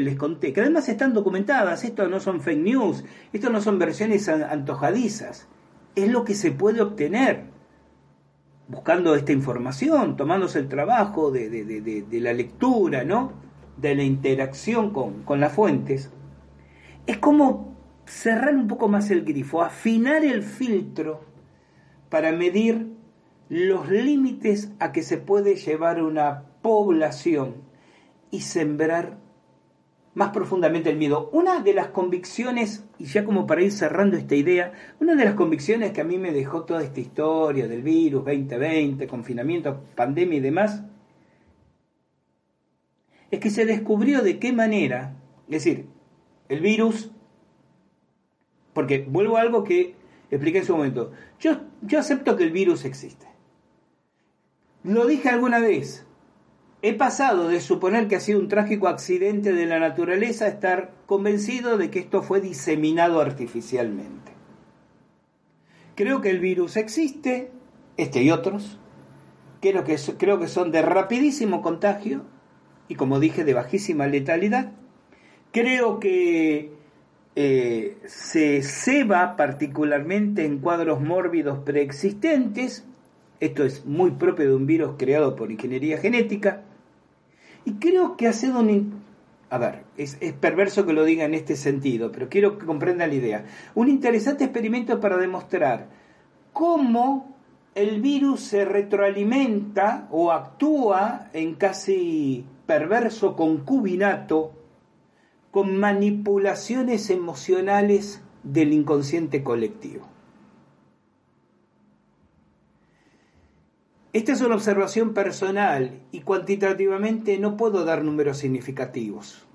les 0.01 0.17
conté, 0.17 0.53
que 0.53 0.61
además 0.61 0.89
están 0.89 1.13
documentadas, 1.13 1.85
esto 1.85 2.09
no 2.09 2.21
son 2.21 2.41
fake 2.41 2.63
news, 2.63 3.05
esto 3.33 3.51
no 3.51 3.61
son 3.61 3.79
versiones 3.79 4.29
antojadizas, 4.29 5.49
es 5.95 6.11
lo 6.11 6.25
que 6.25 6.35
se 6.35 6.53
puede 6.53 6.81
obtener 6.81 7.45
buscando 8.69 9.15
esta 9.15 9.33
información, 9.33 10.17
tomándose 10.17 10.59
el 10.59 10.69
trabajo 10.69 11.31
de, 11.31 12.07
la 12.11 12.33
lectura, 12.33 13.05
¿no? 13.05 13.33
de 13.77 13.95
la 13.95 14.03
interacción 14.03 14.93
con, 14.93 15.25
con 15.25 15.41
las 15.41 15.53
fuentes, 15.53 16.11
es 17.07 17.19
como 17.19 17.77
cerrar 18.07 18.55
un 18.55 18.69
poco 18.69 18.89
más 18.89 19.11
el 19.11 19.25
grifo, 19.25 19.63
afinar 19.63 20.25
el 20.25 20.43
filtro 20.43 21.25
para 22.09 22.33
medir 22.33 22.93
los 23.49 23.91
límites 23.91 24.73
a 24.79 24.93
que 24.93 25.03
se 25.03 25.19
puede 25.19 25.57
llevar 25.57 26.03
una 26.03 26.45
población 26.63 27.57
y 28.31 28.41
sembrar 28.41 29.19
más 30.15 30.31
profundamente 30.31 30.91
el 30.91 30.97
miedo. 30.97 31.31
Una 31.33 31.61
de 31.61 31.75
las 31.75 31.89
convicciones, 31.89 32.85
y 32.99 33.07
ya 33.07 33.25
como 33.25 33.47
para 33.47 33.63
ir 33.63 33.73
cerrando 33.73 34.17
esta 34.17 34.35
idea, 34.35 34.73
una 35.01 35.15
de 35.15 35.25
las 35.25 35.35
convicciones 35.35 35.93
que 35.93 36.01
a 36.01 36.05
mí 36.05 36.19
me 36.19 36.33
dejó 36.33 36.65
toda 36.65 36.83
esta 36.83 37.01
historia 37.01 37.67
del 37.67 37.83
virus 37.83 38.25
2020, 38.25 39.07
confinamiento, 39.07 39.81
pandemia 39.95 40.39
y 40.39 40.43
demás, 40.43 40.83
es 43.31 43.41
que 43.41 43.51
se 43.51 43.65
descubrió 43.65 44.23
de 44.23 44.39
qué 44.39 44.53
manera, 44.53 45.17
es 45.49 45.65
decir, 45.65 45.87
el 46.49 46.61
virus, 46.61 47.11
porque 48.75 49.07
vuelvo 49.09 49.39
a 49.39 49.41
algo 49.41 49.65
que 49.65 49.97
expliqué 50.31 50.59
en 50.59 50.67
su 50.67 50.77
momento, 50.77 51.13
yo, 51.41 51.61
yo 51.81 51.99
acepto 51.99 52.37
que 52.37 52.45
el 52.45 52.53
virus 52.53 52.85
existe. 52.85 53.27
Lo 54.85 55.07
dije 55.07 55.29
alguna 55.29 55.61
vez. 55.61 56.07
He 56.85 56.95
pasado 56.95 57.49
de 57.49 57.61
suponer 57.61 58.09
que 58.09 58.17
ha 58.17 58.21
sido 58.21 58.41
un 58.41 58.49
trágico 58.49 58.89
accidente 58.89 59.53
de 59.53 59.67
la 59.67 59.79
naturaleza 59.79 60.47
a 60.47 60.49
estar 60.49 60.91
convencido 61.07 61.79
de 61.79 61.91
que 61.91 62.01
esto 62.01 62.23
fue 62.23 62.41
diseminado 62.41 63.21
artificialmente. 63.21 64.33
Creo 65.95 66.21
que 66.21 66.31
el 66.31 66.41
virus 66.41 66.77
existe, 66.77 67.53
este 67.97 68.25
y 68.25 68.33
otros. 68.33 68.81
Creo 69.61 69.85
que, 69.85 69.97
creo 70.19 70.41
que 70.41 70.49
son 70.49 70.73
de 70.73 70.83
rapidísimo 70.83 71.63
contagio 71.63 72.25
y, 72.89 72.97
como 72.97 73.21
dije, 73.21 73.45
de 73.45 73.55
bajísima 73.55 74.09
letalidad. 74.09 74.73
Creo 75.53 76.01
que 76.01 76.73
eh, 77.37 77.97
se 78.07 78.63
ceba 78.63 79.37
particularmente 79.37 80.45
en 80.45 80.59
cuadros 80.59 81.01
mórbidos 81.01 81.61
preexistentes 81.61 82.85
esto 83.43 83.65
es 83.65 83.85
muy 83.85 84.13
propio 84.13 84.47
de 84.47 84.55
un 84.55 84.67
virus 84.67 84.93
creado 84.97 85.35
por 85.35 85.51
ingeniería 85.51 85.99
genética. 85.99 86.63
Y 87.65 87.75
creo 87.75 88.17
que 88.17 88.29
ha 88.29 88.33
sido 88.33 88.61
un... 88.61 89.03
A 89.51 89.59
ver, 89.59 89.85
es, 89.97 90.17
perverso 90.41 90.87
que 90.87 90.95
lo 90.95 91.05
diga 91.05 91.25
en 91.25 91.35
este 91.35 91.57
sentido, 91.57 92.11
pero 92.11 92.29
quiero 92.29 92.59
que 92.59 92.65
comprendan 92.65 93.11
la 93.11 93.15
idea. 93.15 93.45
Un 93.75 93.89
interesante 93.89 94.45
experimento 94.45 94.99
para 94.99 95.19
demostrar 95.19 95.89
cómo 96.53 97.37
el 97.75 98.01
virus 98.01 98.41
se 98.41 98.65
retroalimenta 98.65 100.09
o 100.11 100.33
actúa 100.33 101.29
en 101.33 101.55
casi 101.55 102.47
perverso 102.67 103.37
concubinato 103.37 104.53
con 105.51 105.77
manipulaciones 105.77 107.11
emocionales 107.11 108.23
del 108.43 108.73
inconsciente 108.73 109.43
colectivo. 109.43 110.07
Esta 114.13 114.33
es 114.33 114.43
una 114.43 114.57
observación 114.57 115.15
personal 115.15 116.03
y 116.13 116.21
cuantitativamente 116.21 117.39
no 117.39 117.57
puedo 117.57 117.87
dar 117.87 118.05
números 118.05 118.37
significativos, 118.37 119.47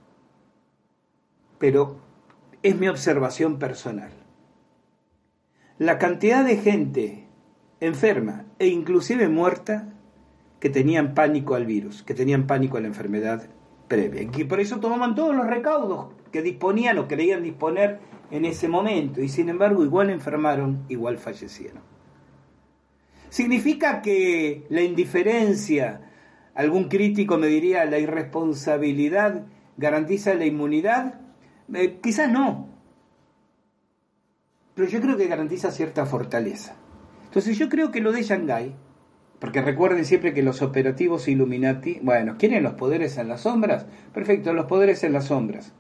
pero 1.60 1.98
es 2.64 2.76
mi 2.76 2.88
observación 2.88 3.60
personal. 3.60 4.10
La 5.78 6.00
cantidad 6.00 6.44
de 6.44 6.58
gente 6.58 7.28
enferma 7.82 8.46
e 8.58 8.66
inclusive 8.66 9.30
muerta 9.30 9.94
que 10.60 10.72
tenían 10.72 11.14
pánico 11.14 11.54
al 11.54 11.68
virus, 11.68 12.02
que 12.02 12.16
tenían 12.16 12.48
pánico 12.48 12.78
a 12.78 12.82
la 12.82 12.88
enfermedad 12.88 13.48
previa, 13.88 14.24
y 14.24 14.44
por 14.46 14.60
eso 14.60 14.80
tomaban 14.80 15.14
todos 15.14 15.36
los 15.36 15.46
recaudos 15.46 16.08
que 16.32 16.42
disponían 16.42 16.98
o 16.98 17.08
creían 17.08 17.44
disponer 17.44 18.00
en 18.32 18.44
ese 18.44 18.68
momento, 18.68 19.22
y 19.22 19.30
sin 19.30 19.50
embargo 19.50 19.84
igual 19.84 20.10
enfermaron, 20.10 20.84
igual 20.90 21.20
fallecieron. 21.20 21.97
Significa 23.30 24.02
que 24.02 24.66
la 24.70 24.82
indiferencia, 24.82 26.12
algún 26.56 26.90
crítico 26.90 27.38
me 27.38 27.48
diría 27.48 27.86
la 27.86 28.00
irresponsabilidad 28.00 29.46
¿Garantiza 29.78 30.34
la 30.34 30.46
inmunidad? 30.46 31.22
Eh, 31.74 32.00
quizás 32.02 32.32
no. 32.32 32.68
Pero 34.74 34.88
yo 34.90 35.00
creo 35.02 35.18
que 35.18 35.28
garantiza 35.28 35.72
cierta 35.72 36.08
fortaleza. 36.08 36.76
Entonces 37.26 37.58
yo 37.58 37.70
creo 37.70 37.92
que 37.92 38.02
lo 38.02 38.12
de 38.12 38.24
Shanghái, 38.24 38.76
porque 39.40 39.62
recuerden 39.62 40.04
siempre 40.06 40.34
que 40.34 40.42
los 40.42 40.64
operativos 40.64 41.28
Illuminati, 41.28 42.00
bueno, 42.02 42.38
¿quieren 42.40 42.64
los 42.64 42.74
poderes 42.74 43.18
en 43.18 43.28
las 43.28 43.42
sombras? 43.42 43.86
Perfecto, 44.14 44.52
los 44.54 44.66
poderes 44.66 45.04
en 45.04 45.14
las 45.14 45.26
sombras. 45.26 45.74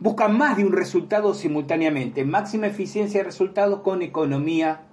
Buscan 0.00 0.36
más 0.36 0.56
de 0.56 0.64
un 0.64 0.72
resultado 0.72 1.32
simultáneamente, 1.32 2.24
máxima 2.24 2.66
eficiencia 2.66 3.20
de 3.20 3.24
resultados 3.24 3.80
con 3.82 4.02
economía 4.02 4.85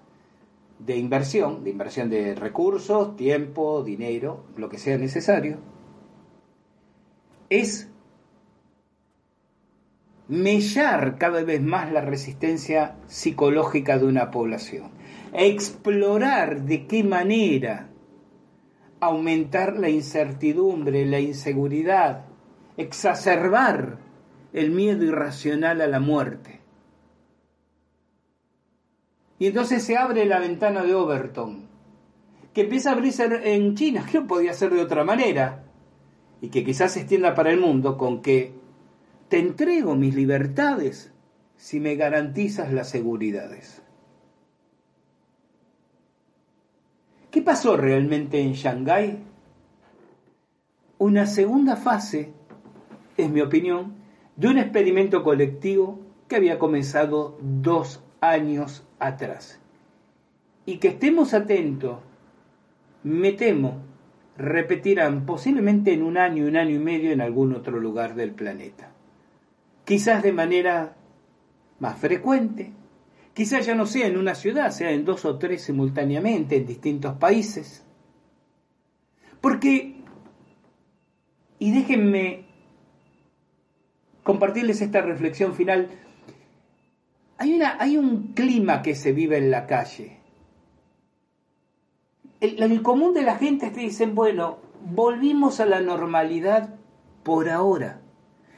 de 0.85 0.97
inversión, 0.97 1.63
de 1.63 1.69
inversión 1.69 2.09
de 2.09 2.35
recursos, 2.35 3.15
tiempo, 3.15 3.83
dinero, 3.83 4.45
lo 4.57 4.69
que 4.69 4.77
sea 4.77 4.97
necesario, 4.97 5.57
es 7.49 7.89
mellar 10.27 11.17
cada 11.17 11.43
vez 11.43 11.61
más 11.61 11.91
la 11.91 12.01
resistencia 12.01 12.95
psicológica 13.07 13.97
de 13.97 14.05
una 14.05 14.31
población, 14.31 14.91
explorar 15.33 16.63
de 16.63 16.87
qué 16.87 17.03
manera 17.03 17.89
aumentar 18.99 19.77
la 19.77 19.89
incertidumbre, 19.89 21.05
la 21.05 21.19
inseguridad, 21.19 22.25
exacerbar 22.77 23.99
el 24.53 24.71
miedo 24.71 25.03
irracional 25.03 25.81
a 25.81 25.87
la 25.87 25.99
muerte. 25.99 26.62
Y 29.43 29.47
entonces 29.47 29.83
se 29.83 29.97
abre 29.97 30.25
la 30.25 30.39
ventana 30.39 30.83
de 30.83 30.95
Overton, 30.95 31.67
que 32.53 32.61
empieza 32.61 32.89
a 32.89 32.93
abrirse 32.93 33.25
en 33.53 33.75
China, 33.75 34.07
que 34.09 34.21
no 34.21 34.25
podía 34.25 34.53
ser 34.53 34.73
de 34.73 34.81
otra 34.81 35.03
manera, 35.03 35.65
y 36.39 36.47
que 36.47 36.63
quizás 36.63 36.93
se 36.93 37.01
extienda 37.01 37.35
para 37.35 37.51
el 37.51 37.59
mundo 37.59 37.97
con 37.97 38.21
que 38.21 38.53
te 39.27 39.39
entrego 39.39 39.95
mis 39.95 40.15
libertades 40.15 41.11
si 41.57 41.81
me 41.81 41.97
garantizas 41.97 42.71
las 42.71 42.89
seguridades. 42.89 43.83
¿Qué 47.29 47.41
pasó 47.41 47.75
realmente 47.75 48.39
en 48.39 48.53
Shanghái? 48.53 49.25
Una 50.99 51.25
segunda 51.25 51.75
fase, 51.75 52.31
es 53.17 53.29
mi 53.29 53.41
opinión, 53.41 53.95
de 54.37 54.47
un 54.47 54.57
experimento 54.57 55.21
colectivo 55.21 55.99
que 56.29 56.37
había 56.37 56.57
comenzado 56.57 57.37
dos 57.41 58.01
años 58.21 58.87
atrás. 59.07 59.59
Y 60.65 60.77
que 60.77 60.89
estemos 60.89 61.33
atentos, 61.33 61.99
me 63.03 63.33
temo, 63.33 63.81
repetirán 64.37 65.25
posiblemente 65.25 65.93
en 65.93 66.03
un 66.03 66.17
año, 66.17 66.45
un 66.45 66.57
año 66.57 66.75
y 66.75 66.79
medio 66.79 67.11
en 67.11 67.21
algún 67.21 67.53
otro 67.53 67.79
lugar 67.79 68.15
del 68.15 68.31
planeta 68.31 68.93
quizás 69.85 70.23
de 70.23 70.31
manera 70.31 70.95
más 71.79 71.97
frecuente, 71.99 72.71
quizás 73.33 73.65
ya 73.65 73.75
no 73.75 73.85
sea 73.85 74.07
en 74.07 74.17
una 74.17 74.35
ciudad, 74.35 74.71
sea 74.71 74.91
en 74.91 75.05
dos 75.05 75.25
o 75.25 75.37
tres 75.37 75.63
simultáneamente 75.63 76.57
en 76.57 76.65
distintos 76.65 77.15
países. 77.17 77.85
Porque, 79.41 79.97
y 81.59 81.71
déjenme 81.73 82.45
compartirles 84.23 84.81
esta 84.81 85.01
reflexión 85.01 85.53
final, 85.53 85.89
hay, 87.37 87.55
una, 87.55 87.77
hay 87.79 87.97
un 87.97 88.33
clima 88.33 88.81
que 88.81 88.95
se 88.95 89.11
vive 89.11 89.37
en 89.37 89.51
la 89.51 89.65
calle. 89.67 90.19
El, 92.39 92.81
común 92.81 93.13
de 93.13 93.21
la 93.21 93.35
gente 93.35 93.69
te 93.69 93.79
dicen, 93.79 94.15
bueno, 94.15 94.57
volvimos 94.85 95.59
a 95.59 95.65
la 95.65 95.79
normalidad 95.79 96.75
por 97.23 97.49
ahora. 97.49 98.01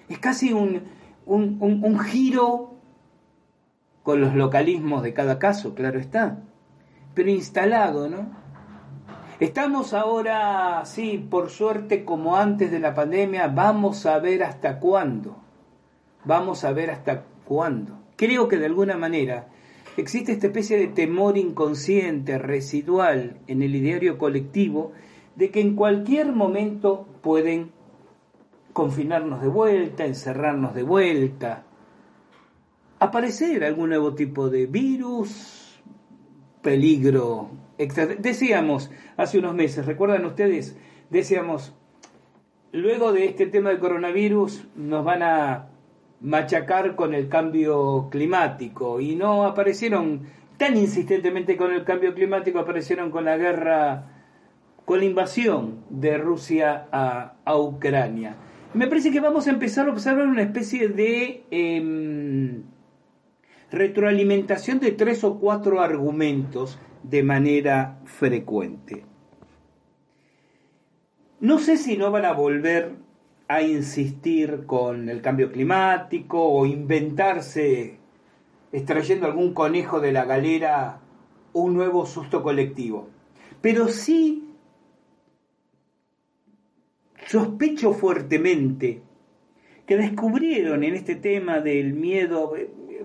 Es 0.10 0.18
casi 0.18 0.54
un, 0.54 0.84
un, 1.26 2.00
giro 2.00 2.76
con 4.02 4.22
los 4.22 4.34
localismos 4.34 5.04
de 5.04 5.14
cada 5.14 5.38
caso, 5.38 5.76
claro 5.76 6.00
está, 6.00 6.40
pero 7.14 7.30
instalado, 7.30 8.10
¿no? 8.10 8.44
Estamos 9.40 9.94
ahora, 9.94 10.84
sí, 10.86 11.18
por 11.18 11.50
suerte, 11.50 12.06
como 12.06 12.38
antes 12.38 12.72
de 12.72 12.80
la 12.80 12.94
pandemia, 12.94 13.48
vamos 13.48 14.06
a 14.06 14.18
ver 14.20 14.44
hasta 14.44 14.80
cuándo. 14.80 15.38
Vamos 16.24 16.64
a 16.64 16.72
ver 16.72 16.90
hasta 16.90 17.26
cuándo. 17.44 18.05
Creo 18.16 18.48
que 18.48 18.58
de 18.58 18.66
alguna 18.66 18.98
manera 18.98 19.48
existe 19.98 20.32
esta 20.32 20.48
especie 20.48 20.78
de 20.78 20.88
temor 20.88 21.38
inconsciente, 21.38 22.38
residual, 22.38 23.38
en 23.48 23.62
el 23.62 23.76
ideario 23.76 24.18
colectivo, 24.18 24.94
de 25.36 25.52
que 25.52 25.62
en 25.62 25.76
cualquier 25.76 26.32
momento 26.32 27.08
pueden 27.22 27.72
confinarnos 28.74 29.42
de 29.42 29.48
vuelta, 29.48 30.06
encerrarnos 30.06 30.76
de 30.76 30.84
vuelta, 30.84 31.64
aparecer 33.00 33.64
algún 33.64 33.90
nuevo 33.90 34.16
tipo 34.16 34.50
de 34.50 34.66
virus, 34.66 35.82
peligro. 36.62 37.52
Decíamos 38.20 38.92
hace 39.18 39.40
unos 39.40 39.56
meses, 39.56 39.86
¿recuerdan 39.86 40.26
ustedes? 40.26 40.78
Decíamos, 41.10 41.74
luego 42.72 43.14
de 43.14 43.26
este 43.26 43.46
tema 43.48 43.70
del 43.70 43.80
coronavirus 43.80 44.66
nos 44.76 45.06
van 45.06 45.24
a 45.24 45.70
machacar 46.26 46.96
con 46.96 47.14
el 47.14 47.30
cambio 47.30 48.10
climático 48.10 49.00
y 49.00 49.16
no 49.16 49.46
aparecieron 49.46 50.24
tan 50.58 50.76
insistentemente 50.76 51.56
con 51.56 51.72
el 51.72 51.84
cambio 51.84 52.16
climático, 52.16 52.58
aparecieron 52.58 53.12
con 53.12 53.26
la 53.26 53.38
guerra, 53.38 54.08
con 54.86 55.00
la 55.00 55.06
invasión 55.06 55.84
de 55.90 56.18
Rusia 56.18 56.88
a, 56.92 57.58
Ucrania 57.58 58.38
me 58.74 58.88
parece 58.88 59.10
que 59.10 59.22
vamos 59.22 59.48
a 59.48 59.52
empezar 59.52 59.88
a 59.88 59.92
observar 59.92 60.28
una 60.28 60.42
especie 60.42 60.90
de 60.90 61.46
em, 61.50 62.64
retroalimentación 63.72 64.80
de 64.80 64.92
tres 64.92 65.24
o 65.24 65.40
cuatro 65.40 65.80
argumentos 65.80 66.78
de 67.02 67.24
manera 67.24 68.00
frecuente. 68.04 69.06
No 71.40 71.60
sé 71.60 71.78
si 71.78 71.96
no 71.96 72.12
van 72.12 72.26
a 72.26 72.34
volver 72.34 73.05
a 73.48 73.62
insistir 73.62 74.66
con 74.66 75.10
el 75.10 75.22
cambio 75.22 75.52
climático 75.52 76.44
o 76.44 76.66
inventarse, 76.66 77.98
extrayendo 78.72 79.28
algún 79.28 79.54
conejo 79.54 80.00
de 80.00 80.12
la 80.12 80.26
galera, 80.26 81.00
un 81.54 81.74
nuevo 81.74 82.06
susto 82.06 82.42
colectivo. 82.42 83.08
Pero 83.62 83.88
sí 83.88 84.46
sospecho 87.28 87.94
fuertemente 87.94 89.02
que 89.86 89.98
descubrieron 89.98 90.84
en 90.84 90.96
este 90.96 91.16
tema 91.16 91.60
del 91.60 91.94
miedo, 91.94 92.54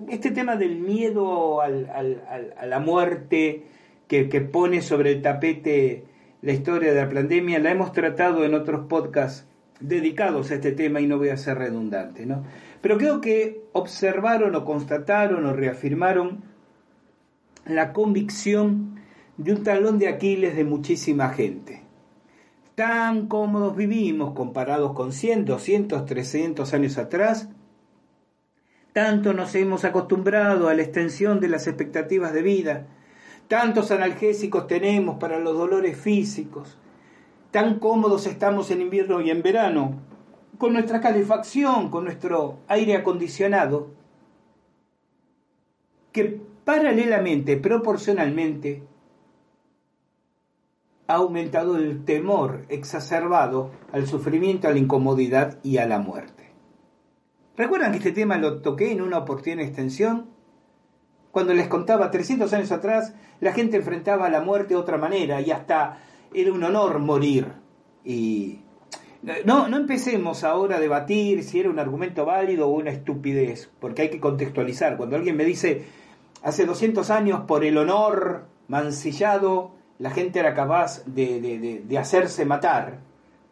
este 0.08 0.30
tema 0.30 0.56
del 0.56 0.76
miedo 0.76 1.60
a 1.60 1.68
la 1.68 2.78
muerte 2.80 3.64
que, 4.08 4.24
pone 4.40 4.80
sobre 4.82 5.12
el 5.12 5.22
tapete 5.22 6.04
la 6.42 6.52
historia 6.52 6.92
de 6.92 7.02
la 7.02 7.08
pandemia, 7.08 7.58
la 7.58 7.70
hemos 7.70 7.92
tratado 7.92 8.44
en 8.44 8.54
otros 8.54 8.86
podcasts 8.86 9.46
dedicados 9.80 10.50
a 10.50 10.54
este 10.54 10.72
tema 10.72 11.00
y 11.00 11.06
no 11.06 11.18
voy 11.18 11.30
a 11.30 11.36
ser 11.36 11.58
redundante, 11.58 12.26
¿no? 12.26 12.44
Pero 12.80 12.98
creo 12.98 13.20
que 13.20 13.64
observaron 13.72 14.54
o 14.54 14.64
constataron 14.64 15.44
o 15.46 15.52
reafirmaron 15.52 16.42
la 17.66 17.92
convicción 17.92 19.00
de 19.36 19.52
un 19.52 19.62
talón 19.62 19.98
de 19.98 20.08
Aquiles 20.08 20.54
de 20.56 20.64
muchísima 20.64 21.30
gente. 21.30 21.82
Tan 22.74 23.26
cómodos 23.26 23.76
vivimos 23.76 24.34
comparados 24.34 24.92
con 24.92 25.12
100, 25.12 25.44
200, 25.44 26.06
300 26.06 26.74
años 26.74 26.98
atrás, 26.98 27.48
tanto 28.92 29.32
nos 29.32 29.54
hemos 29.54 29.84
acostumbrado 29.84 30.68
a 30.68 30.74
la 30.74 30.82
extensión 30.82 31.40
de 31.40 31.48
las 31.48 31.66
expectativas 31.66 32.32
de 32.32 32.42
vida, 32.42 32.86
tantos 33.48 33.90
analgésicos 33.90 34.66
tenemos 34.66 35.18
para 35.18 35.38
los 35.38 35.56
dolores 35.56 35.96
físicos, 35.96 36.78
tan 37.50 37.78
cómodos 37.78 38.26
estamos 38.26 38.70
en 38.70 38.80
invierno 38.80 39.20
y 39.20 39.30
en 39.30 39.42
verano, 39.42 40.00
con 40.58 40.72
nuestra 40.72 41.00
calefacción, 41.00 41.90
con 41.90 42.04
nuestro 42.04 42.58
aire 42.68 42.96
acondicionado, 42.96 43.88
que 46.12 46.40
paralelamente, 46.64 47.56
proporcionalmente, 47.56 48.82
ha 51.06 51.14
aumentado 51.14 51.76
el 51.76 52.04
temor 52.04 52.66
exacerbado 52.68 53.70
al 53.92 54.06
sufrimiento, 54.06 54.68
a 54.68 54.72
la 54.72 54.78
incomodidad 54.78 55.58
y 55.64 55.78
a 55.78 55.86
la 55.86 55.98
muerte. 55.98 56.52
¿Recuerdan 57.56 57.90
que 57.90 57.98
este 57.98 58.12
tema 58.12 58.38
lo 58.38 58.62
toqué 58.62 58.92
en 58.92 59.02
una 59.02 59.18
oportuna 59.18 59.62
extensión? 59.62 60.30
Cuando 61.32 61.52
les 61.52 61.68
contaba 61.68 62.10
300 62.10 62.52
años 62.52 62.70
atrás, 62.70 63.14
la 63.40 63.52
gente 63.52 63.76
enfrentaba 63.76 64.30
la 64.30 64.40
muerte 64.40 64.74
de 64.74 64.80
otra 64.80 64.98
manera 64.98 65.40
y 65.40 65.50
hasta 65.50 65.98
era 66.34 66.52
un 66.52 66.62
honor 66.62 66.98
morir. 66.98 67.52
Y 68.04 68.60
no, 69.44 69.68
no 69.68 69.76
empecemos 69.76 70.44
ahora 70.44 70.76
a 70.76 70.80
debatir 70.80 71.44
si 71.44 71.60
era 71.60 71.70
un 71.70 71.78
argumento 71.78 72.24
válido 72.24 72.68
o 72.68 72.70
una 72.70 72.90
estupidez, 72.90 73.70
porque 73.80 74.02
hay 74.02 74.10
que 74.10 74.20
contextualizar. 74.20 74.96
Cuando 74.96 75.16
alguien 75.16 75.36
me 75.36 75.44
dice, 75.44 75.84
hace 76.42 76.66
200 76.66 77.10
años 77.10 77.40
por 77.46 77.64
el 77.64 77.76
honor 77.76 78.46
mancillado, 78.68 79.72
la 79.98 80.10
gente 80.10 80.38
era 80.38 80.54
capaz 80.54 81.04
de, 81.04 81.84
hacerse 81.98 82.46
matar, 82.46 83.00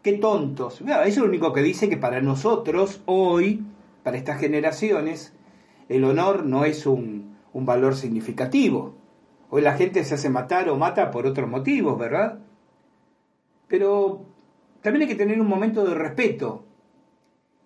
qué 0.03 0.15
tontos. 0.15 0.81
Eso 0.81 1.03
es 1.03 1.17
lo 1.19 1.25
único 1.25 1.53
que 1.53 1.63
dice 1.63 1.89
que 1.89 1.99
para 1.99 2.23
nosotros, 2.23 3.03
hoy, 3.05 3.67
para 4.03 4.17
estas 4.17 4.41
generaciones, 4.41 5.35
el 5.91 6.05
honor 6.05 6.45
no 6.45 6.65
es 6.65 6.87
un, 6.87 7.37
un 7.53 7.67
valor 7.67 7.95
significativo. 7.95 8.95
Hoy 9.51 9.63
la 9.63 9.75
gente 9.75 10.05
se 10.05 10.15
hace 10.15 10.31
matar 10.31 10.71
o 10.71 10.77
mata 10.77 11.11
por 11.11 11.27
otros 11.27 11.49
motivos, 11.49 11.99
¿verdad? 11.99 12.39
Pero 13.69 14.25
también 14.83 15.03
hay 15.03 15.09
que 15.09 15.15
tener 15.15 15.41
un 15.41 15.49
momento 15.49 15.85
de 15.85 15.95
respeto. 15.95 16.65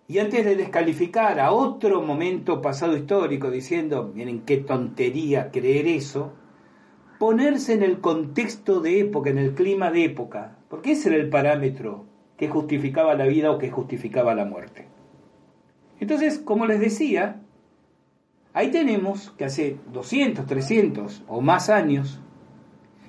Y 0.07 0.19
antes 0.19 0.43
de 0.45 0.55
descalificar 0.55 1.39
a 1.39 1.51
otro 1.51 2.01
momento 2.01 2.61
pasado 2.61 2.97
histórico 2.97 3.49
diciendo, 3.49 4.11
miren 4.13 4.41
qué 4.41 4.57
tontería 4.57 5.49
creer 5.49 5.87
eso, 5.87 6.33
ponerse 7.19 7.73
en 7.73 7.83
el 7.83 8.01
contexto 8.01 8.81
de 8.81 8.99
época, 8.99 9.29
en 9.29 9.37
el 9.37 9.53
clima 9.53 9.91
de 9.91 10.03
época, 10.03 10.57
porque 10.69 10.91
ese 10.91 11.09
era 11.09 11.17
el 11.17 11.29
parámetro 11.29 12.05
que 12.35 12.49
justificaba 12.49 13.15
la 13.15 13.25
vida 13.25 13.51
o 13.51 13.57
que 13.57 13.71
justificaba 13.71 14.35
la 14.35 14.43
muerte. 14.43 14.87
Entonces, 16.01 16.37
como 16.37 16.65
les 16.65 16.81
decía, 16.81 17.39
ahí 18.53 18.71
tenemos 18.71 19.31
que 19.37 19.45
hace 19.45 19.77
200, 19.93 20.45
300 20.45 21.23
o 21.27 21.39
más 21.39 21.69
años, 21.69 22.19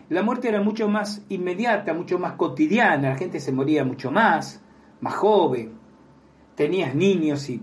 la 0.08 0.22
muerte 0.22 0.48
era 0.48 0.60
mucho 0.60 0.88
más 0.88 1.24
inmediata, 1.28 1.94
mucho 1.94 2.18
más 2.18 2.32
cotidiana, 2.32 3.10
la 3.10 3.16
gente 3.16 3.40
se 3.40 3.52
moría 3.52 3.84
mucho 3.84 4.10
más, 4.10 4.62
más 5.00 5.14
joven, 5.14 5.72
tenías 6.54 6.94
niños 6.94 7.48
y 7.48 7.62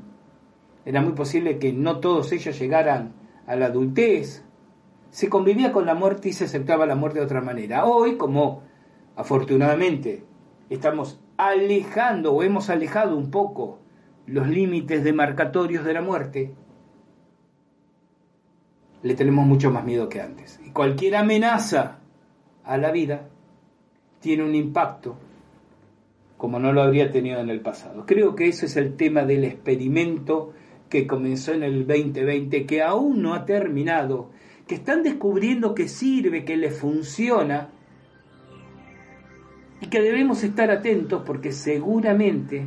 era 0.85 1.01
muy 1.01 1.13
posible 1.13 1.59
que 1.59 1.71
no 1.73 1.99
todos 1.99 2.31
ellos 2.31 2.57
llegaran 2.59 3.13
a 3.45 3.55
la 3.55 3.67
adultez. 3.67 4.43
Se 5.11 5.29
convivía 5.29 5.71
con 5.71 5.85
la 5.85 5.93
muerte 5.93 6.29
y 6.29 6.33
se 6.33 6.45
aceptaba 6.45 6.85
la 6.85 6.95
muerte 6.95 7.19
de 7.19 7.25
otra 7.25 7.41
manera. 7.41 7.85
Hoy, 7.85 8.17
como 8.17 8.63
afortunadamente 9.15 10.23
estamos 10.69 11.19
alejando 11.37 12.33
o 12.33 12.43
hemos 12.43 12.69
alejado 12.69 13.17
un 13.17 13.29
poco 13.29 13.79
los 14.25 14.47
límites 14.47 15.03
demarcatorios 15.03 15.83
de 15.83 15.93
la 15.93 16.01
muerte, 16.01 16.53
le 19.03 19.15
tenemos 19.15 19.45
mucho 19.45 19.69
más 19.69 19.83
miedo 19.83 20.09
que 20.09 20.21
antes. 20.21 20.59
Y 20.65 20.71
cualquier 20.71 21.15
amenaza 21.17 22.00
a 22.63 22.77
la 22.77 22.91
vida 22.91 23.29
tiene 24.19 24.43
un 24.43 24.55
impacto 24.55 25.17
como 26.41 26.57
no 26.57 26.73
lo 26.73 26.81
habría 26.81 27.11
tenido 27.11 27.39
en 27.39 27.51
el 27.51 27.61
pasado. 27.61 28.03
Creo 28.07 28.33
que 28.33 28.47
ese 28.47 28.65
es 28.65 28.75
el 28.75 28.95
tema 28.95 29.25
del 29.25 29.43
experimento 29.43 30.53
que 30.89 31.05
comenzó 31.05 31.53
en 31.53 31.61
el 31.61 31.85
2020, 31.85 32.65
que 32.65 32.81
aún 32.81 33.21
no 33.21 33.35
ha 33.35 33.45
terminado, 33.45 34.31
que 34.67 34.73
están 34.73 35.03
descubriendo 35.03 35.75
que 35.75 35.87
sirve, 35.87 36.43
que 36.43 36.57
les 36.57 36.75
funciona 36.75 37.69
y 39.81 39.85
que 39.85 40.01
debemos 40.01 40.43
estar 40.43 40.71
atentos 40.71 41.21
porque 41.27 41.51
seguramente 41.51 42.65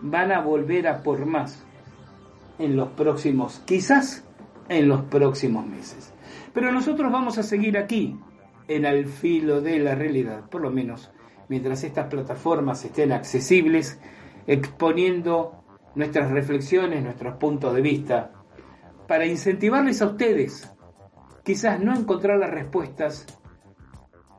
van 0.00 0.30
a 0.30 0.40
volver 0.40 0.86
a 0.86 1.02
por 1.02 1.26
más 1.26 1.66
en 2.60 2.76
los 2.76 2.90
próximos, 2.90 3.60
quizás 3.66 4.24
en 4.68 4.86
los 4.86 5.02
próximos 5.02 5.66
meses. 5.66 6.12
Pero 6.54 6.70
nosotros 6.70 7.10
vamos 7.10 7.36
a 7.38 7.42
seguir 7.42 7.78
aquí, 7.78 8.16
en 8.68 8.84
el 8.84 9.06
filo 9.06 9.60
de 9.60 9.78
la 9.78 9.94
realidad, 9.94 10.48
por 10.48 10.60
lo 10.60 10.70
menos 10.70 11.10
mientras 11.48 11.82
estas 11.82 12.06
plataformas 12.06 12.84
estén 12.84 13.12
accesibles, 13.12 13.98
exponiendo 14.46 15.64
nuestras 15.94 16.30
reflexiones, 16.30 17.02
nuestros 17.02 17.36
puntos 17.36 17.74
de 17.74 17.80
vista, 17.80 18.32
para 19.06 19.26
incentivarles 19.26 20.02
a 20.02 20.06
ustedes, 20.06 20.70
quizás 21.42 21.80
no 21.80 21.96
encontrar 21.96 22.38
las 22.38 22.50
respuestas, 22.50 23.26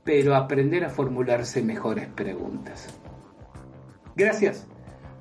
pero 0.04 0.36
aprender 0.36 0.86
a 0.86 0.90
formularse 0.90 1.64
mejores 1.64 2.08
preguntas. 2.08 2.88
Gracias 4.16 4.68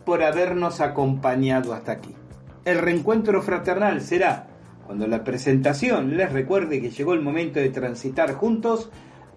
por 0.04 0.22
habernos 0.22 0.80
acompañado 0.80 1.72
hasta 1.72 1.92
aquí. 1.92 2.14
El 2.64 2.78
reencuentro 2.78 3.40
fraternal 3.42 4.00
será 4.00 4.47
cuando 4.88 5.06
la 5.06 5.22
presentación 5.22 6.16
les 6.16 6.32
recuerde 6.32 6.80
que 6.80 6.88
llegó 6.88 7.12
el 7.12 7.20
momento 7.20 7.60
de 7.60 7.68
transitar 7.68 8.32
juntos 8.32 8.88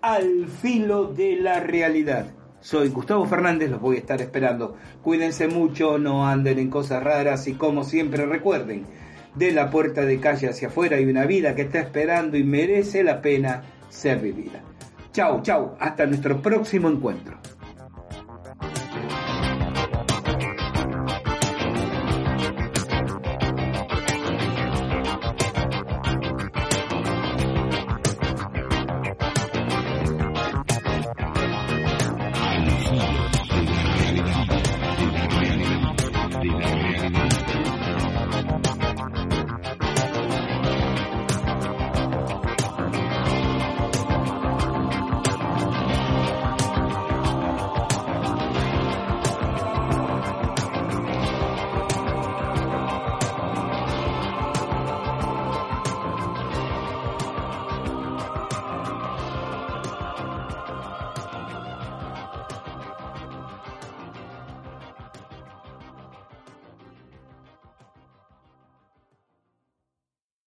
al 0.01 0.47
filo 0.47 1.07
de 1.07 1.35
la 1.35 1.59
realidad. 1.59 2.27
Soy 2.61 2.87
Gustavo 2.87 3.25
Fernández, 3.25 3.69
los 3.69 3.81
voy 3.81 3.97
a 3.97 3.99
estar 3.99 4.21
esperando. 4.21 4.77
Cuídense 5.03 5.49
mucho, 5.49 5.97
no 5.97 6.25
anden 6.25 6.57
en 6.57 6.69
cosas 6.69 7.03
raras 7.03 7.49
y 7.49 7.55
como 7.55 7.83
siempre 7.83 8.25
recuerden, 8.25 8.85
de 9.35 9.51
la 9.51 9.69
puerta 9.69 10.05
de 10.05 10.21
calle 10.21 10.47
hacia 10.47 10.69
afuera 10.69 10.95
hay 10.95 11.03
una 11.03 11.25
vida 11.25 11.53
que 11.53 11.63
está 11.63 11.81
esperando 11.81 12.37
y 12.37 12.45
merece 12.45 13.03
la 13.03 13.21
pena 13.21 13.63
ser 13.89 14.21
vivida. 14.21 14.61
Chau, 15.11 15.41
chau, 15.41 15.75
hasta 15.81 16.05
nuestro 16.05 16.41
próximo 16.41 16.89
encuentro. 16.89 17.39